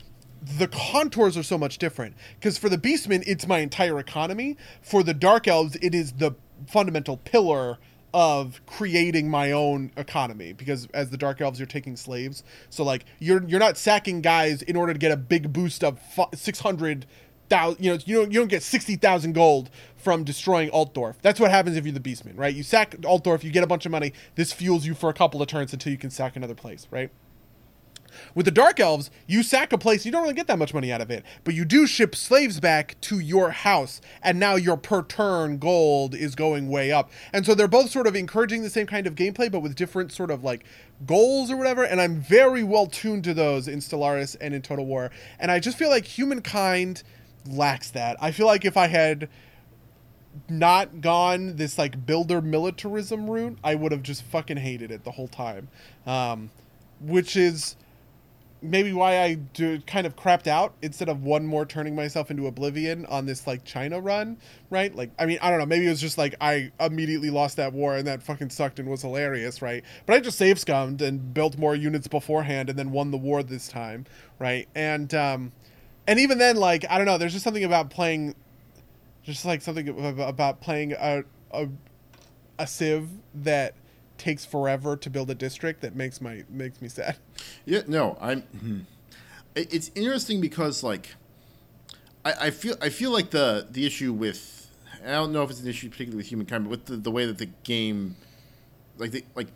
[0.59, 4.57] the contours are so much different because for the Beastmen it's my entire economy.
[4.83, 6.35] For the Dark Elves it is the
[6.67, 7.79] fundamental pillar
[8.15, 13.03] of creating my own economy because as the dark elves you're taking slaves so like
[13.19, 15.99] you're you're not sacking guys in order to get a big boost of
[16.33, 17.05] six hundred
[17.49, 21.15] 600,000 you know you don't you don't get 60,000 gold from destroying Altdorf.
[21.21, 22.53] That's what happens if you're the beastman, right?
[22.53, 24.13] You sack Altdorf, you get a bunch of money.
[24.35, 27.09] This fuels you for a couple of turns until you can sack another place, right?
[28.33, 30.91] With the Dark Elves, you sack a place, you don't really get that much money
[30.91, 34.77] out of it, but you do ship slaves back to your house, and now your
[34.77, 37.11] per turn gold is going way up.
[37.33, 40.11] And so they're both sort of encouraging the same kind of gameplay, but with different
[40.11, 40.65] sort of like
[41.05, 41.83] goals or whatever.
[41.83, 45.11] And I'm very well tuned to those in Stellaris and in Total War.
[45.39, 47.03] And I just feel like humankind
[47.47, 48.17] lacks that.
[48.21, 49.29] I feel like if I had
[50.49, 55.11] not gone this like builder militarism route, I would have just fucking hated it the
[55.11, 55.69] whole time.
[56.05, 56.51] Um,
[57.01, 57.75] which is
[58.61, 62.47] maybe why I do kind of crapped out instead of one more turning myself into
[62.47, 64.37] oblivion on this like China run,
[64.69, 64.93] right?
[64.95, 65.65] Like, I mean, I don't know.
[65.65, 68.89] Maybe it was just like I immediately lost that war and that fucking sucked and
[68.89, 69.83] was hilarious, right?
[70.05, 73.43] But I just save scummed and built more units beforehand and then won the war
[73.43, 74.05] this time,
[74.39, 74.67] right?
[74.75, 75.51] And um,
[76.07, 77.17] and even then, like I don't know.
[77.17, 78.35] There's just something about playing,
[79.23, 79.87] just like something
[80.19, 81.67] about playing a a,
[82.59, 83.75] a civ that
[84.17, 87.17] takes forever to build a district that makes my makes me sad.
[87.65, 88.41] Yeah, no, I'm.
[88.41, 88.79] hmm.
[89.55, 91.15] It's interesting because like,
[92.25, 94.65] I, I feel I feel like the the issue with
[95.05, 97.25] I don't know if it's an issue particularly with humankind, but with the, the way
[97.25, 98.15] that the game,
[98.97, 99.47] like the, like,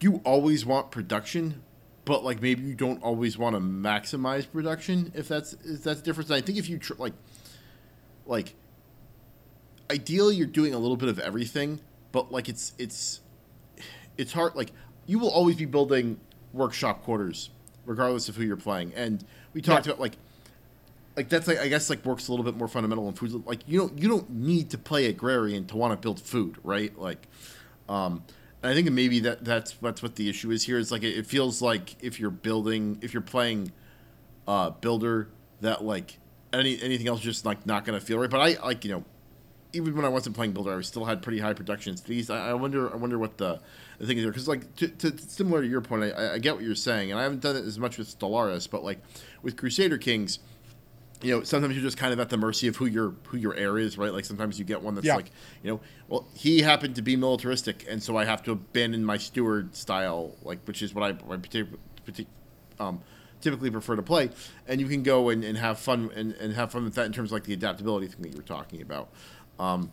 [0.00, 1.62] you always want production,
[2.04, 5.12] but like maybe you don't always want to maximize production.
[5.14, 7.14] If that's if that's the difference, And I think if you tr- like,
[8.24, 8.54] like,
[9.90, 11.80] ideally you're doing a little bit of everything,
[12.12, 13.20] but like it's it's
[14.20, 14.70] it's hard like
[15.06, 16.18] you will always be building
[16.52, 17.50] workshop quarters
[17.86, 19.92] regardless of who you're playing and we talked Yeah.
[19.92, 20.16] about like
[21.16, 23.44] like that's like I guess like works a little bit more fundamental in food.
[23.46, 26.96] Like you don't you don't need to play agrarian to want to build food, right?
[26.98, 27.26] Like,
[27.88, 28.22] um,
[28.62, 30.78] and I think maybe that that's that's what the issue is here.
[30.78, 33.72] Is like it, it feels like if you're building if you're playing,
[34.46, 35.28] uh, builder
[35.60, 36.18] that like
[36.52, 38.30] any anything else just like not gonna feel right.
[38.30, 39.04] But I like you know,
[39.72, 42.30] even when I wasn't playing builder, I still had pretty high production speeds.
[42.30, 43.60] I, I wonder I wonder what the
[43.98, 46.54] the thing is there because like to, to, similar to your point, I, I get
[46.54, 48.98] what you're saying, and I haven't done it as much with Stellaris, but like
[49.42, 50.38] with Crusader Kings
[51.22, 53.54] you know, sometimes you're just kind of at the mercy of who your who your
[53.54, 54.12] heir is, right?
[54.12, 55.16] Like sometimes you get one that's Yeah.
[55.16, 55.30] like,
[55.62, 59.18] you know, well, he happened to be militaristic, and so I have to abandon my
[59.18, 62.26] steward style, like which is what I, I partic- partic-
[62.78, 63.02] um,
[63.42, 64.30] typically prefer to play.
[64.66, 67.12] And you can go and, and have fun and, and have fun with that in
[67.12, 69.10] terms of like the adaptability thing that you were talking about.
[69.60, 69.92] Um,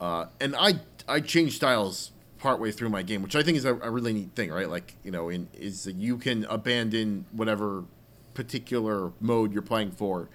[0.00, 3.74] uh, and I I changed styles partway through my game, which I think is a,
[3.76, 4.68] a really neat thing, right?
[4.68, 7.84] Like you know, in is you can abandon whatever
[8.32, 10.28] particular mode you're playing for,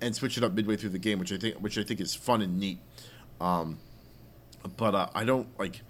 [0.00, 2.14] and switch it up midway through the game, which I think which I think is
[2.14, 2.78] fun and neat.
[3.40, 3.78] Um,
[4.76, 5.82] but uh, I don't like.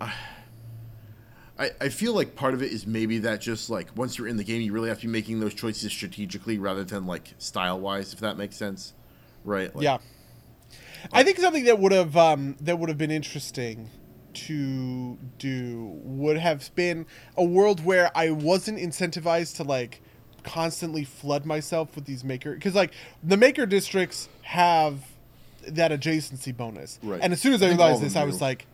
[0.00, 4.38] I, I feel like part of it is maybe that just like once you're in
[4.38, 7.78] the game, you really have to be making those choices strategically rather than like style
[7.78, 8.94] wise, if that makes sense,
[9.44, 9.74] right?
[9.76, 9.98] Like, yeah.
[11.12, 13.90] I think something that would have um, that would have been interesting
[14.32, 20.00] to do would have been a world where I wasn't incentivized to like
[20.44, 22.92] constantly flood myself with these maker because like
[23.22, 25.00] the maker districts have
[25.66, 27.20] that adjacency bonus, Right.
[27.22, 28.44] and as soon as I, I realized this, I was do.
[28.44, 28.66] like,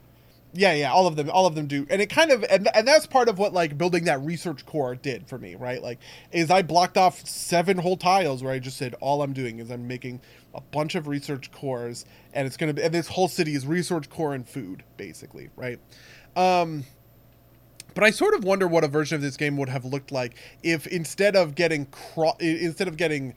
[0.54, 2.86] yeah, yeah, all of them, all of them do, and it kind of, and, and
[2.86, 5.82] that's part of what like building that research core did for me, right?
[5.82, 5.98] Like,
[6.30, 9.70] is I blocked off seven whole tiles where I just said all I'm doing is
[9.70, 10.20] I'm making
[10.56, 14.10] a bunch of research cores, and it's gonna be, and this whole city is research
[14.10, 15.78] core and food, basically, right?
[16.34, 16.84] Um,
[17.94, 20.34] but I sort of wonder what a version of this game would have looked like
[20.62, 23.34] if instead of getting cro- instead of getting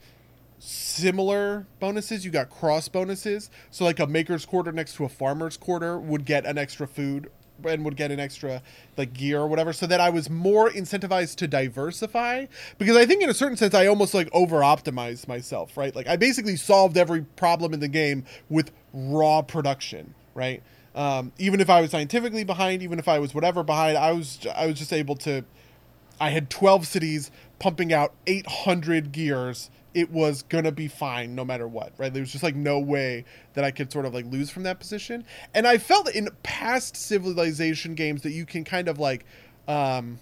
[0.58, 3.50] similar bonuses, you got cross bonuses.
[3.70, 7.30] So like a maker's quarter next to a farmer's quarter would get an extra food
[7.66, 8.62] and would get an extra
[8.96, 12.46] like gear or whatever so that I was more incentivized to diversify
[12.78, 15.94] because I think in a certain sense I almost like over optimized myself, right?
[15.94, 20.62] Like I basically solved every problem in the game with raw production, right?
[20.94, 24.46] Um, even if I was scientifically behind, even if I was whatever behind, I was
[24.54, 25.44] I was just able to
[26.20, 29.70] I had 12 cities pumping out 800 gears.
[29.92, 32.12] It was gonna be fine no matter what, right?
[32.12, 33.24] There was just like no way
[33.54, 35.24] that I could sort of like lose from that position.
[35.54, 39.24] And I felt in past civilization games that you can kind of like,
[39.66, 40.20] um,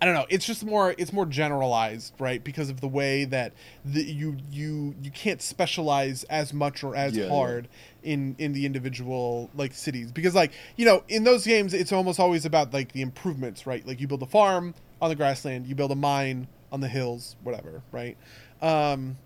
[0.00, 0.26] I don't know.
[0.28, 0.96] It's just more.
[0.98, 2.42] It's more generalized, right?
[2.42, 3.52] Because of the way that
[3.84, 7.30] the, you you you can't specialize as much or as Yeah, yeah.
[7.30, 7.68] hard
[8.02, 10.10] in in the individual like cities.
[10.10, 13.86] Because like you know in those games, it's almost always about like the improvements, right?
[13.86, 17.36] Like you build a farm on the grassland, you build a mine on the hills,
[17.44, 18.16] whatever, right?
[18.60, 19.18] Um,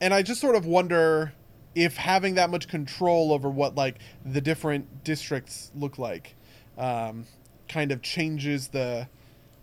[0.00, 1.34] and I just sort of wonder
[1.74, 6.34] if having that much control over what like the different districts look like
[6.78, 7.26] um,
[7.68, 9.08] kind of changes the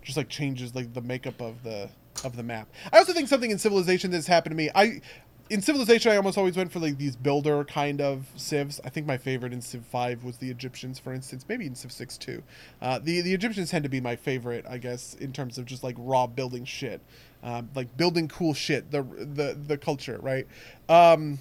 [0.03, 1.89] just like changes like the makeup of the
[2.23, 2.69] of the map.
[2.93, 4.69] I also think something in Civilization that's happened to me.
[4.75, 5.01] I
[5.49, 8.81] in Civilization I almost always went for like these builder kind of civs.
[8.83, 11.91] I think my favorite in Civ 5 was the Egyptians for instance, maybe in Civ
[11.91, 12.43] 6 too.
[12.81, 15.83] Uh, the the Egyptians tend to be my favorite, I guess, in terms of just
[15.83, 17.01] like raw building shit.
[17.43, 20.47] Um, like building cool shit, the the the culture, right?
[20.89, 21.39] Um,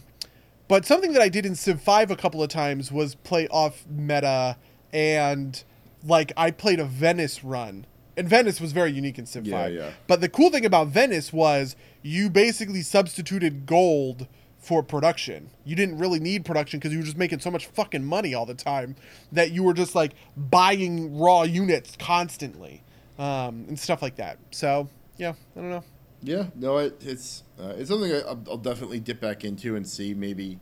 [0.68, 3.84] but something that I did in Civ 5 a couple of times was play off
[3.88, 4.56] meta
[4.92, 5.62] and
[6.06, 7.86] like I played a Venice run.
[8.16, 9.72] And Venice was very unique in Civ Yeah, 5.
[9.74, 9.90] yeah.
[10.06, 15.50] But the cool thing about Venice was you basically substituted gold for production.
[15.64, 18.46] You didn't really need production because you were just making so much fucking money all
[18.46, 18.96] the time
[19.32, 22.82] that you were just like buying raw units constantly
[23.18, 24.38] um, and stuff like that.
[24.52, 24.88] So,
[25.18, 25.84] yeah, I don't know.
[26.22, 29.86] Yeah, no, it, it's uh, it's something I, I'll, I'll definitely dip back into and
[29.86, 30.14] see.
[30.14, 30.58] Maybe,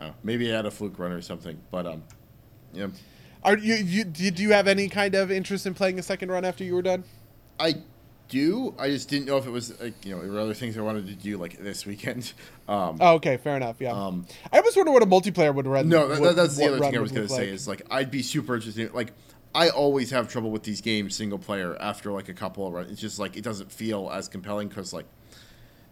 [0.00, 1.58] uh, maybe add a fluke run or something.
[1.72, 2.04] But um,
[2.72, 2.86] yeah,
[3.42, 6.44] Are you, you did you have any kind of interest in playing a second run
[6.44, 7.04] after you were done?
[7.58, 7.76] I
[8.28, 8.74] do.
[8.78, 10.82] I just didn't know if it was like you know there were other things I
[10.82, 12.32] wanted to do like this weekend.
[12.68, 13.80] Um, Oh, okay, fair enough.
[13.80, 15.88] Yeah, Um, I was wondering what a multiplayer would run.
[15.88, 17.48] no, that, would- that's the other thing I was gonna say like.
[17.48, 18.94] is like I'd be super interested.
[18.94, 19.12] Like
[19.52, 22.92] I always have trouble with these games single player after like a couple of runs.
[22.92, 25.06] It's just like it doesn't feel as compelling because like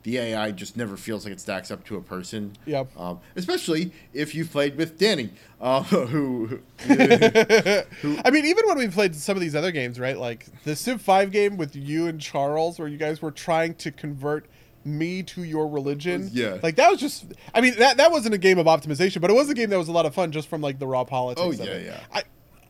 [0.08, 2.54] the AI just never feels like it stacks up to a person.
[2.64, 2.98] Yep.
[2.98, 5.30] Um, especially if you've played with Danny,
[5.60, 7.84] uh, who I
[8.32, 10.16] mean, even when we played some of these other games, right?
[10.18, 13.92] Like the Civ Five game with you and Charles, where you guys were trying to
[13.92, 14.46] convert
[14.82, 16.30] me to your religion.
[16.32, 16.56] Yeah.
[16.62, 17.26] like that was just.
[17.54, 19.78] I mean, that that wasn't a game of optimization, but it was a game that
[19.78, 21.44] was a lot of fun just from like the raw politics.
[21.44, 22.00] Oh, of yeah, yeah.
[22.14, 22.22] I,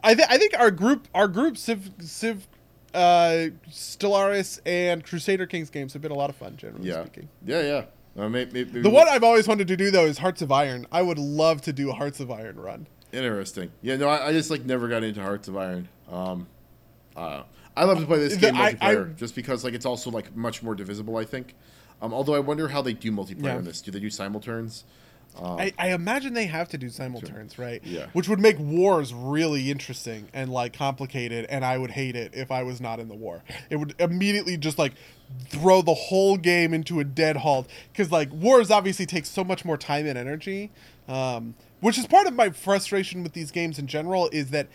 [0.03, 2.49] I, th- I think our group, our group, Civ, Civ,
[2.95, 7.29] uh, Stellaris and Crusader Kings games have been a lot of fun, generally yeah, speaking.
[7.45, 7.85] yeah, yeah.
[8.17, 10.51] Uh, may- may- maybe The one I've always wanted to do though is Hearts of
[10.51, 10.87] Iron.
[10.91, 12.87] I would love to do a Hearts of Iron run.
[13.13, 13.71] Interesting.
[13.83, 15.89] Yeah, no, I, I just like never got into Hearts of Iron.
[16.11, 16.47] Um,
[17.17, 17.43] uh,
[17.77, 20.11] I love to play this The- game I- multiplayer I- just because like it's also
[20.11, 21.17] like much more divisible.
[21.17, 21.55] I think.
[22.03, 23.59] Um, although I wonder how they do multiplayer Yeah.
[23.59, 23.81] in this.
[23.81, 24.85] Do they do simulturns?
[25.43, 27.81] I, I imagine they have to do simulturns, right?
[27.85, 28.07] Yeah.
[28.13, 32.51] Which would make wars really interesting and like complicated, and I would hate it if
[32.51, 33.43] I was not in the war.
[33.71, 34.95] It would immediately just like
[35.49, 39.65] throw the whole game into a dead halt because like wars obviously take so much
[39.65, 40.71] more time and energy,
[41.07, 44.69] um, which is part of my frustration with these games in general is that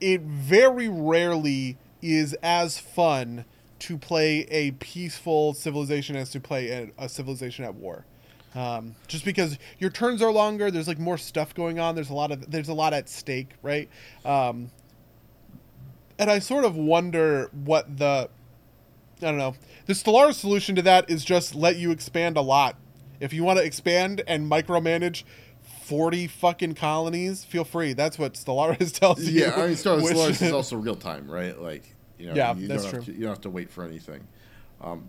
[0.00, 3.44] it very rarely is as fun
[3.80, 8.04] to play a peaceful civilization as to play a, a civilization at war
[8.54, 12.14] um, just because your turns are longer there's like more stuff going on there's a
[12.14, 13.88] lot of there's a lot at stake right
[14.24, 14.70] um,
[16.18, 18.28] and i sort of wonder what the
[19.18, 19.54] i don't know
[19.86, 22.76] the stellaris solution to that is just let you expand a lot
[23.20, 25.24] if you want to expand and micromanage
[25.84, 30.52] 40 fucking colonies feel free that's what stellaris tells you Yeah, I mean, Stellaris is
[30.52, 31.58] also real time, right?
[31.58, 31.82] Like,
[32.18, 33.02] you know, Yeah, you that's don't true.
[33.04, 34.26] To, you don't have to wait for anything.
[34.82, 35.08] Um,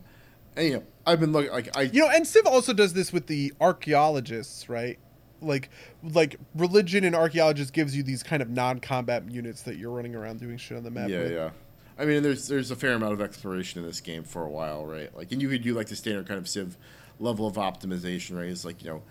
[0.56, 1.84] and you know, I've been looking like I.
[1.84, 5.00] You know, and Civ also does this with the archaeologists, right?
[5.42, 5.70] Like,
[6.04, 10.40] like religion and archaeologists gives you these kind of non-combat units that you're running around
[10.40, 11.10] doing shit on the map.
[11.10, 11.32] yeah, with.
[11.32, 11.50] yeah.
[11.98, 14.86] I mean, there's there's a fair amount of exploration in this game for a while,
[14.86, 15.16] right?
[15.16, 16.78] Like, and you could do like the standard kind of Civ
[17.20, 18.48] level of optimization, right?
[18.48, 19.04] It's like you know,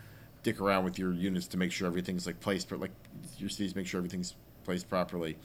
[0.43, 2.93] dick around with your units to make sure everything's like placed, but like
[3.36, 4.34] your cities make sure everything's
[4.69, 5.39] placed properly.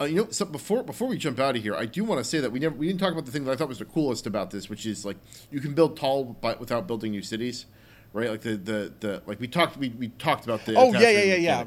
[0.00, 2.24] Uh, you know, so before before we jump out of here, I do want to
[2.24, 3.84] say that we never we didn't talk about the thing that I thought was the
[3.84, 5.18] coolest about this, which is like
[5.50, 7.66] you can build tall but without building new cities,
[8.14, 8.30] right?
[8.30, 11.22] Like the the, the like we talked we, we talked about the Oh, yeah, yeah,
[11.24, 11.64] yeah, yeah.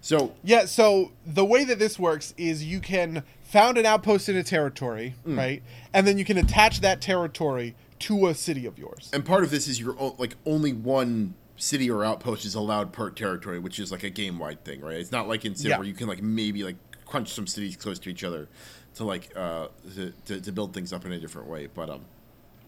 [0.00, 4.36] So Yeah, so the way that this works is you can found an outpost in
[4.36, 5.36] a territory, Mm.
[5.36, 5.62] right?
[5.92, 9.10] And then you can attach that territory to a city of yours.
[9.12, 13.10] and part of this is your like only one city or outpost is allowed per
[13.10, 14.96] territory, which is like a game wide thing, right?
[14.96, 15.78] It's not like in Civ Yeah.
[15.78, 16.76] where you can like maybe like
[17.06, 18.48] crunch some cities close to each other
[18.94, 22.04] to like uh to, to, to build things up in a different way, but um.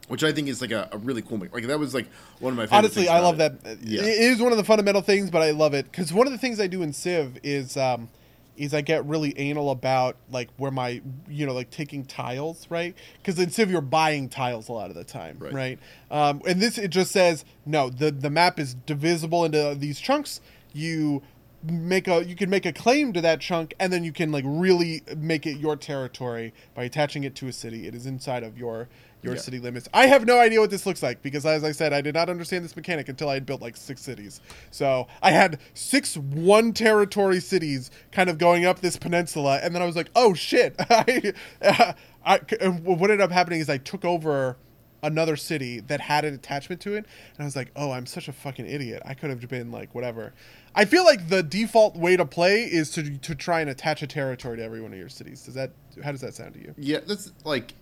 [0.08, 2.06] Which I think is like a, a really cool, me- like that was like
[2.38, 2.78] one of my favorite.
[2.78, 3.60] Honestly, I love it.
[3.64, 3.78] that.
[3.82, 4.02] Yeah.
[4.02, 6.38] It is one of the fundamental things, but I love it because one of the
[6.38, 8.08] things I do in Civ is um,
[8.56, 12.94] is I get really anal about like where my you know like taking tiles right?
[13.18, 15.52] Because in Civ you're buying tiles a lot of the time Right.
[15.52, 15.78] right,
[16.10, 20.40] Um, and this it just says no the the map is divisible into these chunks.
[20.72, 21.22] You
[21.62, 24.44] make a you can make a claim to that chunk and then you can like
[24.46, 27.86] really make it your territory by attaching it to a city.
[27.86, 28.88] It is inside of your
[29.26, 29.40] your Yeah.
[29.40, 29.88] city limits.
[29.92, 32.28] I have no idea what this looks like because as i said i did not
[32.30, 34.40] understand this mechanic until i had built like six cities.
[34.70, 39.82] So i had six one territory cities kind of going up this peninsula and then
[39.82, 40.74] i was like oh shit.
[40.90, 41.32] I,
[42.24, 42.38] I
[42.82, 44.56] what ended up happening is i took over
[45.02, 47.04] another city that had an attachment to it
[47.36, 49.02] and i was like oh i'm such a fucking idiot.
[49.04, 50.32] I could have been like whatever.
[50.74, 54.06] I feel like the default way to play is to to try and attach a
[54.06, 55.42] territory to every one of your cities.
[55.42, 55.70] Does that
[56.04, 56.74] how does that sound to you?
[56.76, 57.74] Yeah, that's like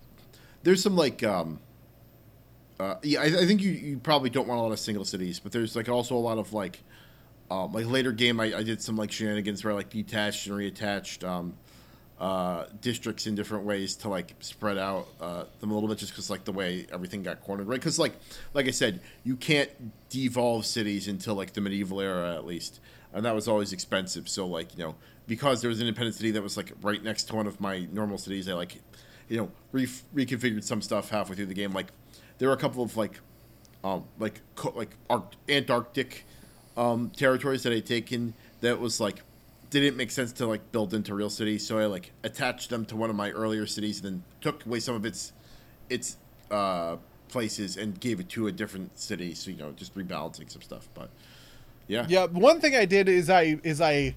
[0.65, 1.59] there's some like um
[2.79, 5.39] uh yeah, I, I think you, you probably don't want a lot of single cities,
[5.39, 6.83] but there's like also a lot of like
[7.49, 10.57] um like later game I, I did some like shenanigans where I like detached and
[10.57, 11.53] reattached um
[12.19, 16.13] uh districts in different ways to like spread out uh them a little bit just
[16.13, 17.79] because like the way everything got cornered right?
[17.79, 18.13] Because like
[18.53, 19.69] like i said you can't
[20.09, 22.79] devolve cities until like the medieval era at least.
[23.13, 24.27] And that was always expensive.
[24.27, 24.95] So like you know
[25.27, 27.87] because there was an independent city that was like right next to one of my
[27.91, 28.81] normal cities i like
[29.27, 31.73] you know re- reconfigured some stuff halfway through the game.
[31.73, 31.87] Like
[32.37, 33.19] there were a couple of like
[33.83, 36.25] um like co- like Arc- antarctic
[36.77, 39.21] um territories that i'd taken that was like
[39.69, 41.65] didn't make sense to like build into real cities.
[41.65, 44.79] So i like attached them to one of my earlier cities and then took away
[44.79, 45.33] some of its
[45.89, 46.17] its
[46.51, 46.97] uh
[47.27, 49.33] places and gave it to a different city.
[49.33, 50.87] So you know just rebalancing some stuff.
[50.93, 51.09] But
[51.87, 52.05] yeah.
[52.07, 54.15] Yeah, one thing I did is I is I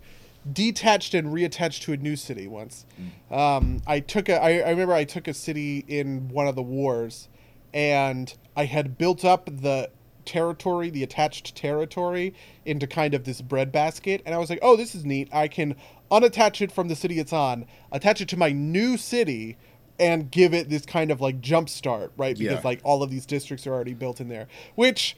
[0.52, 2.86] detached and reattached to a new city once.
[3.30, 6.62] Um, I took a I, I remember I took a city in one of the
[6.62, 7.28] wars,
[7.74, 9.90] and I had built up the
[10.24, 12.34] territory, the attached territory,
[12.64, 15.28] into kind of this breadbasket, and I was like, oh, this is neat.
[15.32, 15.74] I can
[16.10, 19.56] unattach it from the city it's on, attach it to my new city.
[20.00, 22.38] And give it this kind of like jump start, right?
[22.38, 22.60] Because Yeah.
[22.62, 24.46] like all of these districts are already built in there,
[24.76, 25.16] which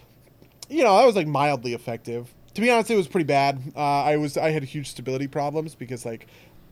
[0.70, 2.33] you know, that was like mildly effective.
[2.61, 3.72] To be honest, it was pretty bad.
[3.74, 6.26] Uh, I was I had huge stability problems because like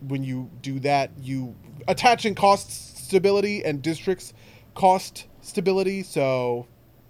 [0.07, 1.57] when you do that, you
[1.89, 4.34] attaching costs stability and districts
[4.74, 6.03] cost stability.
[6.03, 6.66] So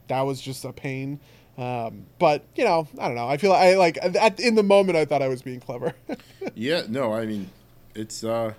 [0.06, 1.18] that was just a pain.
[1.56, 3.26] Um, but you know, I don't know.
[3.26, 5.94] I feel I like at, in the moment I thought I was being clever.
[6.54, 7.50] yeah no i mean
[7.96, 8.52] it's uh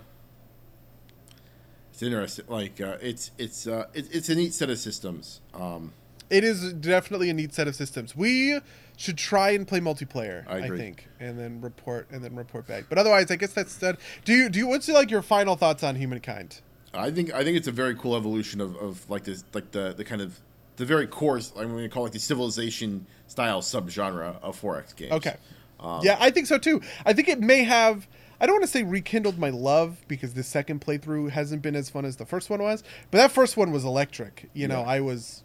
[1.90, 5.92] it's interesting like uh it's it's uh it, it's a neat set of systems um
[6.30, 8.14] It is definitely a neat set of systems.
[8.14, 8.60] We
[8.96, 10.44] should try and play multiplayer.
[10.46, 12.84] I I, think, and then report and then report back.
[12.88, 13.98] But otherwise, I guess that's that.
[14.24, 14.66] Do you do you?
[14.68, 16.60] What's like your final thoughts on humankind?
[16.94, 19.92] I think I think it's a very cool evolution of, of like this like the
[19.92, 20.40] the kind of
[20.76, 25.12] the very core I'm going to call it the civilization style subgenre of 4X games.
[25.12, 25.36] Okay.
[25.78, 26.80] Um, yeah, I think so too.
[27.04, 28.06] I think it may have.
[28.40, 31.90] I don't want to say rekindled my love because the second playthrough hasn't been as
[31.90, 34.48] fun as the first one was, but that first one was electric.
[34.54, 34.88] You know, Yeah.
[34.88, 35.42] I was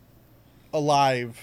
[0.75, 1.39] alive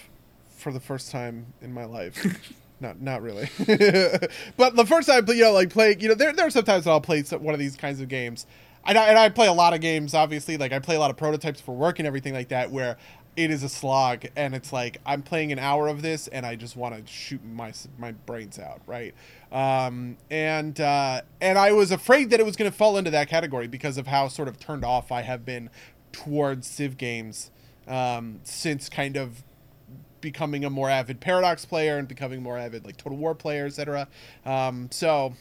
[0.57, 2.53] for the first time in my life.
[2.81, 3.49] not not really,
[4.57, 7.01] but the first time, you know, like playing, you know, there there are sometimes I'll
[7.01, 8.47] play one of these kinds of games.
[8.85, 10.57] And I, and I play a lot of games, obviously.
[10.57, 12.97] Like I play a lot of prototypes for work and everything like that, where
[13.37, 16.57] it is a slog, and it's like I'm playing an hour of this, and I
[16.57, 19.15] just want to shoot my my brains out, right?
[19.51, 23.29] Um, and uh, and I was afraid that it was going to fall into that
[23.29, 25.71] category because of how sort of turned off I have been
[26.13, 27.51] towards Civ games
[27.89, 29.43] um, since kind of
[30.21, 34.09] becoming a more avid Paradox player and becoming more avid like Total War player, etc.
[34.47, 35.35] Um, so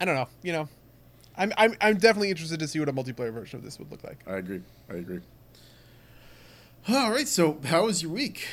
[0.00, 0.68] I don't know, you know,
[1.36, 4.04] I'm, I'm I'm definitely interested to see what a multiplayer version of this would look
[4.04, 4.18] like.
[4.26, 4.62] I agree.
[4.90, 5.20] I agree.
[6.88, 7.28] All right.
[7.28, 8.46] So, how was your week?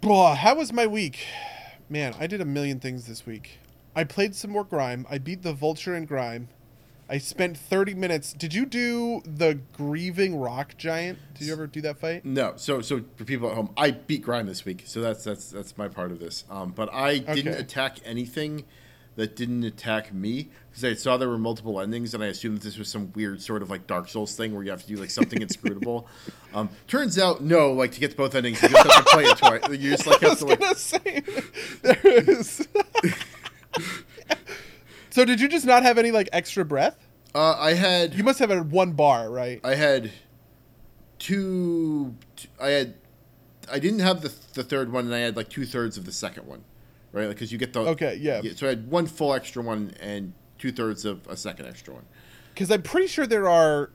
[0.00, 1.26] Blah, how was my week?
[1.88, 3.58] Man, I did a million things this week.
[3.94, 5.06] I played some more Grime.
[5.08, 6.48] I beat the Vulture in Grime.
[7.08, 8.32] I spent 30 minutes.
[8.32, 11.18] Did you do the Grieving Rock Giant?
[11.34, 12.24] Did you ever do that fight?
[12.24, 12.54] No.
[12.56, 14.82] So, so for people at home, I beat Grime this week.
[14.86, 16.44] So that's that's that's my part of this.
[16.50, 18.64] Um, but I didn't attack anything
[19.14, 22.64] that didn't attack me because I saw there were multiple endings, and I assumed that
[22.64, 24.96] this was some weird sort of like Dark Souls thing where you have to do
[24.96, 26.08] like something inscrutable.
[26.54, 27.72] Um, turns out, no.
[27.72, 29.68] Like to get to both endings, you just have to play it twice.
[29.68, 30.76] You just like have to like.
[30.78, 31.22] say
[31.82, 32.66] there is.
[35.16, 37.08] so did you just not have any like extra breath?
[37.34, 39.62] Uh, I had You must have had one bar, right?
[39.64, 40.12] I had
[41.18, 42.14] two.
[42.60, 42.94] I had.
[43.72, 46.12] I didn't have the the third one, and I had like two thirds of the
[46.12, 46.64] second one,
[47.12, 47.28] right?
[47.28, 48.42] Because you get the Okay, yeah.
[48.56, 52.04] So I had one full extra one and two thirds of a second extra one.
[52.52, 53.92] Because I'm pretty sure there are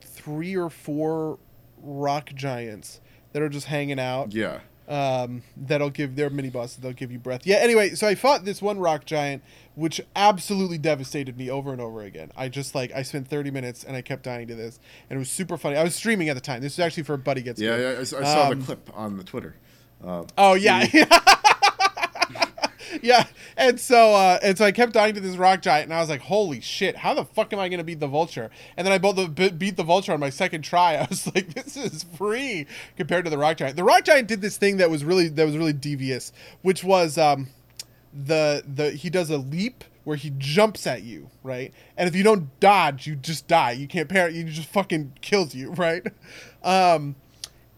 [0.00, 1.38] three or four
[1.80, 3.00] rock giants
[3.32, 4.32] that are just hanging out.
[4.32, 4.58] Yeah.
[4.88, 6.76] Um, that'll give their mini bosses.
[6.76, 7.46] They'll give you breath.
[7.46, 7.56] Yeah.
[7.56, 9.42] Anyway, so I fought this one rock giant,
[9.74, 12.30] which absolutely devastated me over and over again.
[12.36, 14.78] I just like I spent 30 minutes and I kept dying to this,
[15.10, 15.76] and it was super funny.
[15.76, 16.60] I was streaming at the time.
[16.62, 18.90] This was actually for a buddy gets Yeah, yeah I, I saw Um, the clip
[18.94, 19.54] on the Twitter.
[20.04, 20.86] Uh, Oh yeah.
[23.02, 23.26] yeah.
[23.56, 26.08] And so uh and so I kept dying to this rock giant and I was
[26.08, 28.98] like, "Holy shit, how the fuck am I to beat the vulture?" And then I
[28.98, 30.94] both be- beat the vulture on my second try.
[30.96, 32.66] I was like, "This is free
[32.96, 35.44] compared to the rock giant." The rock giant did this thing that was really that
[35.44, 36.32] was really devious,
[36.62, 37.48] which was um
[38.12, 41.74] the the he does a leap where he jumps at you, right?
[41.96, 43.72] And if you don't dodge, you just die.
[43.72, 44.36] You can't parry.
[44.36, 46.06] You just fucking kills you, right?
[46.62, 47.16] Um,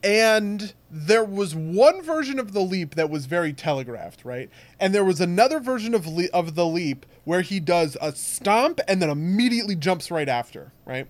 [0.05, 4.49] and there was one version of the leap that was very telegraphed, right?
[4.81, 8.81] And there was another version of le- of the leap where he does a stomp
[8.89, 11.07] and then immediately jumps right after, right?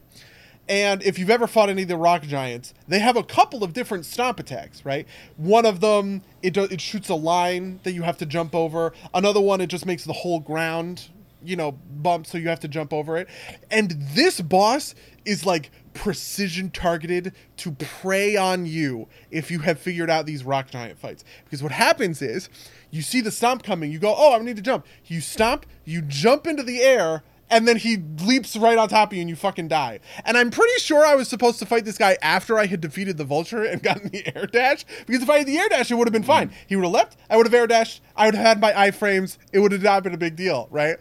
[0.69, 3.73] And if you've ever fought any of the rock giants, they have a couple of
[3.73, 5.07] different stomp attacks, right?
[5.37, 8.93] One of them it do- it shoots a line that you have to jump over.
[9.15, 11.09] Another one it just makes the whole ground,
[11.43, 13.29] you know, bump so you have to jump over it.
[13.71, 20.11] And this boss is like precision targeted to prey on you if you have figured
[20.11, 21.25] out these rock giant fights.
[21.45, 22.49] Because what happens is
[22.91, 26.03] you see the stomp coming, you go, "Oh, I need to jump." You stomp, you
[26.03, 29.37] jump into the air and then he leaps right on top of you and you
[29.37, 30.01] fucking die.
[30.25, 33.17] And I'm pretty sure I was supposed to fight this guy after I had defeated
[33.17, 34.85] the vulture and gotten the air dash.
[35.07, 36.53] Because if I had the air dash, it would have been fine.
[36.67, 39.39] He would have leapt, I would have air dashed, I would have had my iframes,
[39.53, 40.97] it would have not been a big deal, right?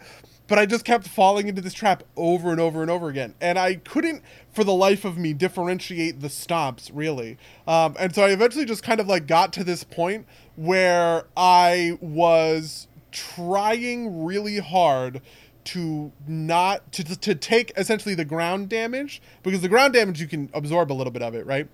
[0.46, 3.34] But I just kept falling into this trap over and over and over again.
[3.38, 7.36] And I couldn't, for the life of me, differentiate the stomps, really.
[7.66, 10.26] Um, and so I eventually just kind of like got to this point
[10.56, 15.20] where I was trying really hard
[15.68, 20.48] to not to, to take essentially the ground damage because the ground damage you can
[20.54, 21.68] absorb a little bit of it right?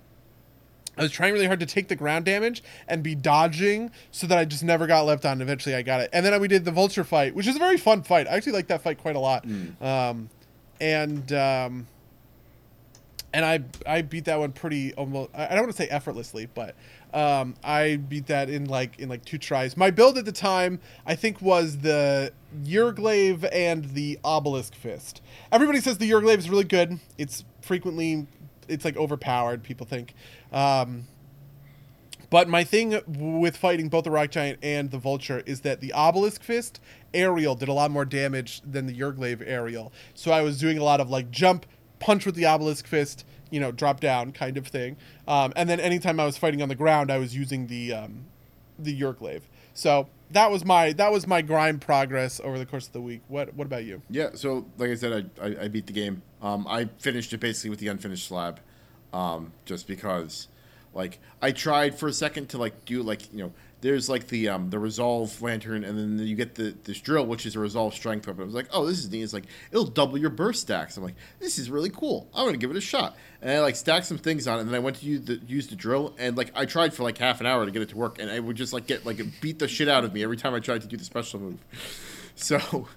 [0.97, 4.37] I was trying really hard to take the ground damage and be dodging so that
[4.37, 5.41] i just never got left on.
[5.41, 6.09] Eventually i got it.
[6.13, 8.27] And then we did the vulture fight which is a very fun fight.
[8.27, 9.45] I actually like that fight quite a lot.
[9.81, 10.29] Um,
[10.81, 11.87] and um,
[13.33, 16.47] and I I beat that one pretty almost I I don't want to say effortlessly,
[16.53, 16.75] but
[17.15, 19.77] um, I beat that in like in like two tries.
[19.77, 22.33] My build at the time I think was the
[22.63, 25.21] Urglaive and the Obelisk Fist.
[25.51, 26.99] Everybody says the Urglaive is really good.
[27.17, 28.27] It's frequently
[28.67, 29.63] it's like overpowered.
[29.63, 30.13] People think.
[30.51, 31.07] Um,
[32.29, 35.93] but my thing with fighting both the Rock Giant and the Vulture is that the
[35.93, 36.81] Obelisk Fist
[37.13, 39.93] aerial did a lot more damage than the Urglaive aerial.
[40.15, 41.65] So I was doing a lot of like jump,
[41.99, 44.97] punch with the Obelisk Fist, you know, drop down kind of thing.
[45.27, 48.25] Um, and then anytime I was fighting on the ground, I was using the um,
[48.77, 49.41] the Urglaive.
[49.73, 53.21] So that was my that was my grind progress over the course of the week.
[53.27, 54.01] What what about you?
[54.09, 56.21] Yeah, so like I said, I, I, I beat the game.
[56.41, 58.59] Um, I finished it basically with the unfinished slab,
[59.13, 60.47] um, just because,
[60.93, 63.53] like, I tried for a second to like do like you know,
[63.85, 67.45] there's like the um the resolve lantern, and then you get the this drill, which
[67.45, 68.41] is a resolve strength weapon.
[68.41, 69.21] I was like, oh, this is neat.
[69.21, 70.97] It's like it'll double your burst stacks.
[70.97, 72.27] I'm like, this is really cool.
[72.33, 73.15] I'm gonna give it a shot.
[73.43, 75.35] And I like stacked some things on it, and then I went to use the
[75.47, 77.89] use the drill, and like I tried for like half an hour to get it
[77.89, 80.23] to work, and I would just like get like beat the shit out of me
[80.23, 81.59] every time I tried to do the special move.
[82.37, 82.89] So.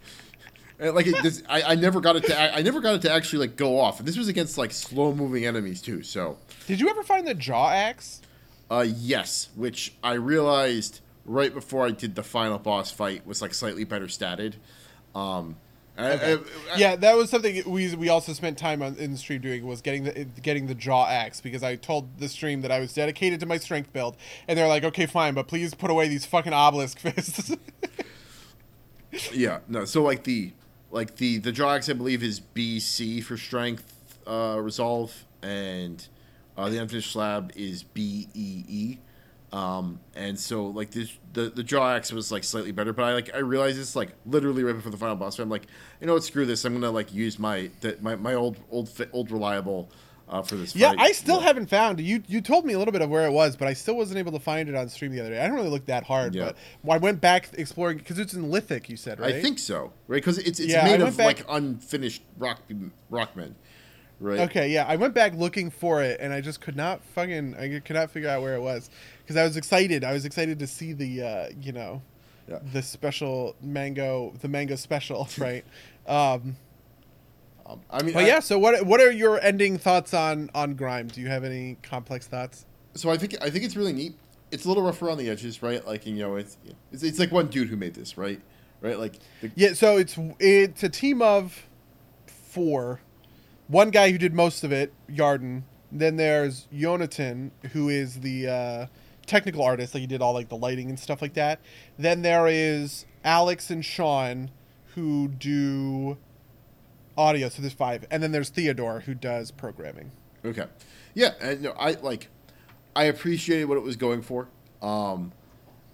[0.81, 3.13] Like it, this, I, I never got it to I, I never got it to
[3.13, 4.01] actually like go off.
[4.01, 6.03] And this was against like slow moving enemies too.
[6.03, 8.21] So, Did you ever find the jaw axe?
[8.71, 13.55] Uh, yes, which I realized right before I did the final boss fight was like
[13.55, 14.55] slightly better statted.
[15.15, 15.57] Um,
[15.97, 16.39] I- I- I-
[16.77, 19.81] yeah, that was something we we also spent time on in the stream doing was
[19.81, 23.41] getting the getting the jaw axe because I told the stream that I was dedicated
[23.41, 24.17] to my strength build,
[24.47, 27.53] and they're like, okay, fine, but please put away these fucking obelisk fists.
[29.33, 29.85] yeah, no.
[29.85, 30.53] So like the
[30.91, 36.07] like the the jaw axe I believe is BC for strength uh, resolve, and
[36.59, 38.99] uh, the unfinished slab is BEE.
[39.51, 43.15] Um, and so like this, the the jaw axe was like slightly better, but I
[43.15, 45.45] like I realized it's like literally right before the final boss fight.
[45.45, 45.67] I'm like,
[46.03, 46.67] you know what, screw this.
[46.67, 49.89] I'm gonna like use my the, my my old old old reliable
[50.29, 50.77] uh, for this.
[50.77, 50.99] yeah, fight.
[51.01, 51.45] I still Yeah.
[51.47, 52.23] haven't found you.
[52.27, 54.33] You told me a little bit of where it was, but I still wasn't able
[54.33, 55.41] to find it on stream the other day.
[55.41, 56.53] I don't really look that hard, Yeah.
[56.85, 58.91] but I went back exploring because it's in Lithic.
[58.91, 59.37] You said right?
[59.37, 60.17] I think so, right?
[60.19, 62.61] Because it's it's Yeah, made of back- like unfinished rock
[63.09, 63.55] rockmen,
[64.21, 64.41] right?
[64.41, 67.81] Okay, yeah, I went back looking for it, and I just could not fucking I
[67.81, 68.91] could not figure out where it was
[69.23, 70.05] because I was excited.
[70.05, 72.03] I was excited to see the uh, you know
[72.49, 72.59] Yeah.
[72.73, 75.65] the special mango the mango special, right?
[76.07, 76.57] um,
[77.67, 80.75] Um, I mean, but I- yeah, so what what are your ending thoughts on on
[80.75, 81.09] Grime?
[81.09, 82.65] Do you have any complex thoughts?
[82.95, 84.15] so I think I think it's really neat.
[84.51, 85.87] It's a little rough around the edges, right?
[85.87, 86.57] Like you know, it's
[86.91, 88.41] it's, it's like one dude who made this, right?
[88.81, 88.99] Right?
[88.99, 91.67] Like the, Yeah, so it's it's a team of
[92.27, 93.01] four.
[93.69, 95.63] One guy who did most of it, Yarden.
[95.93, 98.87] Then there's Jonathan, who is the uh,
[99.27, 101.61] technical artist, like he did all like the lighting and stuff like that.
[101.99, 104.51] Then there is Alex and Sean,
[104.95, 106.19] who do
[107.17, 107.49] audio.
[107.49, 110.11] So there's five, and then there's Theodore, who does programming.
[110.45, 110.67] okay,
[111.15, 112.29] yeah, and I like
[112.97, 114.49] I appreciated what it was going for,
[114.83, 115.33] um,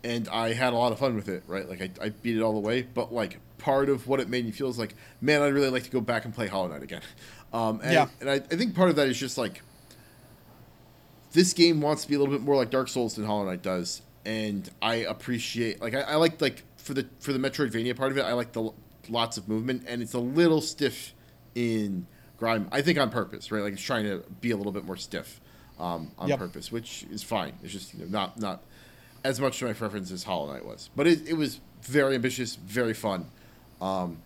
[0.03, 1.69] and I had a lot of fun with it, right?
[1.69, 4.45] Like I, I beat it all the way, but like part of what it made
[4.45, 6.83] me feel is like, man, I'd really like to go back and play Hollow Knight
[6.83, 7.03] again.
[7.55, 8.09] Um, and, Yeah.
[8.21, 9.63] and I, I think part of that is just like
[11.33, 13.63] this game wants to be a little bit more like Dark Souls than Hollow Knight
[13.63, 18.13] does, and I appreciate like I, I like like for the for the Metroidvania part
[18.13, 18.71] of it, I like the
[19.09, 21.13] lots of movement, and it's a little stiff
[21.55, 22.07] in
[22.39, 22.69] Grime.
[22.73, 23.63] I think on purpose, right?
[23.63, 25.41] Like it's trying to be a little bit more stiff
[25.79, 26.39] um, on Yep.
[26.39, 27.53] purpose, which is fine.
[27.63, 28.63] It's just you know, not not
[29.25, 32.57] as much to my preference as Hollow Knight was, but it, it was very ambitious,
[32.57, 33.27] very fun.
[33.81, 34.19] Um,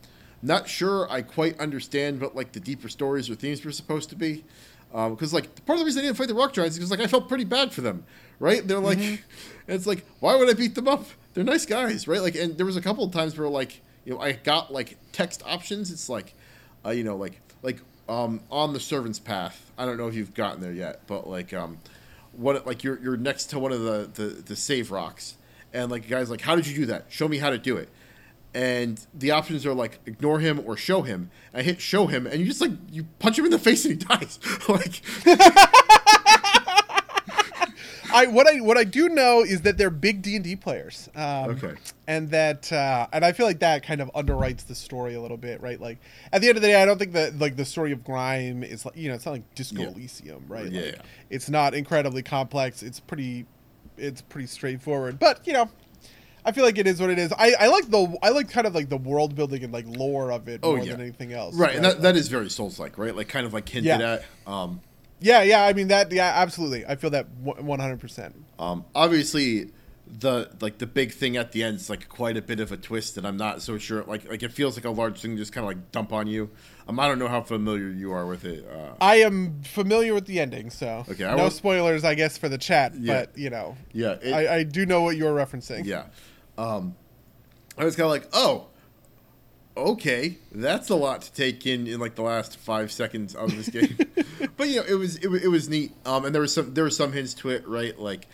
[0.42, 4.16] not sure I quite understand what like the deeper stories or themes were supposed to
[4.16, 4.44] be,
[4.92, 7.00] because like part of the reason I didn't fight the rock giants is because like
[7.00, 8.04] I felt pretty bad for them,
[8.38, 8.66] right?
[8.66, 8.98] They're like,
[9.68, 11.06] it's like why would I beat them up?
[11.34, 12.20] They're nice guys, right?
[12.20, 14.96] Like, and there was a couple of times where like you know I got like
[15.12, 15.90] text options.
[15.90, 16.34] It's like,
[16.84, 19.70] uh, you know, like like um, on the servant's path.
[19.76, 21.78] I don't know if you've gotten there yet, but like um,
[22.32, 25.36] what like you're you're next to one of the the, the save rocks,
[25.72, 27.06] and like the guy's like, how did you do that?
[27.08, 27.88] Show me how to do it
[28.58, 31.30] and the options are like ignore him or show him.
[31.54, 33.94] I hit show him, and you just like you punch him in the face and
[33.94, 34.40] he dies.
[34.68, 35.00] like
[38.10, 41.08] I what I what I do know is that they're big D and D players.
[41.14, 41.74] Um, Okay.
[42.06, 45.36] And that uh, and I feel like that kind of underwrites the story a little
[45.36, 45.78] bit, right?
[45.80, 45.98] Like
[46.32, 48.64] at the end of the day, I don't think that like the story of Grime
[48.64, 49.88] is like you know it's not like Disco Yeah.
[49.88, 50.66] Elysium, right?
[50.72, 51.02] Yeah, Like, yeah.
[51.30, 52.82] It's not incredibly complex.
[52.82, 53.46] It's pretty
[53.98, 55.70] it's pretty straightforward, but you know.
[56.48, 57.32] I feel like it is what it is.
[57.32, 60.32] I, I like the I like kind of like the world building and like lore
[60.32, 60.92] of it Oh, more yeah.
[60.92, 61.54] than anything else.
[61.54, 63.14] right, and that, that is very Souls like, right?
[63.14, 64.12] Like kind of like hinted Yeah.
[64.14, 64.24] at.
[64.52, 64.80] Um,
[65.20, 65.62] yeah, yeah.
[65.64, 66.10] I mean that.
[66.12, 66.86] Yeah, absolutely.
[66.86, 68.34] I feel that one hundred percent.
[68.58, 69.70] um, obviously,
[70.20, 72.76] the like the big thing at the end is like quite a bit of a
[72.76, 74.04] twist, and I'm not so sure.
[74.04, 76.50] Like like it feels like a large thing just kind of like dump on you.
[76.86, 78.66] Um, I don't know how familiar you are with it.
[78.66, 82.48] Uh, I am familiar with the ending, so Okay, I no spoilers, I guess, for
[82.48, 82.94] the chat.
[82.94, 83.20] Yeah.
[83.24, 85.84] But you know, yeah, it, I, I do know what you're referencing.
[85.84, 86.04] Yeah.
[86.58, 86.96] Um,
[87.78, 88.66] I was kind of like, oh,
[89.76, 93.68] okay, that's a lot to take in in like the last five seconds of this
[93.68, 93.96] game.
[94.56, 95.92] but you know, it was it, wa- it was neat.
[96.04, 97.96] Um, and there was some there were some hints to it, right?
[97.98, 98.26] Like,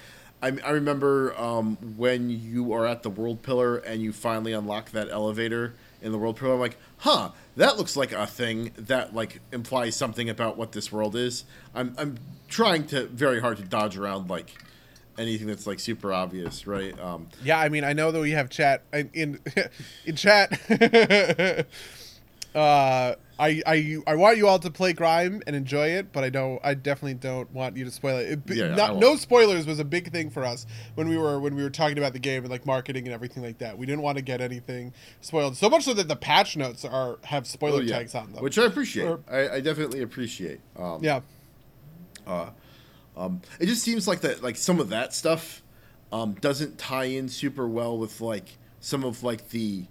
[0.43, 4.91] I, I remember um, when you are at the world pillar and you finally unlock
[4.93, 6.55] that elevator in the world pillar.
[6.55, 10.91] I'm like, huh, that looks like a thing that like implies something about what this
[10.91, 11.45] world is.
[11.75, 12.19] I'm I'm
[12.49, 14.55] trying to very hard to dodge around like
[15.19, 16.99] anything that's like super obvious, right?
[17.01, 19.41] Um, Yeah, I mean, I know that we have chat in in,
[20.07, 20.53] in chat.
[22.55, 26.31] uh, I I I want you all to play Grime and enjoy it, but I
[26.31, 26.61] don't.
[26.63, 28.41] I definitely don't want you to spoil it.
[28.47, 31.57] it Yeah, not, no spoilers was a big thing for us when we were when
[31.57, 33.77] we were talking about the game and like marketing and everything like that.
[33.77, 35.57] We didn't want to get anything spoiled.
[35.57, 37.99] So much so that the patch notes are have spoiler oh, yeah.
[37.99, 38.43] tags on them.
[38.43, 39.07] which I appreciate.
[39.07, 40.61] Or- I, I definitely appreciate.
[40.77, 41.21] Um, yeah,
[43.17, 45.63] Um, it just seems like that, like some of that stuff
[46.13, 49.85] um, doesn't tie in super well with like some of like the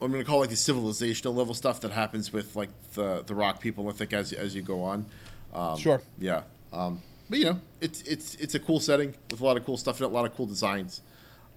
[0.00, 3.34] I'm going to call like the civilizational level stuff that happens with like the the
[3.34, 3.88] rock people.
[3.88, 5.06] I think as as you go on.
[5.54, 6.02] Um, Sure.
[6.18, 6.42] Yeah.
[6.72, 9.76] Um, but you know, it's it's it's a cool setting with a lot of cool
[9.76, 11.00] stuff and a lot of cool designs.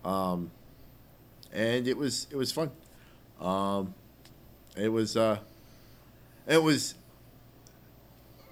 [0.03, 0.51] Um,
[1.51, 2.69] and it was it was fun.
[3.41, 3.93] Um,
[4.77, 5.39] it was uh,
[6.47, 6.95] it was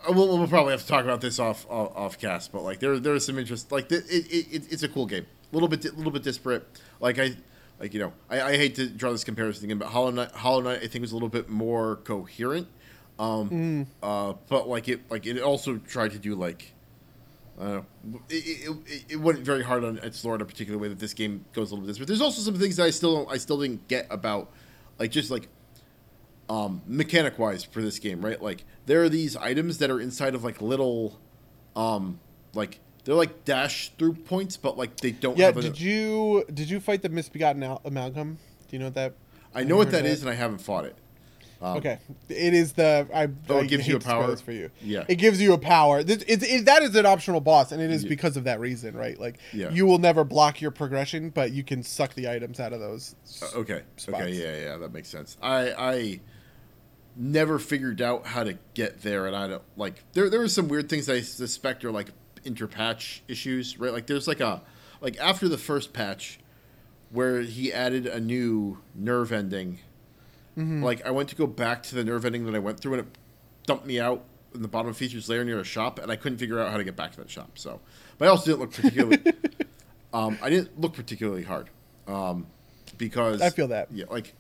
[0.10, 3.00] We'll, we'll probably have to talk about this off off, off cast, but like there
[3.00, 3.72] there is some interest.
[3.72, 6.68] Like it, it, it it's a cool game, a little bit a little bit disparate.
[7.00, 7.36] Like I
[7.80, 10.62] like you know I, I hate to draw this comparison again, but Hollow Knight Hollow
[10.62, 12.68] Knight I think was a little bit more coherent.
[13.20, 16.74] Um, uh, but like it like it also tried to do like
[17.60, 17.74] I don't
[18.04, 18.20] know.
[18.30, 21.00] It, it, it, it went very hard on its lore in a particular way that
[21.00, 23.32] this game goes a little bit But There's also some things that I still don't,
[23.32, 24.52] I still didn't get about
[24.98, 25.48] like just like
[26.50, 28.42] um, mechanic wise for this game, right?
[28.42, 31.20] Like there are these items that are inside of like little,
[31.76, 32.20] um,
[32.54, 35.38] like they're like dash through points, but like they don't.
[35.38, 35.48] yeah.
[35.48, 38.38] have a- Did you did you fight the misbegotten Al- amalgam?
[38.70, 39.14] Do you know what that?
[39.56, 40.96] I know what that is, and I haven't fought it.
[41.62, 43.08] Um, Okay, it is the.
[43.14, 44.36] I, Oh, it I gives you a power?
[44.36, 44.70] for you.
[44.82, 45.06] Yeah.
[45.08, 46.04] it gives you a power.
[46.04, 48.10] This- It's it, that is an optional boss, and it is Yeah.
[48.10, 49.18] because of that reason, right?
[49.18, 49.70] Like Yeah.
[49.72, 53.16] you will never block your progression, but you can suck the items out of those.
[53.42, 53.84] Uh, okay.
[53.96, 54.24] spots.
[54.24, 54.34] Okay.
[54.34, 54.58] Yeah.
[54.72, 54.78] Yeah.
[54.78, 55.38] That makes sense.
[55.42, 56.20] I I
[57.16, 60.30] never figured out how to get there, and I don't like there.
[60.30, 62.10] There were some weird things I suspect are like
[62.44, 63.94] interpatch issues, right?
[63.94, 64.62] Like there's like a
[65.02, 66.40] like after the first patch
[67.12, 69.80] where he added a new nerve ending.
[70.84, 73.02] Like I went to go back to the nerve ending that I went through, and
[73.08, 73.18] it
[73.66, 74.24] dumped me out
[74.54, 76.78] in the bottom of features layer near a shop, and I couldn't figure out how
[76.78, 77.58] to get back to that shop.
[77.58, 77.80] So,
[78.18, 79.20] but I also didn't look particularly.
[80.14, 81.70] um, I didn't look particularly hard,
[82.08, 82.48] um,
[82.98, 83.90] because I feel that.
[83.92, 84.34] yeah, like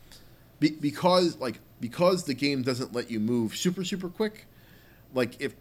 [0.59, 4.45] be, because like because the game doesn't let you move super super quick.
[5.13, 5.53] Like it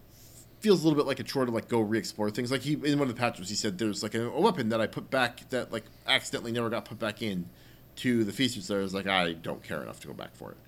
[0.61, 2.53] feels a little bit like a chore to like go re-explore things.
[2.53, 4.81] Like he in one of the patches, he said there's like a, a weapon that
[4.81, 7.49] I put back that like accidentally never got put back in
[7.97, 8.69] to the features.
[8.69, 10.59] There, I was like I don't care enough to go back for it,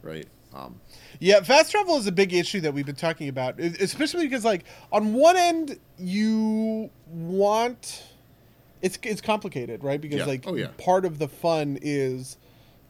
[0.00, 0.26] right?
[0.54, 0.80] Um,
[1.20, 4.64] Yeah, fast travel is a big issue that we've been talking about, especially because like
[4.90, 8.02] on one end you want
[8.80, 10.00] it's it's complicated, right?
[10.00, 10.24] Because Yeah.
[10.24, 10.68] like Oh, yeah.
[10.78, 12.38] part of the fun is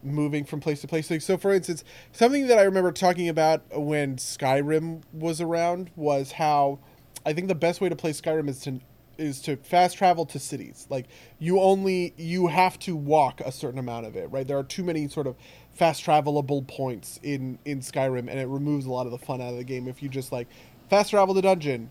[0.02, 1.10] moving from place to place.
[1.10, 6.32] Like so for instance, something that I remember talking about when Skyrim was around was
[6.32, 6.78] how
[7.24, 8.80] I think the best way to play Skyrim is to
[9.18, 10.86] is to fast travel to cities.
[10.90, 11.06] Like
[11.38, 14.46] you only you have to walk a certain amount of it, right?
[14.46, 15.36] There are too many sort of
[15.74, 19.50] fast travelable points in in Skyrim and it removes a lot of the fun out
[19.50, 20.48] of the game if you just like
[20.90, 21.90] fast travel to dungeon,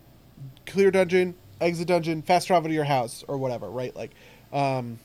[0.66, 3.94] clear dungeon, exit dungeon, fast travel to your house or whatever, right?
[3.94, 4.12] Like
[4.52, 4.98] um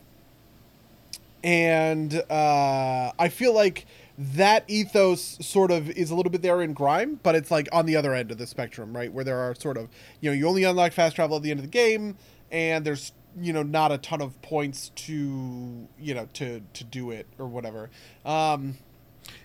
[1.44, 3.86] and uh, I feel like
[4.18, 7.86] that ethos sort of is a little bit there in Grime, but it's like on
[7.86, 9.12] the other end of the spectrum, right?
[9.14, 9.90] Where there are sort of
[10.22, 12.18] you know you only unlock fast travel at the end of the game,
[12.52, 17.12] and there's you know not a ton of points to you know to to do
[17.12, 17.90] it or whatever.
[18.26, 18.78] Um,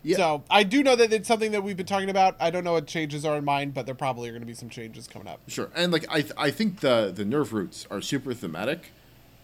[0.02, 0.16] Yeah.
[0.16, 2.36] So I do know that it's something that we've been talking about.
[2.40, 4.55] I don't know what changes are in mind, but there probably are going to be
[4.55, 5.40] some changes coming up.
[5.48, 8.93] Sure, and like I, I think the the nerve roots are super thematic,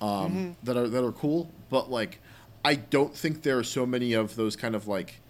[0.01, 1.51] um, that are that are cool.
[1.70, 2.20] But like,
[2.64, 5.20] I don't think there are so many of those kind of like,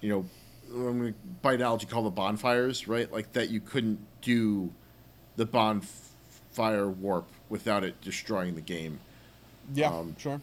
[0.00, 0.24] you know,
[0.72, 3.10] I'm gonna by analogy call the bonfires, right?
[3.12, 4.72] Like that you couldn't do
[5.36, 9.00] the bonfire warp without it destroying the game.
[9.74, 10.40] Yeah, Um, sure.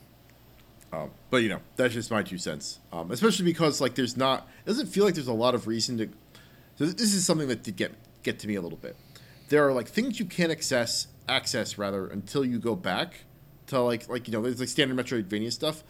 [0.93, 2.79] Um, but you know, that's just my two cents.
[2.93, 5.97] Um, especially because like there's not, it doesn't feel like there's a lot of reason
[5.97, 6.09] to.
[6.77, 7.93] So this is something that did get
[8.23, 8.95] get to me a little bit.
[9.49, 13.21] There are like things you can't access access rather until you go back
[13.67, 15.83] to like like you know there's like standard Metroidvania stuff,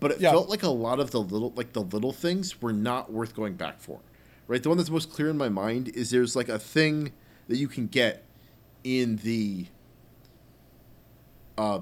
[0.00, 0.30] but it Yeah.
[0.32, 3.54] felt like a lot of the little like the little things were not worth going
[3.54, 4.00] back for.
[4.48, 7.12] Right, the one that's most clear in my mind is there's like a thing
[7.48, 8.22] that you can get
[8.84, 9.66] in the
[11.58, 11.80] uh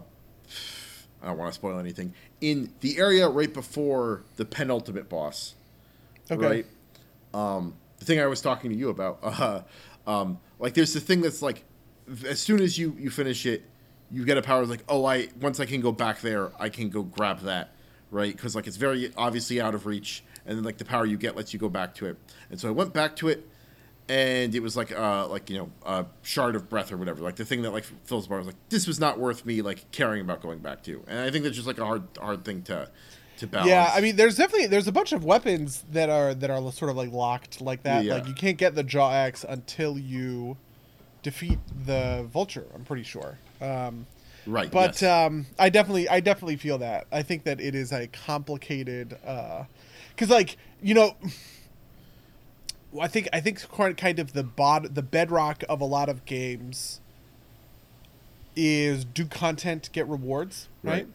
[1.22, 2.12] I don't want to spoil anything.
[2.42, 5.54] In the area right before the penultimate boss,
[6.30, 6.44] Okay.
[6.46, 6.66] right?
[7.32, 9.62] Um, the thing I was talking to you about, uh,
[10.06, 11.64] um, like there's the thing that's like,
[12.26, 13.62] as soon as you you finish it,
[14.10, 16.90] you get a power like oh I once I can go back there I can
[16.90, 17.73] go grab that
[18.10, 21.16] right because like it's very obviously out of reach and then like the power you
[21.16, 22.16] get lets you go back to it
[22.50, 23.48] and so I went back to it
[24.08, 27.36] and it was like uh like you know a shard of breath or whatever like
[27.36, 29.90] the thing that like fills the bar was like this was not worth me like
[29.92, 32.62] caring about going back to and I think that's just like a hard hard thing
[32.64, 32.88] to
[33.38, 36.50] to balance Yeah, I mean, there's definitely there's a bunch of weapons that are that
[36.50, 38.04] are sort of like locked like that.
[38.04, 38.14] Yeah.
[38.14, 40.56] Like you can't get the jaw axe until you
[41.22, 42.66] defeat the vulture.
[42.74, 43.38] I'm pretty sure.
[43.60, 44.06] Um,
[44.46, 45.02] right but yes.
[45.02, 47.06] um, I definitely I definitely feel that.
[47.12, 49.16] I think that it is a complicated
[50.10, 51.16] because like you know.
[53.00, 53.58] I think I think
[53.96, 57.00] kind of the bod the bedrock of a lot of games
[58.56, 60.92] is do content get rewards, right?
[60.92, 61.08] Right.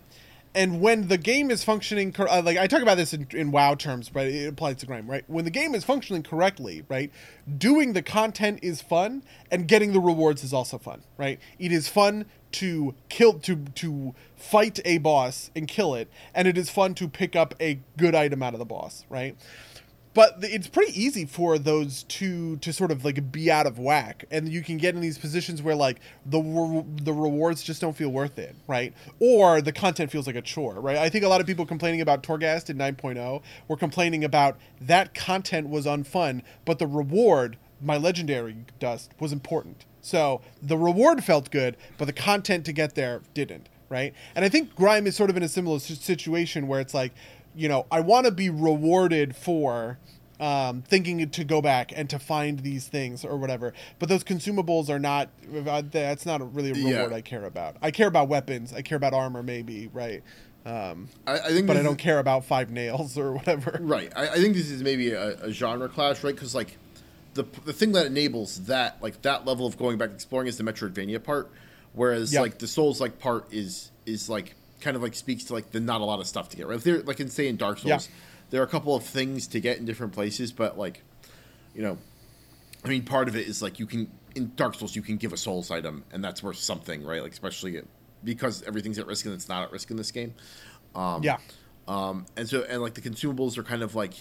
[0.56, 3.76] And when the game is functioning, uh, like I talk about this in, in WoW
[3.76, 5.24] terms, but it applies to Grime, right?
[5.28, 7.12] When the game is functioning correctly, right,
[7.58, 11.40] doing the content is fun, and getting the rewards is also fun, right?
[11.60, 16.58] It is fun to kill, to to fight a boss and kill it, and it
[16.58, 19.38] is fun to pick up a good item out of the boss, right?
[20.20, 24.26] But it's pretty easy for those two to sort of like be out of whack.
[24.30, 27.96] And you can get in these positions where like the re- the rewards just don't
[27.96, 28.94] feel worth it right?
[29.22, 30.98] Or the content feels like a chore right?
[30.98, 35.14] I think a lot of people complaining about torghast in 9.0 were complaining about that
[35.14, 39.86] content was unfun but the reward my legendary dust was important.
[40.02, 44.14] So the reward felt good but the content to get there didn't right?
[44.36, 47.14] And i think grime is sort of in a similar situation where it's like
[47.56, 49.98] you know, I want to be rewarded for
[50.40, 53.74] um, thinking to go back and to find these things or whatever.
[54.00, 55.30] But those consumables are not.
[55.68, 56.96] uh, That's not really a Yeah.
[56.98, 57.76] reward I care about.
[57.82, 58.72] I care about weapons.
[58.74, 60.24] I care about armor, maybe right.
[60.66, 63.80] Um, I, I think but I don't is- care about five nails or whatever.
[63.82, 64.12] Right.
[64.16, 66.34] I, I think this is maybe a, a genre clash, right?
[66.36, 66.78] Because like
[67.34, 70.58] the the thing that enables that like that level of going back and exploring is
[70.58, 71.50] the Metroidvania part,
[71.94, 72.42] whereas Yeah.
[72.42, 75.80] like the Souls like part is is like kind of like speaks to like the
[75.80, 76.68] not a lot of stuff to get.
[76.68, 76.76] Right.
[76.78, 78.16] If they're like in say in Dark Souls, Yeah.
[78.50, 81.04] there are a couple of things to get in different places, but like
[81.76, 81.98] you know,
[82.84, 85.34] I mean, part of it is like you can in Dark Souls you can give
[85.34, 87.22] a Souls item and that's worth something, right?
[87.22, 87.82] Like especially
[88.24, 90.34] because everything's at risk and it's not at risk in this game.
[90.96, 91.38] Um, Yeah.
[91.88, 94.14] um, and so and like the consumables are kind of like,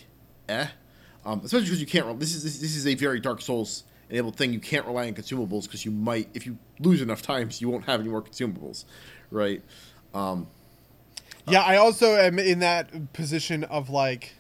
[0.48, 0.66] eh,
[1.24, 2.06] um, especially because you can't.
[2.06, 4.52] re- This is this, this is a very Dark Souls enabled thing.
[4.52, 7.85] You can't rely on consumables because you might, if you lose enough times, you won't
[7.85, 8.85] have any more consumables,
[9.30, 9.62] right?
[10.14, 10.47] Um,
[11.47, 14.35] Yeah, I also am in that position of like,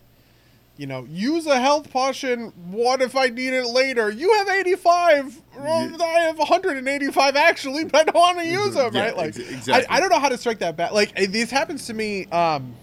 [0.76, 2.52] you know, use a health potion.
[2.70, 4.10] What if I need it later?
[4.10, 5.42] You have 85.
[5.58, 5.96] Well, Yeah.
[6.04, 9.16] I have 185 actually, but I don't want to use them, Yeah, right?
[9.16, 9.86] Like, ex- exactly.
[9.88, 10.92] I, I don't know how to strike that back.
[10.92, 12.26] Like, this happens to me.
[12.26, 12.74] Um,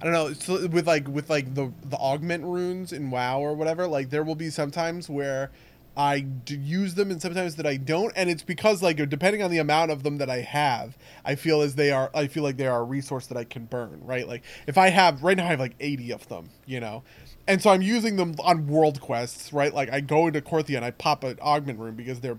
[0.00, 3.54] I don't know so with like with like the the augment runes in WoW or
[3.54, 3.86] whatever.
[3.88, 5.50] Like, there will be sometimes where.
[5.98, 9.58] I use them and sometimes that I don't, and it's because like depending on the
[9.58, 12.08] amount of them that I have, I feel as they are.
[12.14, 14.00] I feel like they are a resource that I can burn.
[14.04, 17.02] Right, like if I have right now, I have like eighty of them, you know,
[17.48, 19.52] and so I'm using them on world quests.
[19.52, 22.38] Right, like I go into Korthia and I pop an augment rune because they're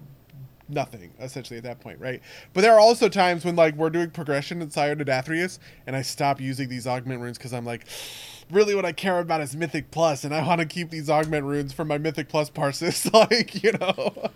[0.70, 2.22] nothing essentially at that point, right?
[2.54, 5.50] But there are also times when like we're doing progression in Sire to
[5.86, 7.86] and I stop using these augment runes because I'm like,
[8.52, 11.46] really, what I care about is Mythic Plus, and I want to keep these augment
[11.46, 14.32] runes for my Mythic Plus parses, like you know.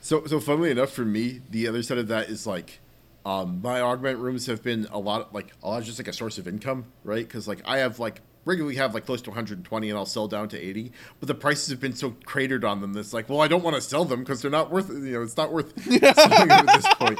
[0.00, 2.80] so so funnily enough, for me, the other side of that is like.
[3.26, 6.36] Um, my augment runes have been a lot like a lot just like a source
[6.36, 7.26] of income, right?
[7.26, 10.50] Because like I have like regularly have like close to 120 and I'll sell down
[10.50, 13.48] to 80, but the prices have been so cratered on them that's like, well, I
[13.48, 16.48] don't want to sell them because they're not worth you know it's not worth selling
[16.48, 17.18] them at this point.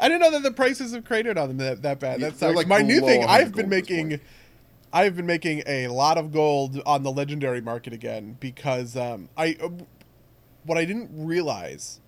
[0.00, 2.20] I didn't know that the prices have cratered on them that, that bad.
[2.20, 4.20] Yeah, That like, My new thing, I've been gold at this making.
[4.92, 9.56] I've been making a lot of gold on the legendary market again because um, I,
[9.62, 9.68] uh,
[10.64, 12.00] what I didn't realize,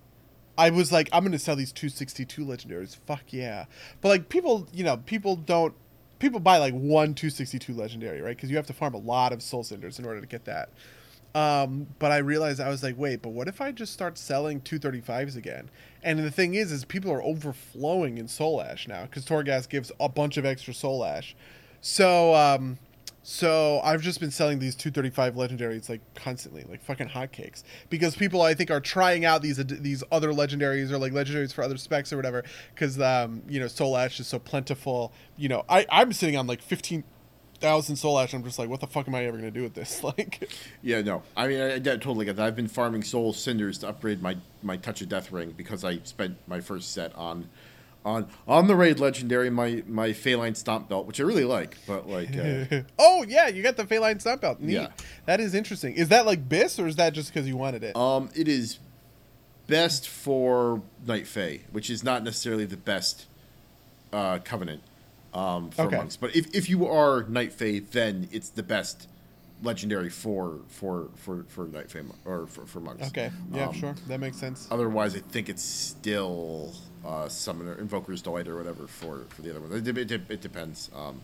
[0.57, 2.97] I was like, I'm going to sell these 262 legendaries.
[3.05, 3.65] Fuck yeah!
[4.01, 5.73] But like people, you know, people don't.
[6.19, 8.37] People buy like one 262 legendary, right?
[8.37, 10.69] Because you have to farm a lot of soul cinders in order to get that.
[11.33, 14.61] Um, but I realized I was like, wait, but what if I just start selling
[14.61, 15.69] 235s again?
[16.03, 19.91] And the thing is, is people are overflowing in Soul Ash now because Torghast gives
[19.99, 21.35] a bunch of extra Soul Ash.
[21.81, 22.77] So, um,
[23.23, 28.41] so I've just been selling these 235 legendaries like constantly, like fucking hotcakes, because people
[28.41, 32.13] I think are trying out these these other legendaries or like legendaries for other specs
[32.13, 32.43] or whatever.
[32.73, 35.11] Because um, you know, Soul Ash is so plentiful.
[35.37, 37.03] You know, I I'm sitting on like 15
[37.61, 38.33] thousand soul ash.
[38.33, 40.01] I'm just like, what the fuck am I ever gonna do with this?
[40.17, 40.51] Like,
[40.81, 41.21] Yeah, no.
[41.37, 42.45] I mean, I, I totally get that.
[42.45, 45.99] I've been farming soul cinders to upgrade my my touch of death ring because I
[46.03, 47.47] spent my first set on
[48.03, 52.07] on on the raid legendary my my Faeline stomp belt, which I really like, but
[52.09, 54.59] like uh, oh yeah, you got the Faeline stomp belt.
[54.59, 54.73] Neat.
[54.73, 54.87] Yeah.
[55.25, 55.93] That is interesting.
[55.95, 57.95] Is that like bis or is that just because you wanted it?
[57.95, 58.79] um it is
[59.67, 63.27] best for Night Fae, which is not necessarily the best
[64.11, 64.81] uh, covenant
[65.33, 65.95] um, for Okay.
[65.97, 66.17] monks.
[66.17, 69.07] But if, if you are Night Fae, then it's the best
[69.63, 73.07] legendary for for for for Night mon- or for, for monks.
[73.07, 73.31] Okay.
[73.53, 73.95] Yeah, Um, sure.
[74.07, 74.67] That makes sense.
[74.71, 76.73] Otherwise, I think it's still
[77.05, 79.71] uh, Summoner Invoker's Delight or whatever for for the other one.
[79.73, 80.89] It, it, it depends.
[80.95, 81.21] Um,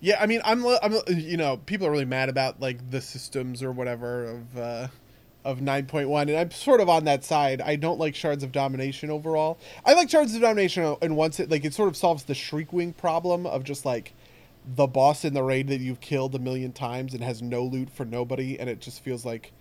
[0.00, 3.62] Yeah, I mean, I'm, I'm, you know, people are really mad about like the systems
[3.62, 4.88] or whatever of uh,
[5.44, 7.60] of 9.1, and I'm sort of on that side.
[7.60, 9.58] I don't like Shards of Domination overall.
[9.84, 12.96] I like Shards of Domination, and once it like it sort of solves the Shriekwing
[12.96, 14.12] problem of just like
[14.66, 17.88] the boss in the raid that you've killed a million times and has no loot
[17.88, 19.52] for nobody, and it just feels like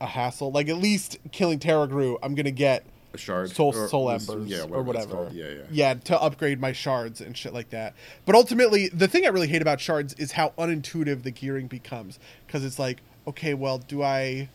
[0.00, 0.50] a hassle.
[0.50, 2.84] Like at least killing Tarragrue, I'm gonna get
[3.16, 5.28] a shard, soul or- soul embers yeah, or whatever.
[5.32, 5.62] Yeah, yeah.
[5.70, 7.94] Yeah, to upgrade my shards and shit like that.
[8.24, 12.18] But ultimately, the thing I really hate about shards is how unintuitive the gearing becomes.
[12.46, 14.48] Because it's like, okay, well, do I,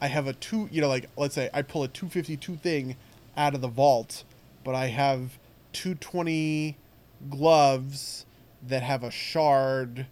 [0.00, 2.56] I have a two, you know, like let's say I pull a two fifty two
[2.56, 2.96] thing
[3.36, 4.24] out of the vault,
[4.62, 5.38] but I have
[5.72, 6.76] two twenty
[7.30, 8.26] gloves
[8.66, 10.06] that have a shard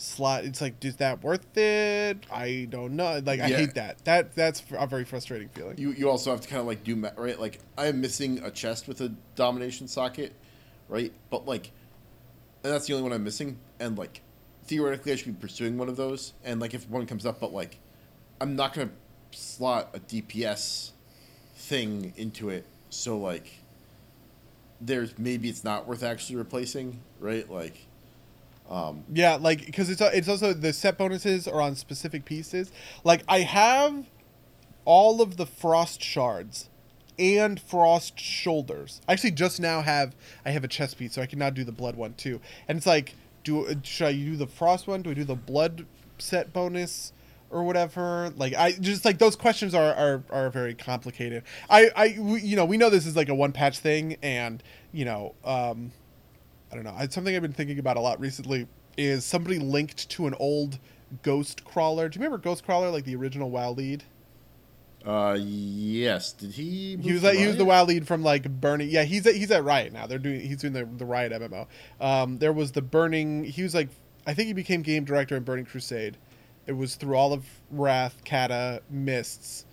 [0.00, 0.44] slot.
[0.44, 2.24] It's like, is that worth it?
[2.32, 3.20] I don't know.
[3.24, 3.56] Like, I Yeah.
[3.58, 4.04] hate that.
[4.04, 5.76] That that's a very frustrating feeling.
[5.78, 7.38] You you also have to kind of like do right.
[7.38, 10.34] Like I am missing a chest with a domination socket,
[10.88, 11.12] right?
[11.28, 11.70] But like,
[12.64, 13.58] and that's the only one I'm missing.
[13.78, 14.22] And like,
[14.64, 16.32] theoretically, I should be pursuing one of those.
[16.44, 17.78] And like, if one comes up, but like,
[18.40, 18.90] I'm not gonna
[19.32, 20.90] slot a DPS
[21.54, 22.64] thing into it.
[22.88, 23.58] So like,
[24.80, 27.48] there's maybe it's not worth actually replacing, right?
[27.50, 27.86] Like,
[28.70, 32.70] um, Yeah, like because it's it's also the set bonuses are on specific pieces.
[33.02, 34.06] Like I have
[34.84, 36.70] all of the frost shards
[37.18, 39.00] and frost shoulders.
[39.08, 40.14] I actually just now have
[40.44, 42.40] I have a chest piece, so I can now do the blood one too.
[42.68, 43.14] And it's like,
[43.44, 45.02] do should I do the frost one?
[45.02, 45.86] Do I do the blood
[46.18, 47.12] set bonus?
[47.52, 51.42] Or whatever, like I just like those questions are are, are very complicated.
[51.68, 54.62] I I we, you know we know this is like a one patch thing, and
[54.92, 55.90] you know um,
[56.70, 56.94] I don't know.
[56.98, 58.66] It's something I've been thinking about a lot recently.
[58.96, 60.78] Is somebody linked to an old
[61.22, 62.10] Ghostcrawler?
[62.10, 64.04] Do you remember Ghostcrawler, like the original WoW lead?
[65.04, 66.32] uh, yes.
[66.32, 66.96] Did he?
[67.00, 68.90] He was like, he was the WoW lead from like Burning.
[68.90, 70.06] Yeah, he's at, he's at Riot now.
[70.06, 71.66] They're doing he's doing the the Riot MMO.
[72.00, 73.44] Um, there was the Burning.
[73.44, 73.88] He was like
[74.26, 76.16] I think he became game director in Burning Crusade.
[76.66, 79.64] It was through all of Wrath, Cata, Mists,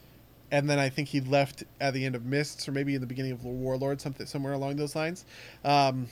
[0.52, 3.07] and then I think he left at the end of Mists or maybe in the
[3.07, 5.26] beginning of Warlord, something somewhere along those lines.
[5.65, 6.07] Um,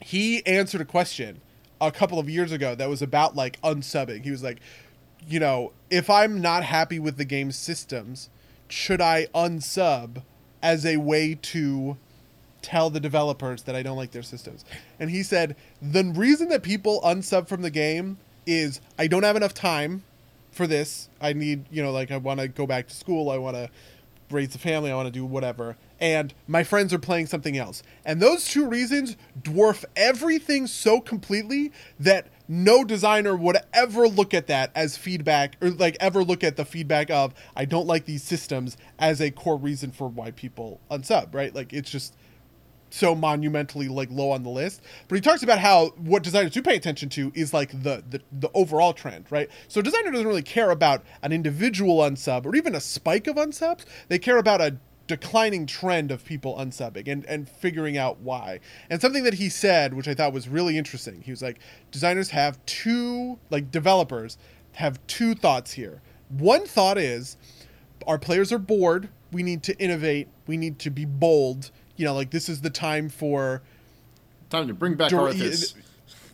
[0.00, 1.40] he answered a question
[1.80, 4.24] a couple of years ago that was about like unsubbing.
[4.24, 4.58] He was like,
[5.26, 8.30] you know, if I'm not happy with the game's systems,
[8.68, 10.22] should I unsub
[10.62, 11.96] as a way to
[12.62, 14.64] tell the developers that I don't like their systems?
[14.98, 19.36] And he said, the reason that people unsub from the game is I don't have
[19.36, 20.04] enough time
[20.50, 21.08] for this.
[21.20, 23.30] I need, you know, like I want to go back to school.
[23.30, 23.70] I want to
[24.30, 24.90] raise a family.
[24.90, 25.76] I want to do whatever.
[26.00, 27.82] And my friends are playing something else.
[28.04, 34.46] And those two reasons dwarf everything so completely that no designer would ever look at
[34.46, 38.22] that as feedback or like ever look at the feedback of I don't like these
[38.22, 41.54] systems as a core reason for why people unsub, right?
[41.54, 42.16] Like it's just
[42.90, 44.82] so monumentally like low on the list.
[45.08, 48.20] But he talks about how what designers do pay attention to is like the the,
[48.32, 49.48] the overall trend, right?
[49.68, 53.84] So designer doesn't really care about an individual unsub or even a spike of unsubs.
[54.08, 58.60] They care about a declining trend of people unsubbing and, and figuring out why.
[58.90, 61.58] And something that he said, which I thought was really interesting, he was like,
[61.90, 64.38] designers have two like developers
[64.72, 66.00] have two thoughts here.
[66.28, 67.36] One thought is
[68.06, 69.08] our players are bored.
[69.32, 70.28] We need to innovate.
[70.46, 71.70] We need to be bold.
[71.98, 73.60] You know, like this is the time for
[74.48, 75.74] Time to bring back Dur- Arthas.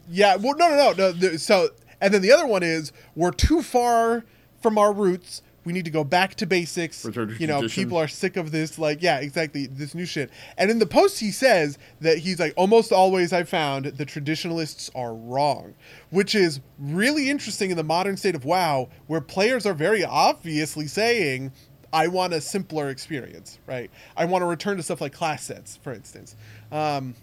[0.08, 0.36] yeah.
[0.36, 1.12] Well, no, no, no, no.
[1.12, 1.70] the- So,
[2.00, 4.24] and then the other one is we're too far
[4.62, 5.42] from our roots.
[5.64, 7.04] We need to go back to basics.
[7.06, 7.84] Return you know, tradition.
[7.84, 8.78] people are sick of this.
[8.78, 9.66] Like, yeah, exactly.
[9.66, 10.30] This new shit.
[10.58, 14.90] And in the post, he says that he's like, almost always I've found the traditionalists
[14.94, 15.72] are wrong,
[16.10, 20.86] which is really interesting in the modern state of WoW, where players are very obviously
[20.86, 21.50] saying,
[21.94, 23.88] I want a simpler experience, right?
[24.16, 26.34] I want to return to stuff like class sets, for instance.
[26.72, 27.14] Um,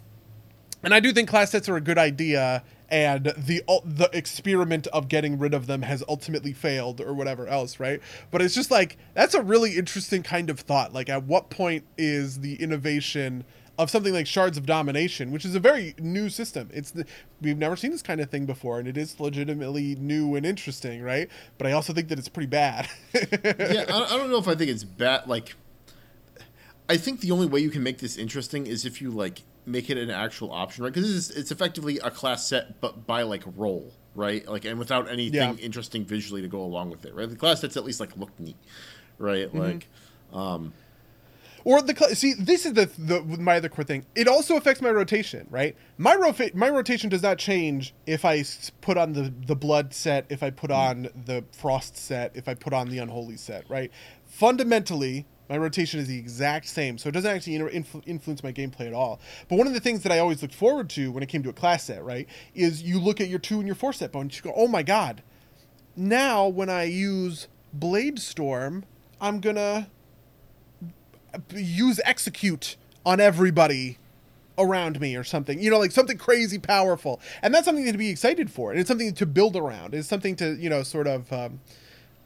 [0.81, 5.09] and I do think class sets are a good idea, and the the experiment of
[5.09, 8.01] getting rid of them has ultimately failed, or whatever else, right?
[8.31, 10.93] But it's just like that's a really interesting kind of thought.
[10.93, 13.43] Like, at what point is the innovation
[13.81, 16.69] of something like Shards of Domination, which is a very new system?
[16.73, 17.05] It's the,
[17.41, 21.01] we've never seen this kind of thing before, and it is legitimately new and interesting,
[21.01, 21.29] right?
[21.57, 22.87] But I also think that it's pretty bad.
[23.13, 23.21] yeah,
[23.89, 25.27] I, I don't know if I think it's bad.
[25.27, 25.55] Like,
[26.89, 29.89] I think the only way you can make this interesting is if you like make
[29.89, 30.93] it an actual option, right?
[30.93, 34.47] Because it's, it's effectively a class set, but by like role, right?
[34.47, 35.53] Like, and without anything Yeah.
[35.63, 37.29] interesting visually to go along with it, right?
[37.29, 38.57] The class sets at least like look neat,
[39.17, 39.47] right?
[39.47, 39.57] Mm-hmm.
[39.57, 39.87] Like,
[40.33, 40.73] Um,
[41.63, 44.05] Or the see, this is the, the my other core thing.
[44.15, 45.75] It also affects my rotation, right?
[45.97, 48.43] My ro- my rotation does not change if I
[48.81, 52.53] put on the the blood set, if I put on the frost set, if I
[52.53, 53.91] put on the unholy set, right?
[54.25, 58.87] Fundamentally, my rotation is the exact same, so it doesn't actually influ- influence my gameplay
[58.87, 59.19] at all.
[59.49, 61.49] But one of the things that I always looked forward to when it came to
[61.49, 62.25] a class set, right,
[62.55, 64.81] is you look at your two and your four set bones, you go, oh my
[64.81, 65.23] god,
[65.95, 68.83] now when I use Bladestorm,
[69.19, 69.89] I'm gonna
[71.55, 72.75] use execute
[73.05, 73.97] on everybody
[74.57, 78.09] around me or something you know like something crazy powerful and that's something to be
[78.09, 81.31] excited for and it's something to build around it's something to you know sort of
[81.31, 81.59] um,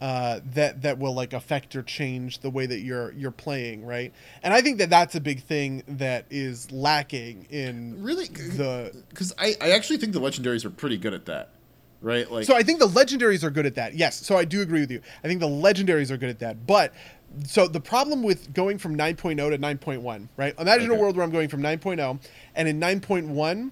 [0.02, 4.12] uh, that that will like affect or change the way that you're you're playing right
[4.44, 9.34] and i think that that's a big thing that is lacking in really, the because
[9.38, 11.52] I, I actually think the legendaries are pretty good at that,
[12.02, 12.30] right?
[12.30, 13.96] Like, So I think the legendaries are good at that.
[13.96, 14.16] Yes.
[14.26, 15.02] So I do agree with you.
[15.24, 16.66] I think the legendaries are good at that.
[16.68, 16.94] But
[17.44, 20.54] so the problem with going from 9.0 to 9.1, right?
[20.60, 22.20] Imagine a world where I'm going from 9.0
[22.56, 23.72] and in 9.1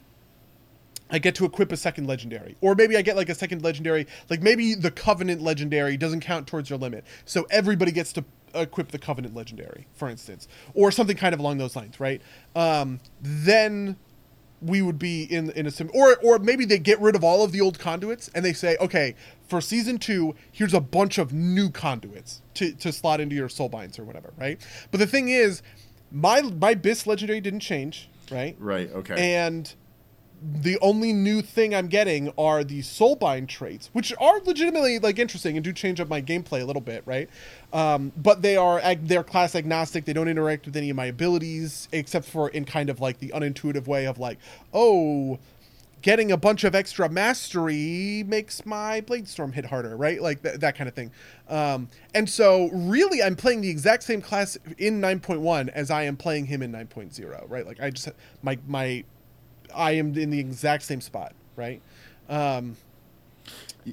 [1.09, 2.57] I get to equip a second legendary.
[2.61, 6.47] Or maybe I get like a second legendary, like maybe the covenant legendary doesn't count
[6.47, 7.05] towards your limit.
[7.25, 8.25] So everybody gets to
[8.55, 12.21] equip the covenant legendary, for instance, or something kind of along those lines, right?
[12.55, 13.95] Um, then
[14.63, 17.43] we would be in in a sim or or maybe they get rid of all
[17.43, 19.15] of the old conduits and they say okay
[19.47, 23.69] for season two here's a bunch of new conduits to to slot into your soul
[23.69, 25.61] binds or whatever right but the thing is
[26.11, 28.89] my my bis legendary didn't change right right?
[28.91, 29.35] Okay.
[29.35, 29.73] and
[30.43, 35.55] the only new thing I'm getting are the soulbind traits, which are legitimately like interesting
[35.55, 37.29] and do change up my gameplay a little bit, right?
[37.71, 40.05] Um, but they are ag- they're class agnostic.
[40.05, 43.29] They don't interact with any of my abilities except for in kind of like the
[43.29, 44.37] unintuitive way of like,
[44.73, 45.39] oh,
[46.01, 50.21] getting a bunch of extra mastery makes my Bladestorm hit harder, right?
[50.21, 51.11] Like th- that kind of thing.
[51.47, 56.17] Um, and so really, I'm playing the exact same class in 9.1 as I am
[56.17, 57.65] playing him in 9.0, right?
[57.65, 58.09] Like I just
[58.41, 59.05] my my
[59.75, 61.81] I am in the exact same spot, right?
[62.29, 62.75] Um,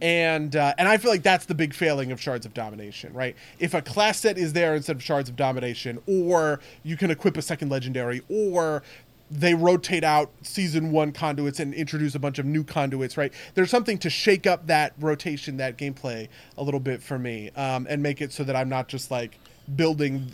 [0.01, 3.35] and uh, and I feel like that's the big failing of Shards of Domination, right?
[3.59, 7.36] If a class set is there instead of Shards of Domination, or you can equip
[7.36, 8.82] a second legendary, or
[9.31, 13.32] they rotate out season one conduits and introduce a bunch of new conduits, right?
[13.55, 16.28] There's something to shake up that rotation, that gameplay
[16.59, 19.39] a little bit for me, um, and make it so that I'm not just like
[19.77, 20.32] building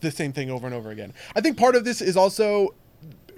[0.00, 1.12] the same thing over and over again.
[1.34, 2.74] I think part of this is also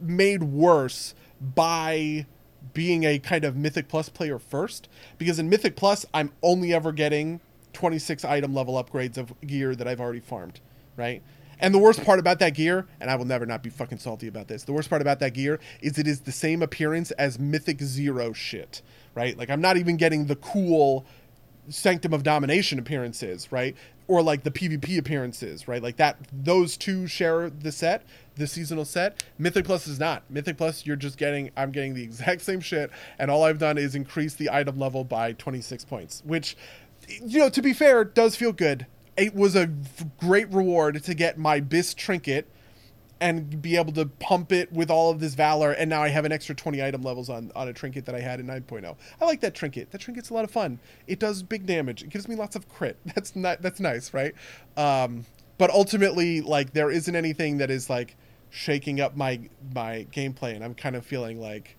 [0.01, 2.27] made worse by
[2.73, 6.93] being a kind of Mythic Plus player first, because in Mythic Plus, I'm only ever
[6.93, 7.41] getting
[7.73, 10.61] 26 item level upgrades of gear that I've already farmed,
[10.97, 11.23] right?
[11.59, 14.29] And the worst part about that gear, and I will never not be fucking salty
[14.29, 17.39] about this, the worst part about that gear is it is the same appearance as
[17.39, 18.83] Mythic Zero shit,
[19.15, 19.37] right?
[19.37, 21.07] Like, I'm not even getting the cool
[21.69, 23.75] Sanctum of Domination appearances, right?
[24.07, 25.83] Or like the PvP appearances, right?
[25.83, 28.03] Like that, those two share the set,
[28.37, 29.23] the seasonal set.
[29.39, 30.23] Mythic Plus is not.
[30.31, 33.79] Mythic Plus, you're just getting, I'm getting the exact same shit, and all I've done
[33.79, 36.57] is increase the item level by 26 points, which,
[37.09, 38.87] you know, to be fair, does feel good.
[39.17, 39.71] It was a
[40.19, 42.47] great reward to get my Bis trinket
[43.21, 46.25] and be able to pump it with all of this valor and now i have
[46.25, 49.25] an extra 20 item levels on, on a trinket that i had in 9.0 i
[49.25, 52.29] like that trinket that trinket's a lot of fun it does big damage it gives
[52.29, 54.35] me lots of crit that's not that's nice right
[54.77, 55.25] um,
[55.59, 58.17] but ultimately like there isn't anything that is like
[58.51, 59.39] shaking up my
[59.75, 61.77] my gameplay and i'm kind of feeling like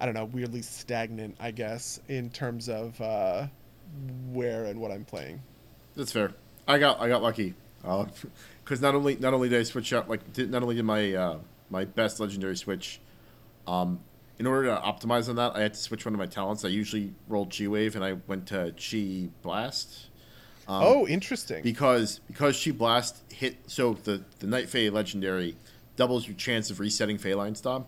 [0.00, 3.46] i don't know weirdly stagnant i guess in terms of uh,
[4.32, 5.40] where and what i'm playing
[5.96, 6.32] That's fair.
[6.66, 7.54] I got I got lucky
[8.64, 11.12] because not only not only did I switch up like did, not only did my
[11.14, 11.38] uh,
[11.70, 13.00] my best legendary switch,
[13.66, 14.00] um,
[14.38, 16.64] in order to optimize on that, I had to switch one of my talents.
[16.64, 20.06] I usually rolled Chi Wave and I went to Chi Blast.
[20.66, 25.56] Um, oh interesting because because Chi Blast hit so the the Night Fae legendary
[25.96, 27.86] doubles your chance of resetting Faeline Stomp,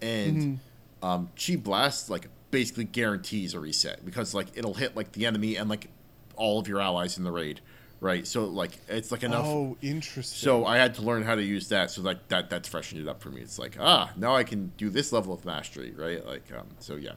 [0.00, 0.60] and
[1.02, 5.56] um, Chi Blast like basically guarantees a reset because like it'll hit like the enemy
[5.56, 5.88] and like
[6.36, 7.60] all of your allies in the raid,
[8.00, 8.26] right?
[8.26, 9.46] So like it's like enough.
[9.46, 11.90] oh interesting So I had to learn how to use that.
[11.90, 13.40] So like that that's freshened it up for me.
[13.40, 16.24] It's like ah now I can do this level of mastery, right?
[16.26, 17.12] Like um, so yeah.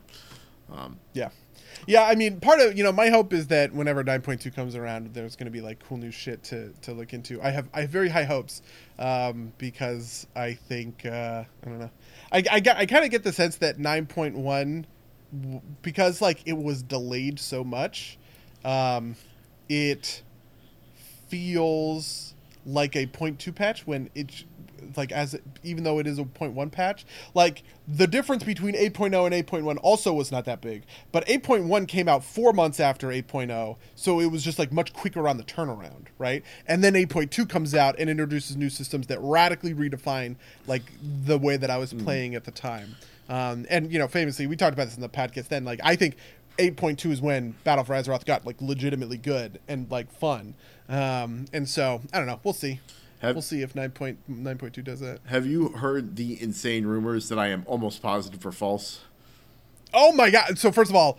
[1.13, 1.29] Yeah.
[1.87, 5.13] Yeah, I mean, part of you know my hope is that whenever 9.2 comes around,
[5.13, 7.41] there's going to be like cool new shit to, to look into.
[7.41, 8.61] I have I have very high hopes
[8.97, 11.91] um, because I think uh, I don't know.
[12.31, 14.85] I I, got, I kind of get the sense that 9.1
[15.81, 18.17] because like it was delayed so much,
[18.63, 19.15] um,
[19.69, 20.23] it
[21.27, 22.33] feels
[22.65, 24.43] like a two patch when it
[24.95, 29.47] like as even though it is a 0.1 patch, like the difference between 8.0 and
[29.47, 30.83] 8.1 also was not that big.
[31.11, 35.27] But 8.1 came out four months after 8.0, so it was just like much quicker
[35.27, 36.43] on the turnaround, right?
[36.67, 40.35] And then 8.2 comes out and introduces new systems that radically redefine
[40.67, 42.95] like the way that I was playing at the time.
[43.27, 45.47] Um, and you know, famously, we talked about this in the podcast.
[45.47, 46.15] Then, like, I think
[46.57, 50.55] 8.2 is when Battle for Azeroth got like legitimately good and like fun.
[50.87, 52.39] Um, and so I don't know.
[52.43, 52.79] We'll see.
[53.25, 55.19] Have- we'll see if 9.9.2 does that.
[55.25, 59.01] Have you heard the insane rumors that I am almost positive are false?
[59.93, 60.57] Oh my god!
[60.57, 61.17] So first of all,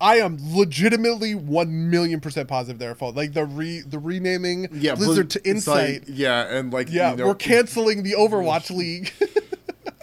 [0.00, 3.16] I am legitimately one million percent positive they're false.
[3.16, 6.08] Like the re the renaming Yeah, Blizzard to it's like- Insight.
[6.08, 9.12] yeah, and like yeah, you know, we're canceling the Overwatch League.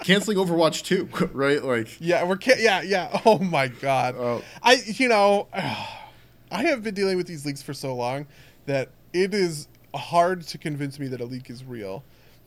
[0.03, 1.63] canceling Overwatch too, right?
[1.63, 3.21] Like Yeah, we're can- yeah, yeah.
[3.25, 4.15] Oh my god.
[4.17, 4.43] Oh.
[4.61, 8.27] I you know, I have been dealing with these leaks for so long
[8.65, 12.03] that it is hard to convince me that a leak is real.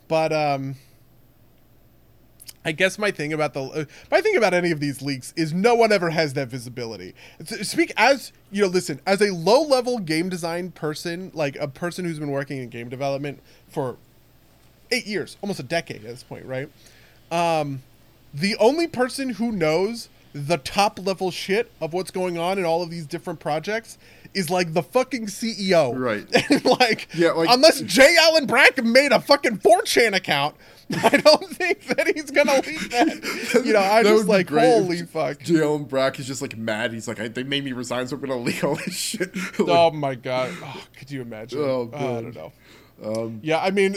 [0.09, 0.77] But um
[2.65, 5.53] I guess my thing about the uh, my thing about any of these leaks is
[5.53, 7.15] no one ever has that visibility.
[7.63, 12.05] Speak as you know, listen, as a low level game design person, like a person
[12.05, 13.97] who's been working in game development for
[14.91, 16.69] eight years, almost a decade at this point, right?
[17.31, 17.83] Um,
[18.35, 22.83] the only person who knows the top level shit of what's going on in all
[22.83, 23.99] of these different projects
[24.35, 25.97] is like the fucking CEO.
[25.99, 26.27] Right.
[26.51, 28.17] And like, Yeah, like- unless J.
[28.21, 30.57] Allen Brack made a fucking 4chan account,
[31.03, 33.63] I don't think that he's gonna leave that.
[33.65, 35.41] You know, I'm just like, holy fuck.
[35.41, 35.61] J.
[35.63, 36.93] Allen Brack is just like mad.
[36.93, 39.31] He's like, I, they made me resign, so I'm gonna leak all this shit.
[39.59, 40.51] Oh my god!
[40.63, 41.59] Oh, could you imagine?
[41.61, 42.23] Oh, I God.
[42.23, 42.53] don't know.
[43.05, 43.95] Um, Yeah, I mean,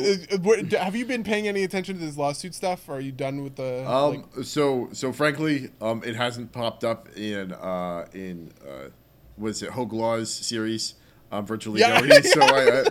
[0.71, 2.87] have you been paying any attention to this lawsuit stuff?
[2.89, 3.89] Or are you done with the?
[3.89, 8.89] Um, like- so so frankly, um, it hasn't popped up in uh in uh,
[9.41, 10.93] was it Hogue Law's series,
[11.31, 11.99] um, virtually Yeah.
[12.21, 12.83] So I, I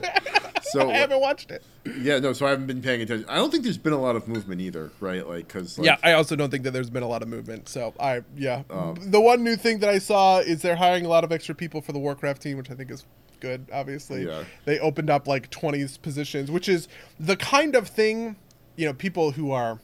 [0.62, 1.62] so I haven't watched it.
[2.00, 3.26] yeah no, so I haven't been paying attention.
[3.28, 5.26] I don't think there's been a lot of movement either, right?
[5.26, 7.68] Like because like, yeah, I also don't think that there's been a lot of movement.
[7.68, 11.08] So I, yeah, Um, the one new thing that I saw is they're hiring a
[11.08, 13.04] lot of extra people for the Warcraft team, which I think is
[13.40, 13.66] good.
[13.72, 14.44] Obviously, Yeah.
[14.66, 18.36] they opened up like 20 positions, which is the kind of thing,
[18.76, 19.80] you know, people who are.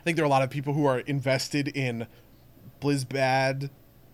[0.00, 2.06] I think there are a lot of people who are invested in
[2.80, 3.70] BlizzBad,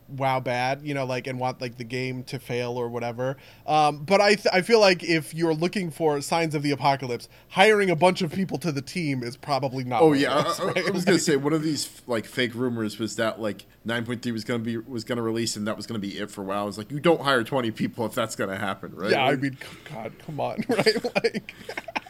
[0.08, 3.36] WoW bad, you know, like and want like the game to fail or whatever.
[3.66, 7.28] Um, but I th- I feel like if you're looking for signs of the apocalypse,
[7.48, 10.00] hiring a bunch of people to the team is probably not.
[10.02, 12.98] Oh yeah, I, is, I- I was gonna say one of these like fake rumors
[12.98, 16.18] was that like 9.3 was gonna be was gonna release and that was gonna be
[16.18, 16.62] it for WoW.
[16.62, 19.10] I was like, you don't hire 20 people if that's gonna happen, right?
[19.10, 19.58] Yeah, I mean,
[19.92, 21.04] God, come on, right?
[21.22, 21.54] Like,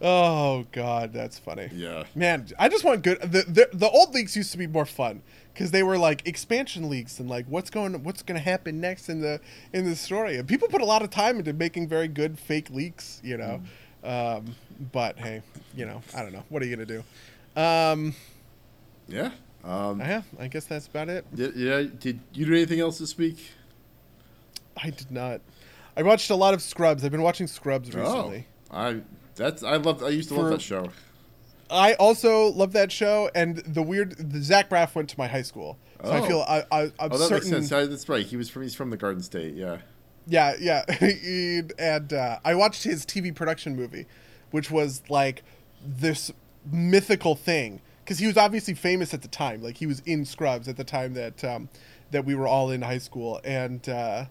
[0.00, 1.68] oh God, that's funny.
[1.72, 2.04] yeah.
[2.14, 3.20] Man, I just want good.
[3.20, 5.22] The, the the old leaks used to be more fun
[5.54, 9.08] because they were like expansion leaks and like what's going what's going to happen next
[9.08, 9.40] in the
[9.72, 10.36] in the story.
[10.36, 13.62] And people put a lot of time into making very good fake leaks, you know.
[14.04, 14.54] Um,
[14.92, 15.42] but hey,
[15.74, 16.44] you know, I don't know.
[16.48, 17.02] What are you gonna do?
[17.60, 18.14] Um,
[19.08, 19.30] Yeah.
[19.64, 21.26] Um, yeah, I guess that's about it.
[21.34, 21.82] yeah, yeah.
[21.98, 23.50] Did you do anything else this week?
[24.76, 25.40] I did not.
[25.96, 27.04] I watched a lot of Scrubs.
[27.04, 28.46] I've been watching Scrubs recently.
[28.70, 29.00] Oh, I
[29.36, 30.02] that's I love.
[30.02, 30.90] I used to love that show.
[31.70, 35.42] I also love that show, and the weird the Zach Braff went to my high
[35.42, 36.26] school, so I Oh.
[36.26, 37.50] feel I, I I'm Oh, that certain.
[37.50, 37.88] makes sense.
[37.90, 38.24] That's right.
[38.24, 38.62] He was from.
[38.62, 39.54] He's from the Garden State.
[39.54, 39.78] Yeah.
[40.28, 40.84] Yeah, yeah,
[41.78, 44.06] and uh, I watched his TV production movie,
[44.50, 45.44] which was like
[45.84, 46.32] this
[46.70, 49.62] mythical thing because he was obviously famous at the time.
[49.62, 51.68] Like he was in Scrubs at the time that um,
[52.10, 54.24] that we were all in high school, and uh,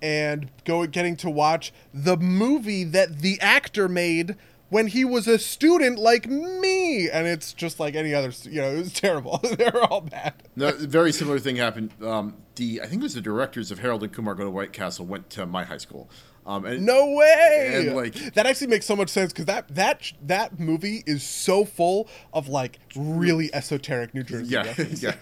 [0.00, 4.36] and go getting to watch the movie that the actor made
[4.70, 8.32] when he was a student like me, and it's just like any other.
[8.44, 9.38] You know, it was terrible.
[9.58, 10.34] they were all bad.
[10.56, 11.92] No, very similar thing happened.
[12.02, 14.72] Um, the I think it was the directors of Harold and Kumar Go to White
[14.72, 16.10] Castle went to my high school.
[16.48, 17.72] Um, and No way!
[17.88, 21.66] And, like- that actually makes so much sense because that that that movie is so
[21.66, 25.02] full of like really esoteric New Jersey yeah, references.
[25.02, 25.14] yeah.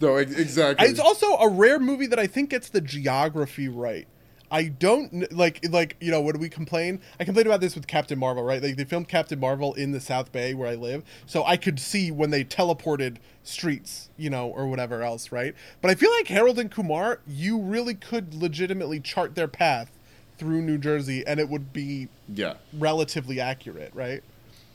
[0.00, 0.88] No, exactly.
[0.88, 4.08] It's also a rare movie that I think gets the geography right.
[4.50, 7.02] I don't like like you know when we complain.
[7.20, 8.60] I complained about this with Captain Marvel, right?
[8.60, 11.78] Like they filmed Captain Marvel in the South Bay where I live, so I could
[11.78, 15.54] see when they teleported streets, you know, or whatever else, right?
[15.82, 19.92] But I feel like Harold and Kumar, you really could legitimately chart their path
[20.38, 24.22] through New Jersey, and it would be yeah, relatively accurate, right?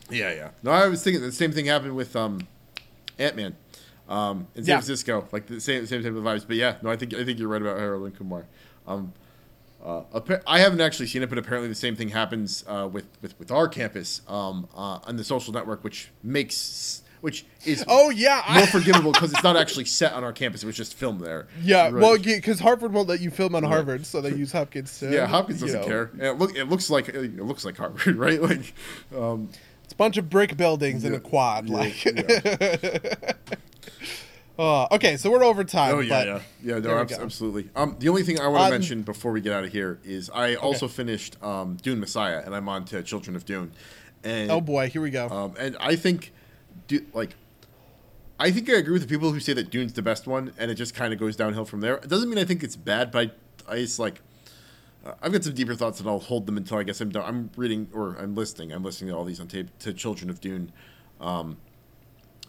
[0.09, 0.49] yeah, yeah.
[0.61, 2.41] No, I was thinking the same thing happened with um,
[3.17, 3.55] Ant Man,
[4.09, 4.75] um, in San Yeah.
[4.77, 6.45] Francisco, like the same same type of vibes.
[6.45, 8.45] But yeah, no, I think I think you're right about Harold and Kumar.
[8.85, 9.13] Um,
[9.83, 10.03] uh,
[10.47, 13.51] I haven't actually seen it, but apparently the same thing happens uh, with, with with
[13.51, 18.67] our campus um, uh, on the social network, which makes which is Oh yeah, more
[18.67, 21.47] forgivable because it's not actually set on our campus; it was just filmed there.
[21.61, 21.85] yeah.
[21.85, 21.93] Right.
[21.93, 24.99] Well, because Harvard won't let you film on Harvard, so they use Hopkins.
[24.99, 26.11] To, yeah, Hopkins doesn't know, care.
[26.19, 28.41] It look, it looks like it looks like Harvard, right?
[28.41, 28.73] Like,
[29.15, 29.49] um,
[29.85, 31.69] It's a bunch of brick buildings Yeah, a quad.
[31.69, 33.31] yeah, like, yeah.
[34.59, 35.95] Uh, okay, so we're over time.
[35.95, 36.77] Oh yeah, yeah, yeah.
[36.79, 37.69] No, abs- absolutely.
[37.75, 39.99] Um, the only thing I want to Um, mention before we get out of here
[40.03, 43.71] is I also finished um, Dune Messiah, and I'm on to Children of Dune.
[44.23, 45.27] And Oh boy, here we go.
[45.29, 46.31] um, and I think,
[46.87, 47.35] Du- like,
[48.39, 50.69] I think I agree with the people who say that Dune's the best one, and
[50.69, 51.95] it just kind of goes downhill from there.
[51.95, 53.37] It doesn't mean I think it's bad, but
[53.67, 54.21] I, I just like.
[55.05, 57.25] Uh, I've got some deeper thoughts, and I'll hold them until I guess I'm done.
[57.25, 58.71] I'm reading or I'm listening.
[58.71, 60.71] I'm listening to all these on tape to Children of Dune.
[61.19, 61.57] Um,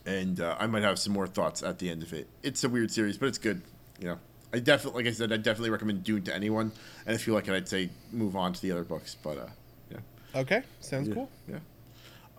[0.06, 2.28] and uh, I might have some more thoughts at the end of it.
[2.42, 3.62] It's a weird series, but it's good.
[3.98, 4.18] You know,
[4.52, 6.72] I definitely, like I said, I definitely recommend Dune to anyone.
[7.06, 9.16] And if you like it, I'd say move on to the other books.
[9.20, 9.46] But uh,
[9.90, 11.30] yeah, okay, sounds yeah, cool.
[11.48, 11.58] Yeah.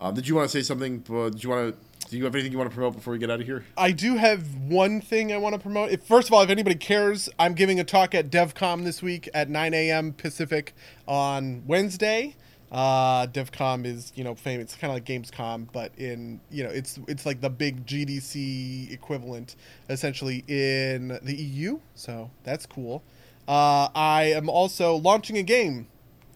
[0.00, 1.04] Um, did you want to say something?
[1.08, 2.08] Uh, did you want to?
[2.08, 3.64] Do you have anything you want to promote before we get out of here?
[3.76, 5.90] I do have one thing I want to promote.
[5.90, 9.28] If, first of all, if anybody cares, I'm giving a talk at DevCom this week
[9.34, 10.12] at 9 a.m.
[10.12, 10.74] Pacific
[11.08, 12.36] on Wednesday.
[12.70, 14.64] Uh, DevCom is you know famous.
[14.64, 18.92] It's kind of like Gamescom, but in you know it's it's like the big GDC
[18.92, 19.56] equivalent,
[19.88, 21.78] essentially in the EU.
[21.94, 23.02] So that's cool.
[23.48, 25.86] Uh, I am also launching a game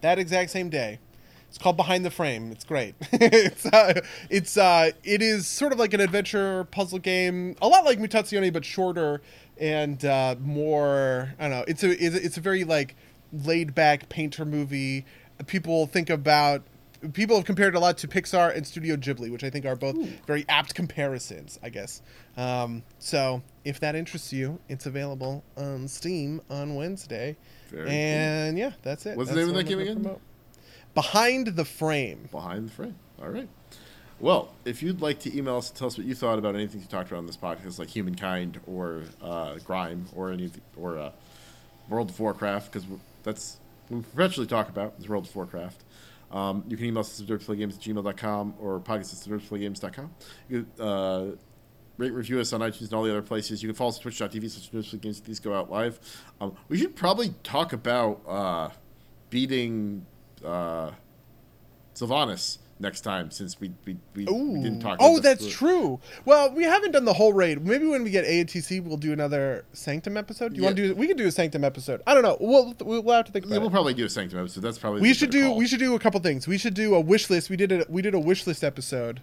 [0.01, 0.99] that exact same day.
[1.51, 2.49] It's called Behind the Frame.
[2.53, 2.95] It's great.
[3.11, 3.99] it's uh,
[4.29, 8.53] it's uh, it is sort of like an adventure puzzle game, a lot like Mutazione,
[8.53, 9.21] but shorter
[9.59, 11.33] and uh, more.
[11.37, 11.65] I don't know.
[11.67, 12.95] It's a it's a, very like
[13.33, 15.05] laid back painter movie.
[15.45, 16.61] People think about
[17.11, 19.75] people have compared it a lot to Pixar and Studio Ghibli, which I think are
[19.75, 21.59] both very apt comparisons.
[21.61, 22.01] I guess.
[22.37, 27.35] Um, so if that interests you, it's available on Steam on Wednesday.
[27.71, 27.91] Very cool.
[27.91, 29.17] and yeah, that's it.
[29.17, 30.01] What's the That's name of that game again?
[30.01, 30.21] promote.
[30.93, 32.27] Behind the Frame.
[32.31, 32.95] Behind the frame.
[33.21, 33.47] All right.
[34.19, 36.79] Well, if you'd like to email us and tell us what you thought about anything
[36.79, 41.11] you talked about on this podcast, like Humankind or uh, Grime or any or uh,
[41.89, 42.87] World of Warcraft, because
[43.23, 43.57] that's
[43.89, 45.83] we perpetually talk about is World of Warcraft.
[46.31, 50.11] Um, you can email us at dirtplaygames at gmail.com or podcast at dirtplaygames.com.
[50.49, 51.25] You can uh,
[51.97, 53.61] rate, review us on iTunes and all the other places.
[53.61, 55.23] You can follow us at twitch.tv slash dirtplaygames.
[55.23, 55.99] These go out live.
[56.39, 58.69] Um, we should probably talk about uh,
[59.29, 60.05] beating
[60.45, 60.91] uh,
[61.95, 65.39] Sylvanas next time since we, we, we, we didn't talk about oh, that.
[65.39, 65.99] that's true.
[66.25, 67.63] Well, we haven't done the whole raid.
[67.63, 70.57] Maybe when we get ATC, we'll do another Sanctum episode.
[70.57, 70.95] You want to do?
[70.95, 72.01] We could do a Sanctum episode.
[72.07, 72.37] I don't know.
[72.39, 74.61] We'll we'll have to think about Yeah, we'll probably do a Sanctum episode.
[74.61, 75.57] That's probably we should do call.
[75.57, 76.47] we should do a couple things.
[76.47, 77.49] We should do a wish list.
[77.49, 79.21] We did a we did a wish list episode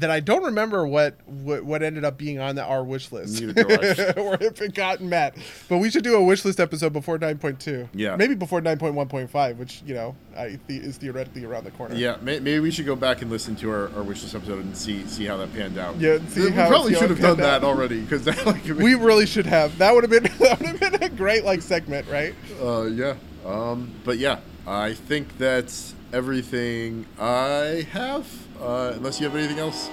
[0.00, 3.42] that I don't remember what what, what ended up being on the, our wish list
[4.16, 5.36] or if it got met.
[5.68, 7.88] But we should do a wish list episode before 9.2.
[7.94, 8.16] Yeah.
[8.16, 11.94] Maybe before 9.1.5, which, you know, I the, is theoretically around the corner.
[11.94, 14.64] Yeah, may, maybe we should go back and listen to our, our wish list episode
[14.64, 15.96] and see see how that panned out.
[15.96, 17.60] Yeah, and see we how- probably should have done out.
[17.60, 19.76] that already because that like We really should have.
[19.78, 22.34] That would have been that would have been a great like segment, right?
[22.62, 23.14] uh, yeah.
[23.44, 28.26] Um, but yeah, I think that's everything I have.
[28.60, 29.90] Uh, unless you have anything else,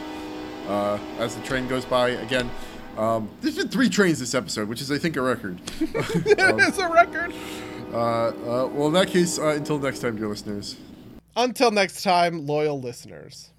[0.68, 2.50] uh, as the train goes by again.
[2.98, 5.60] Um, there's been three trains this episode, which is I think a record.
[5.82, 7.34] it is a record.
[7.92, 10.78] uh, uh, well, in that case, uh, until next time, dear listeners.
[11.36, 13.50] Until next time, loyal listeners.